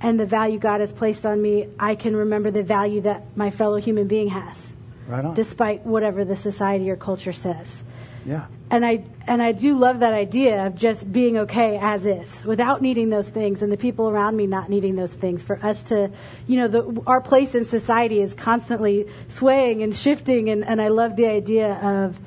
and 0.00 0.18
the 0.18 0.26
value 0.26 0.58
God 0.58 0.80
has 0.80 0.92
placed 0.92 1.24
on 1.24 1.40
me, 1.40 1.68
I 1.78 1.94
can 1.94 2.16
remember 2.16 2.50
the 2.50 2.62
value 2.62 3.02
that 3.02 3.36
my 3.36 3.50
fellow 3.50 3.76
human 3.76 4.08
being 4.08 4.28
has. 4.28 4.72
Right 5.06 5.24
on. 5.24 5.34
Despite 5.34 5.86
whatever 5.86 6.24
the 6.24 6.36
society 6.36 6.90
or 6.90 6.96
culture 6.96 7.32
says. 7.32 7.84
Yeah 8.26 8.46
and 8.74 8.84
I 8.84 9.04
and 9.26 9.40
I 9.40 9.52
do 9.52 9.78
love 9.78 10.00
that 10.00 10.12
idea 10.12 10.66
of 10.66 10.74
just 10.74 11.10
being 11.10 11.38
okay 11.38 11.78
as 11.80 12.06
is, 12.06 12.44
without 12.44 12.82
needing 12.82 13.08
those 13.08 13.28
things, 13.28 13.62
and 13.62 13.70
the 13.70 13.76
people 13.76 14.08
around 14.10 14.36
me 14.36 14.46
not 14.48 14.68
needing 14.68 14.96
those 14.96 15.12
things. 15.12 15.42
For 15.42 15.64
us 15.64 15.82
to, 15.84 16.10
you 16.46 16.56
know, 16.56 16.68
the, 16.68 17.02
our 17.06 17.20
place 17.20 17.54
in 17.54 17.64
society 17.64 18.20
is 18.20 18.34
constantly 18.34 19.06
swaying 19.28 19.82
and 19.82 19.94
shifting, 19.94 20.50
and, 20.50 20.64
and 20.64 20.82
I 20.82 20.88
love 20.88 21.14
the 21.14 21.26
idea 21.26 21.74
of 21.74 22.18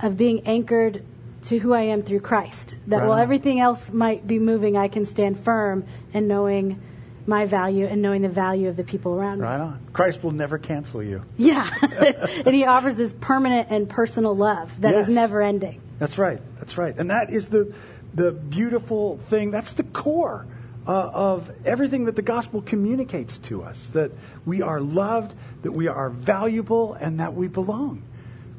of 0.00 0.16
being 0.16 0.44
anchored 0.46 1.04
to 1.46 1.58
who 1.58 1.72
I 1.72 1.82
am 1.82 2.02
through 2.02 2.20
Christ. 2.20 2.74
That 2.88 2.98
right 2.98 3.08
while 3.08 3.18
everything 3.18 3.60
else 3.60 3.92
might 3.92 4.26
be 4.26 4.40
moving, 4.40 4.76
I 4.76 4.88
can 4.88 5.06
stand 5.06 5.38
firm 5.38 5.84
and 6.12 6.26
knowing 6.26 6.80
my 7.26 7.46
value 7.46 7.86
and 7.86 8.02
knowing 8.02 8.22
the 8.22 8.28
value 8.28 8.68
of 8.68 8.76
the 8.76 8.84
people 8.84 9.12
around 9.12 9.38
me. 9.38 9.44
Right 9.44 9.60
on. 9.60 9.80
Christ 9.92 10.22
will 10.22 10.32
never 10.32 10.58
cancel 10.58 11.02
you. 11.02 11.22
Yeah. 11.36 11.68
and 12.44 12.54
he 12.54 12.64
offers 12.64 12.96
this 12.96 13.14
permanent 13.20 13.68
and 13.70 13.88
personal 13.88 14.36
love 14.36 14.80
that 14.80 14.94
yes. 14.94 15.08
is 15.08 15.14
never 15.14 15.42
ending. 15.42 15.80
That's 15.98 16.18
right. 16.18 16.40
That's 16.58 16.78
right. 16.78 16.96
And 16.96 17.10
that 17.10 17.30
is 17.30 17.48
the 17.48 17.74
the 18.14 18.30
beautiful 18.30 19.18
thing. 19.28 19.50
That's 19.50 19.72
the 19.72 19.84
core 19.84 20.46
uh, 20.86 20.90
of 20.92 21.50
everything 21.64 22.04
that 22.04 22.16
the 22.16 22.22
gospel 22.22 22.60
communicates 22.60 23.38
to 23.38 23.62
us 23.62 23.86
that 23.92 24.12
we 24.44 24.62
are 24.62 24.80
loved, 24.80 25.34
that 25.62 25.72
we 25.72 25.88
are 25.88 26.10
valuable, 26.10 26.94
and 26.94 27.20
that 27.20 27.34
we 27.34 27.48
belong 27.48 28.02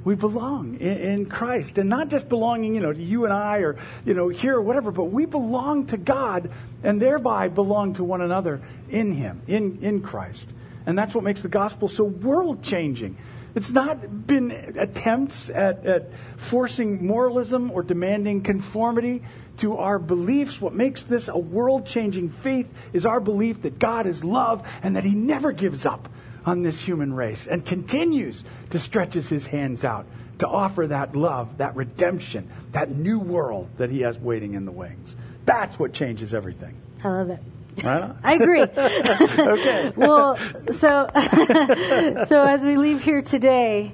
we 0.04 0.16
belong 0.16 0.76
in, 0.76 0.98
in, 0.98 1.26
Christ. 1.26 1.78
And 1.78 1.90
not 1.90 2.10
just 2.10 2.30
belonging, 2.30 2.76
you 2.76 2.82
know, 2.82 2.94
to 2.94 3.02
you 3.02 3.24
and 3.26 3.34
I 3.34 3.60
or, 3.60 3.78
you 4.06 4.14
know, 4.14 4.30
here 4.30 4.56
or 4.56 4.62
whatever, 4.62 4.92
but 4.92 5.06
we 5.06 5.26
belong 5.26 5.88
to 5.88 5.98
God 5.98 6.52
and 6.84 7.02
thereby 7.02 7.48
belong 7.48 7.94
to 7.96 8.04
one 8.04 8.22
another 8.22 8.62
in 8.90 9.14
Him, 9.14 9.42
in, 9.48 9.80
in 9.82 10.02
Christ. 10.02 10.48
And 10.86 10.98
that's 10.98 11.16
what 11.16 11.24
makes 11.24 11.42
the 11.42 11.50
gospel 11.50 11.88
so 11.88 12.04
world 12.04 12.64
changing. 12.64 13.18
It's 13.56 13.72
not 13.72 14.26
been 14.26 14.52
attempts 14.52 15.50
at, 15.50 15.86
at 15.86 16.10
forcing 16.38 17.06
moralism 17.06 17.72
or 17.72 17.84
demanding 17.84 18.42
conformity 18.42 19.22
to 19.58 19.78
our 19.78 20.00
beliefs. 20.00 20.60
What 20.60 20.74
makes 20.74 21.04
this 21.04 21.28
a 21.28 21.38
world 21.38 21.86
changing 21.86 22.30
faith 22.30 22.68
is 22.94 23.06
our 23.06 23.20
belief 23.20 23.62
that 23.62 23.78
God 23.78 24.08
is 24.08 24.24
love 24.24 24.68
and 24.82 24.96
that 24.96 25.04
He 25.04 25.14
never 25.14 25.52
gives 25.52 25.86
up 25.86 26.10
on 26.46 26.64
this 26.64 26.80
human 26.80 27.14
race 27.14 27.48
and 27.48 27.66
continues 27.66 28.44
to 28.72 28.80
stretches 28.80 29.30
his 29.30 29.48
hands 29.48 29.84
out 29.84 30.06
to 30.40 30.48
offer 30.48 30.88
that 30.88 31.16
love, 31.16 31.58
that 31.58 31.76
redemption, 31.76 32.50
that 32.72 32.92
new 32.92 33.20
world 33.20 33.70
that 33.78 33.90
he 33.90 34.02
has 34.02 34.18
waiting 34.18 34.56
in 34.56 34.66
the 34.66 34.72
wings. 34.72 35.16
That's 35.46 35.78
what 35.78 35.94
changes 35.94 36.34
everything. 36.34 36.76
I 37.04 37.10
love 37.10 37.30
it. 37.30 37.40
Right 37.84 38.12
I 38.24 38.34
agree. 38.36 38.62
okay. 38.78 39.94
well, 39.96 40.38
so 40.38 41.10
so 42.28 42.44
as 42.44 42.62
we 42.62 42.78
leave 42.78 43.02
here 43.02 43.22
today, 43.22 43.94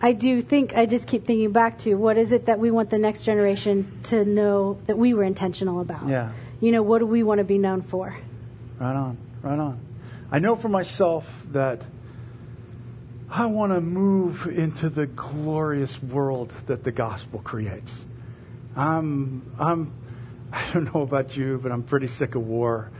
I 0.00 0.12
do 0.12 0.40
think 0.40 0.76
I 0.76 0.86
just 0.86 1.06
keep 1.06 1.26
thinking 1.26 1.52
back 1.52 1.78
to 1.80 1.94
what 1.94 2.18
is 2.18 2.32
it 2.32 2.46
that 2.46 2.58
we 2.58 2.70
want 2.70 2.90
the 2.90 2.98
next 2.98 3.22
generation 3.22 4.00
to 4.04 4.24
know 4.24 4.78
that 4.86 4.96
we 4.96 5.14
were 5.14 5.24
intentional 5.24 5.80
about. 5.80 6.08
Yeah. 6.08 6.32
You 6.60 6.72
know, 6.72 6.82
what 6.82 6.98
do 6.98 7.06
we 7.06 7.22
want 7.22 7.38
to 7.38 7.44
be 7.44 7.58
known 7.58 7.82
for? 7.82 8.16
Right 8.78 8.94
on. 8.94 9.16
Right 9.42 9.58
on. 9.58 9.80
I 10.30 10.40
know 10.40 10.56
for 10.56 10.68
myself 10.68 11.26
that 11.52 11.80
I 13.30 13.46
want 13.46 13.72
to 13.72 13.80
move 13.80 14.46
into 14.46 14.90
the 14.90 15.06
glorious 15.06 16.02
world 16.02 16.52
that 16.66 16.84
the 16.84 16.92
gospel 16.92 17.40
creates. 17.40 18.04
I'm, 18.76 19.50
I'm, 19.58 19.90
I 20.52 20.70
don't 20.72 20.94
know 20.94 21.00
about 21.00 21.34
you, 21.34 21.58
but 21.62 21.72
I'm 21.72 21.82
pretty 21.82 22.08
sick 22.08 22.34
of 22.34 22.46
war. 22.46 22.90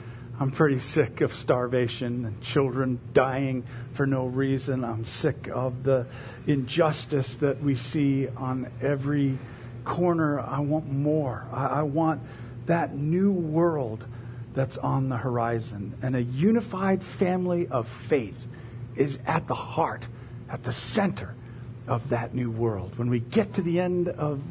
I'm 0.40 0.50
pretty 0.50 0.78
sick 0.78 1.20
of 1.20 1.34
starvation 1.34 2.24
and 2.24 2.40
children 2.40 2.98
dying 3.12 3.64
for 3.92 4.06
no 4.06 4.24
reason. 4.24 4.82
I'm 4.82 5.04
sick 5.04 5.50
of 5.52 5.82
the 5.82 6.06
injustice 6.46 7.34
that 7.36 7.62
we 7.62 7.76
see 7.76 8.28
on 8.28 8.70
every 8.80 9.38
corner. 9.84 10.40
I 10.40 10.60
want 10.60 10.90
more. 10.90 11.46
I, 11.52 11.66
I 11.66 11.82
want 11.82 12.22
that 12.64 12.94
new 12.94 13.32
world 13.32 14.06
that's 14.58 14.76
on 14.78 15.08
the 15.08 15.16
horizon. 15.16 15.96
And 16.02 16.16
a 16.16 16.22
unified 16.22 17.00
family 17.00 17.68
of 17.68 17.86
faith 17.86 18.48
is 18.96 19.20
at 19.24 19.46
the 19.46 19.54
heart, 19.54 20.08
at 20.50 20.64
the 20.64 20.72
center 20.72 21.36
of 21.86 22.08
that 22.08 22.34
new 22.34 22.50
world. 22.50 22.98
When 22.98 23.08
we 23.08 23.20
get 23.20 23.54
to 23.54 23.62
the 23.62 23.78
end 23.78 24.08
of 24.08 24.42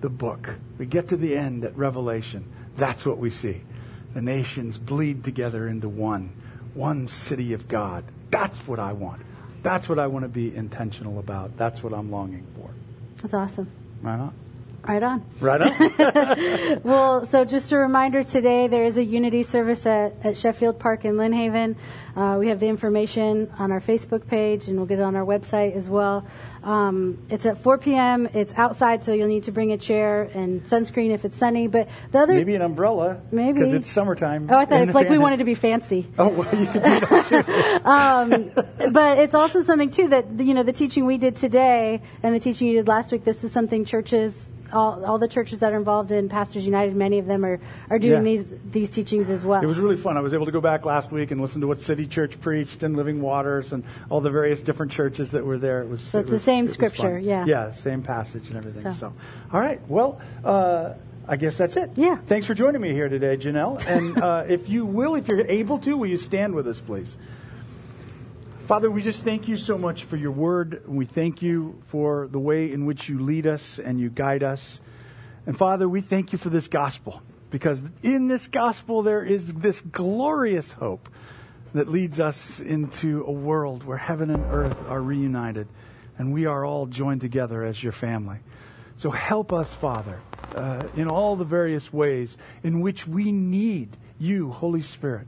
the 0.00 0.08
book, 0.08 0.54
we 0.78 0.86
get 0.86 1.08
to 1.08 1.16
the 1.18 1.36
end 1.36 1.64
at 1.64 1.76
Revelation, 1.76 2.50
that's 2.76 3.04
what 3.04 3.18
we 3.18 3.28
see. 3.28 3.60
The 4.14 4.22
nations 4.22 4.78
bleed 4.78 5.24
together 5.24 5.68
into 5.68 5.90
one, 5.90 6.32
one 6.72 7.06
city 7.06 7.52
of 7.52 7.68
God. 7.68 8.04
That's 8.30 8.56
what 8.66 8.78
I 8.78 8.94
want. 8.94 9.20
That's 9.62 9.90
what 9.90 9.98
I 9.98 10.06
want 10.06 10.22
to 10.22 10.30
be 10.30 10.56
intentional 10.56 11.18
about. 11.18 11.58
That's 11.58 11.82
what 11.82 11.92
I'm 11.92 12.10
longing 12.10 12.46
for. 12.56 12.70
That's 13.18 13.34
awesome. 13.34 13.70
Right 14.00 14.18
on. 14.18 14.34
Right 14.82 15.02
on. 15.02 15.24
Right 15.40 15.60
on. 15.60 16.80
well, 16.84 17.26
so 17.26 17.44
just 17.44 17.70
a 17.72 17.76
reminder 17.76 18.24
today 18.24 18.66
there 18.66 18.84
is 18.84 18.96
a 18.96 19.04
unity 19.04 19.42
service 19.42 19.84
at, 19.86 20.14
at 20.24 20.36
Sheffield 20.36 20.78
Park 20.78 21.04
in 21.04 21.16
Lynn 21.16 21.32
Haven. 21.32 21.76
Uh, 22.16 22.36
we 22.38 22.48
have 22.48 22.60
the 22.60 22.66
information 22.66 23.52
on 23.58 23.72
our 23.72 23.80
Facebook 23.80 24.26
page 24.26 24.68
and 24.68 24.76
we'll 24.76 24.86
get 24.86 24.98
it 24.98 25.02
on 25.02 25.16
our 25.16 25.24
website 25.24 25.76
as 25.76 25.88
well. 25.88 26.26
Um, 26.62 27.18
it's 27.30 27.46
at 27.46 27.58
4 27.58 27.78
p.m. 27.78 28.26
It's 28.34 28.52
outside, 28.54 29.04
so 29.04 29.12
you'll 29.12 29.28
need 29.28 29.44
to 29.44 29.52
bring 29.52 29.72
a 29.72 29.78
chair 29.78 30.22
and 30.34 30.62
sunscreen 30.64 31.10
if 31.10 31.24
it's 31.24 31.36
sunny. 31.36 31.68
But 31.68 31.88
the 32.12 32.18
other 32.18 32.34
maybe 32.34 32.54
an 32.54 32.62
umbrella, 32.62 33.20
maybe 33.30 33.52
because 33.52 33.72
it's 33.72 33.90
summertime. 33.90 34.48
Oh, 34.50 34.56
I 34.56 34.66
thought 34.66 34.82
it's 34.82 34.94
like 34.94 35.08
we 35.08 35.18
wanted 35.18 35.38
to 35.38 35.44
be 35.44 35.54
fancy. 35.54 36.06
Oh, 36.18 36.28
well, 36.28 36.54
you 36.54 36.66
could 36.66 36.82
do 36.82 37.00
that 37.00 37.26
too. 37.26 37.84
um, 37.88 38.92
but 38.92 39.18
it's 39.18 39.34
also 39.34 39.62
something 39.62 39.90
too 39.90 40.08
that 40.08 40.38
you 40.38 40.52
know 40.52 40.62
the 40.62 40.72
teaching 40.72 41.06
we 41.06 41.16
did 41.16 41.36
today 41.36 42.02
and 42.22 42.34
the 42.34 42.40
teaching 42.40 42.68
you 42.68 42.74
did 42.74 42.88
last 42.88 43.12
week. 43.12 43.24
This 43.24 43.42
is 43.42 43.52
something 43.52 43.84
churches 43.84 44.44
all, 44.72 45.04
all 45.04 45.18
the 45.18 45.28
churches 45.28 45.60
that 45.60 45.72
are 45.72 45.76
involved 45.76 46.12
in 46.12 46.28
Pastors 46.28 46.64
United, 46.64 46.94
many 46.94 47.18
of 47.18 47.26
them 47.26 47.44
are, 47.44 47.60
are 47.88 47.98
doing 47.98 48.24
yeah. 48.26 48.36
these 48.36 48.46
these 48.70 48.90
teachings 48.90 49.30
as 49.30 49.44
well. 49.44 49.62
It 49.62 49.66
was 49.66 49.78
really 49.78 49.96
fun. 49.96 50.16
I 50.16 50.20
was 50.20 50.34
able 50.34 50.46
to 50.46 50.52
go 50.52 50.60
back 50.60 50.84
last 50.84 51.10
week 51.12 51.30
and 51.30 51.40
listen 51.40 51.60
to 51.60 51.66
what 51.66 51.80
City 51.80 52.06
Church 52.06 52.40
preached 52.40 52.82
and 52.82 52.96
Living 52.96 53.20
Waters 53.20 53.72
and 53.72 53.84
all 54.08 54.20
the 54.20 54.30
various 54.30 54.62
different 54.62 54.92
churches 54.92 55.30
that 55.32 55.44
were 55.44 55.58
there. 55.58 55.82
It 55.82 55.88
was 55.88 56.00
so 56.00 56.20
it's 56.20 56.28
it 56.28 56.32
was, 56.32 56.40
the 56.40 56.44
same 56.44 56.68
scripture, 56.68 57.18
yeah, 57.18 57.44
yeah, 57.46 57.72
same 57.72 58.02
passage 58.02 58.48
and 58.48 58.56
everything. 58.56 58.82
So, 58.92 58.92
so 58.92 59.12
all 59.52 59.60
right, 59.60 59.80
well. 59.88 60.20
Uh, 60.44 60.94
I 61.28 61.36
guess 61.36 61.56
that's 61.56 61.76
it. 61.76 61.92
Yeah. 61.94 62.16
Thanks 62.26 62.48
for 62.48 62.54
joining 62.54 62.80
me 62.80 62.92
here 62.92 63.08
today, 63.08 63.36
Janelle. 63.36 63.86
And 63.86 64.20
uh, 64.20 64.44
if 64.48 64.68
you 64.68 64.84
will, 64.84 65.14
if 65.14 65.28
you're 65.28 65.46
able 65.46 65.78
to, 65.78 65.96
will 65.96 66.08
you 66.08 66.16
stand 66.16 66.56
with 66.56 66.66
us, 66.66 66.80
please? 66.80 67.16
Father, 68.70 68.88
we 68.88 69.02
just 69.02 69.24
thank 69.24 69.48
you 69.48 69.56
so 69.56 69.76
much 69.76 70.04
for 70.04 70.16
your 70.16 70.30
word. 70.30 70.84
We 70.86 71.04
thank 71.04 71.42
you 71.42 71.82
for 71.88 72.28
the 72.28 72.38
way 72.38 72.72
in 72.72 72.86
which 72.86 73.08
you 73.08 73.18
lead 73.18 73.48
us 73.48 73.80
and 73.80 73.98
you 73.98 74.10
guide 74.10 74.44
us. 74.44 74.78
And 75.44 75.58
Father, 75.58 75.88
we 75.88 76.00
thank 76.02 76.30
you 76.30 76.38
for 76.38 76.50
this 76.50 76.68
gospel 76.68 77.20
because 77.50 77.82
in 78.04 78.28
this 78.28 78.46
gospel 78.46 79.02
there 79.02 79.24
is 79.24 79.54
this 79.54 79.80
glorious 79.80 80.74
hope 80.74 81.08
that 81.74 81.88
leads 81.88 82.20
us 82.20 82.60
into 82.60 83.24
a 83.24 83.32
world 83.32 83.82
where 83.82 83.98
heaven 83.98 84.30
and 84.30 84.44
earth 84.52 84.78
are 84.88 85.02
reunited 85.02 85.66
and 86.16 86.32
we 86.32 86.46
are 86.46 86.64
all 86.64 86.86
joined 86.86 87.22
together 87.22 87.64
as 87.64 87.82
your 87.82 87.90
family. 87.90 88.38
So 88.94 89.10
help 89.10 89.52
us, 89.52 89.74
Father, 89.74 90.20
uh, 90.54 90.86
in 90.94 91.08
all 91.08 91.34
the 91.34 91.44
various 91.44 91.92
ways 91.92 92.38
in 92.62 92.80
which 92.80 93.04
we 93.04 93.32
need 93.32 93.96
you, 94.20 94.52
Holy 94.52 94.82
Spirit 94.82 95.26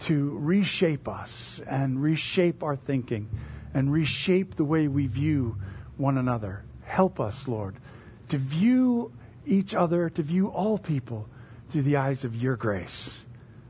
to 0.00 0.36
reshape 0.38 1.08
us 1.08 1.60
and 1.66 2.02
reshape 2.02 2.62
our 2.62 2.76
thinking 2.76 3.28
and 3.74 3.92
reshape 3.92 4.56
the 4.56 4.64
way 4.64 4.88
we 4.88 5.06
view 5.06 5.56
one 5.96 6.18
another. 6.18 6.64
Help 6.84 7.20
us, 7.20 7.46
Lord, 7.46 7.76
to 8.28 8.38
view 8.38 9.12
each 9.46 9.74
other, 9.74 10.10
to 10.10 10.22
view 10.22 10.48
all 10.48 10.78
people 10.78 11.28
through 11.68 11.82
the 11.82 11.96
eyes 11.96 12.24
of 12.24 12.34
your 12.34 12.56
grace. 12.56 13.24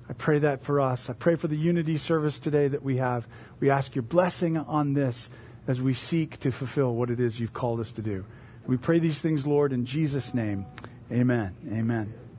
I 0.09 0.13
pray 0.13 0.41
that 0.41 0.65
for 0.65 0.81
us. 0.81 1.09
I 1.11 1.13
pray 1.13 1.37
for 1.37 1.49
the 1.49 1.57
unity 1.57 1.97
service 1.97 2.39
today 2.39 2.69
that 2.69 2.83
we 2.83 2.97
have. 2.97 3.29
We 3.61 3.71
ask 3.71 3.95
your 3.95 4.03
blessing 4.03 4.57
on 4.57 4.95
this 4.95 5.29
as 5.69 5.81
we 5.81 5.95
seek 5.95 6.41
to 6.41 6.51
fulfill 6.51 6.95
what 6.95 7.11
it 7.11 7.21
is 7.21 7.39
you've 7.39 7.53
called 7.53 7.81
us 7.81 7.93
to 7.93 8.03
do. 8.03 8.25
We 8.67 8.77
pray 8.77 8.99
these 8.99 9.21
things, 9.21 9.47
Lord, 9.47 9.73
in 9.73 9.85
Jesus' 9.85 10.35
name. 10.35 10.67
Amen. 11.13 11.55
Amen. 11.73 12.30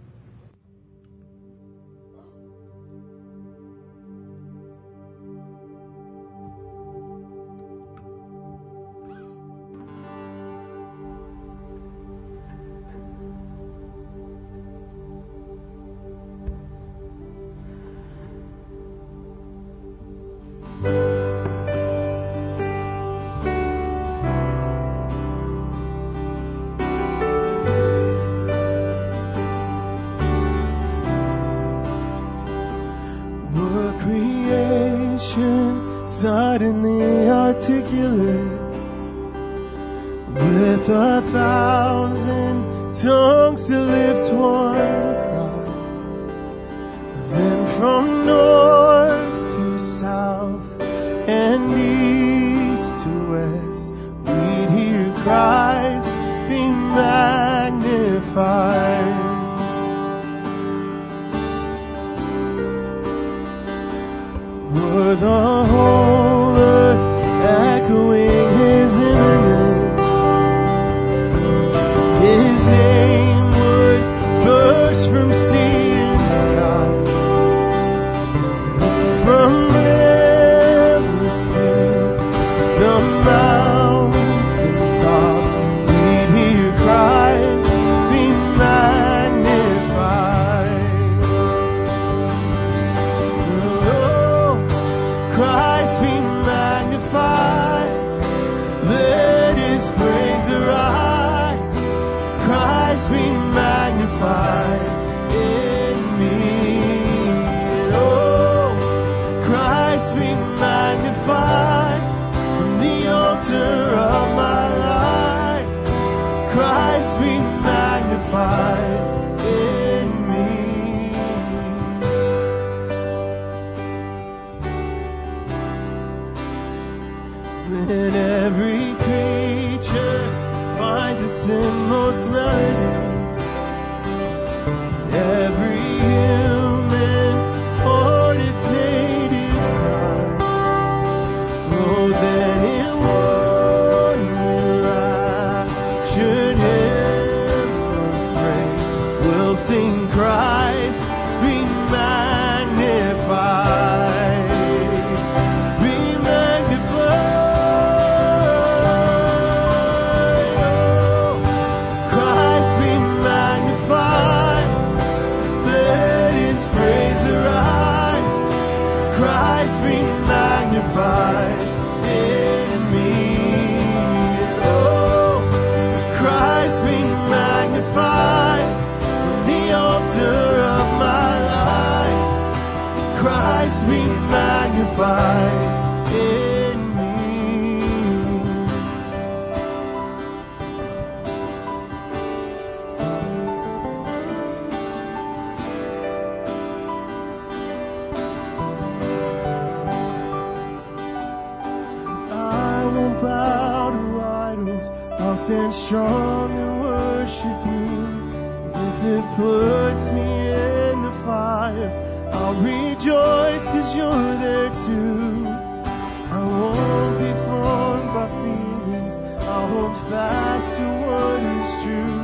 Fast 220.09 220.75
to 220.77 220.85
what 221.03 221.39
is 221.57 221.69
true. 221.83 222.21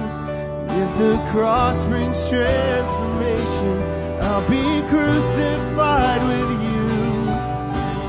If 0.83 0.97
the 0.97 1.15
cross 1.31 1.83
brings 1.85 2.17
transformation, 2.29 3.75
I'll 4.21 4.47
be 4.49 4.81
crucified 4.89 6.21
with 6.31 6.51
you. 6.65 6.87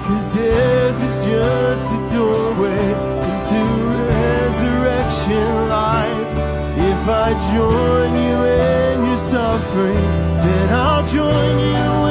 Cause 0.07 0.27
death 0.35 1.03
is 1.09 1.17
just 1.27 1.87
a 1.93 2.01
doorway 2.15 2.87
into 3.31 3.61
resurrection 4.15 5.69
life. 5.69 6.29
If 6.79 7.09
I 7.09 7.29
join 7.55 8.11
you 8.25 8.37
in 8.45 9.07
your 9.07 9.19
suffering, 9.19 10.11
then 10.45 10.69
I'll 10.71 11.07
join 11.07 11.59
you 11.59 12.08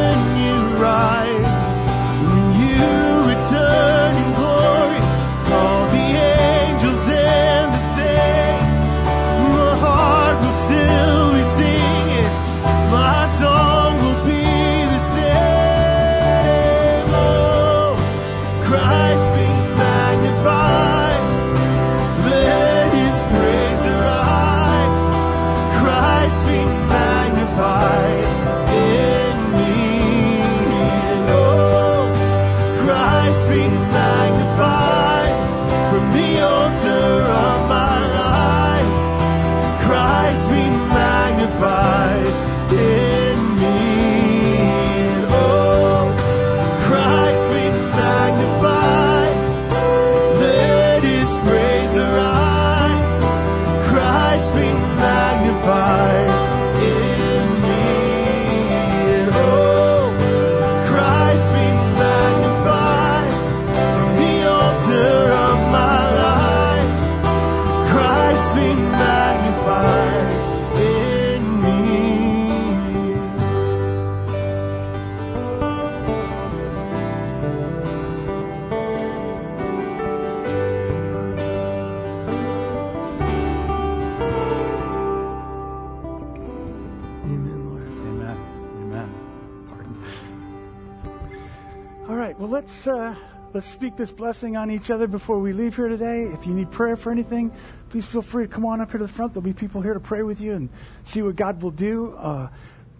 speak 93.68 93.98
this 93.98 94.12
blessing 94.12 94.56
on 94.56 94.72
each 94.72 94.90
other 94.90 95.08
before 95.08 95.40
we 95.40 95.54
leave 95.54 95.76
here 95.76 95.88
today. 95.88 96.24
If 96.24 96.48
you 96.48 96.54
need 96.54 96.72
prayer 96.72 96.96
for 96.96 97.12
anything, 97.12 97.52
please 97.90 98.06
feel 98.06 98.22
free 98.22 98.48
to 98.48 98.52
come 98.52 98.66
on 98.66 98.82
up 98.82 98.92
here 98.92 99.00
to 99.00 99.06
the 99.06 99.12
front. 99.12 99.34
There'll 99.34 99.44
be 99.44 99.54
people 99.54 99.82
here 99.82 99.94
to 99.94 100.00
pray 100.00 100.24
with 100.24 100.40
you 100.40 100.54
and 100.54 100.70
see 101.04 101.22
what 101.22 101.36
God 101.36 101.62
will 101.62 101.72
do. 101.72 102.16
Uh, 102.18 102.48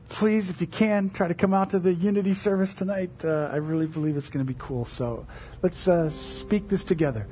please, 0.10 0.50
if 0.50 0.60
you 0.62 0.68
can, 0.68 1.10
try 1.10 1.28
to 1.28 1.34
come 1.34 1.54
out 1.54 1.70
to 1.72 1.80
the 1.80 1.94
Unity 1.94 2.34
service 2.34 2.74
tonight. 2.74 3.12
Uh, 3.24 3.50
I 3.52 3.58
really 3.58 3.88
believe 3.88 4.18
it's 4.18 4.30
going 4.30 4.46
to 4.46 4.54
be 4.54 4.60
cool. 4.60 4.86
So 4.86 5.26
let's 5.62 5.88
uh, 5.88 6.10
speak 6.10 6.68
this 6.68 6.84
together. 6.84 7.28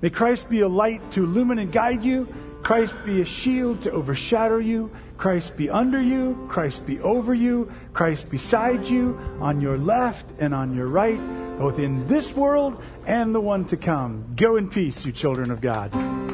May 0.00 0.10
Christ 0.10 0.48
be 0.48 0.60
a 0.60 0.68
light 0.68 1.10
to 1.12 1.24
illumine 1.24 1.58
and 1.58 1.70
guide 1.70 2.04
you. 2.04 2.32
Christ 2.62 2.94
be 3.04 3.20
a 3.20 3.24
shield 3.24 3.82
to 3.82 3.90
overshadow 3.90 4.58
you. 4.58 4.90
Christ 5.16 5.56
be 5.56 5.68
under 5.68 6.00
you. 6.00 6.46
Christ 6.48 6.86
be 6.86 7.00
over 7.00 7.34
you. 7.34 7.72
Christ 7.92 8.30
beside 8.30 8.86
you, 8.86 9.18
on 9.40 9.60
your 9.60 9.76
left 9.76 10.26
and 10.38 10.54
on 10.54 10.74
your 10.74 10.86
right, 10.86 11.20
both 11.58 11.78
in 11.78 12.06
this 12.06 12.34
world 12.34 12.80
and 13.06 13.34
the 13.34 13.40
one 13.40 13.64
to 13.66 13.76
come. 13.76 14.32
Go 14.36 14.56
in 14.56 14.70
peace, 14.70 15.04
you 15.04 15.12
children 15.12 15.50
of 15.50 15.60
God. 15.60 16.27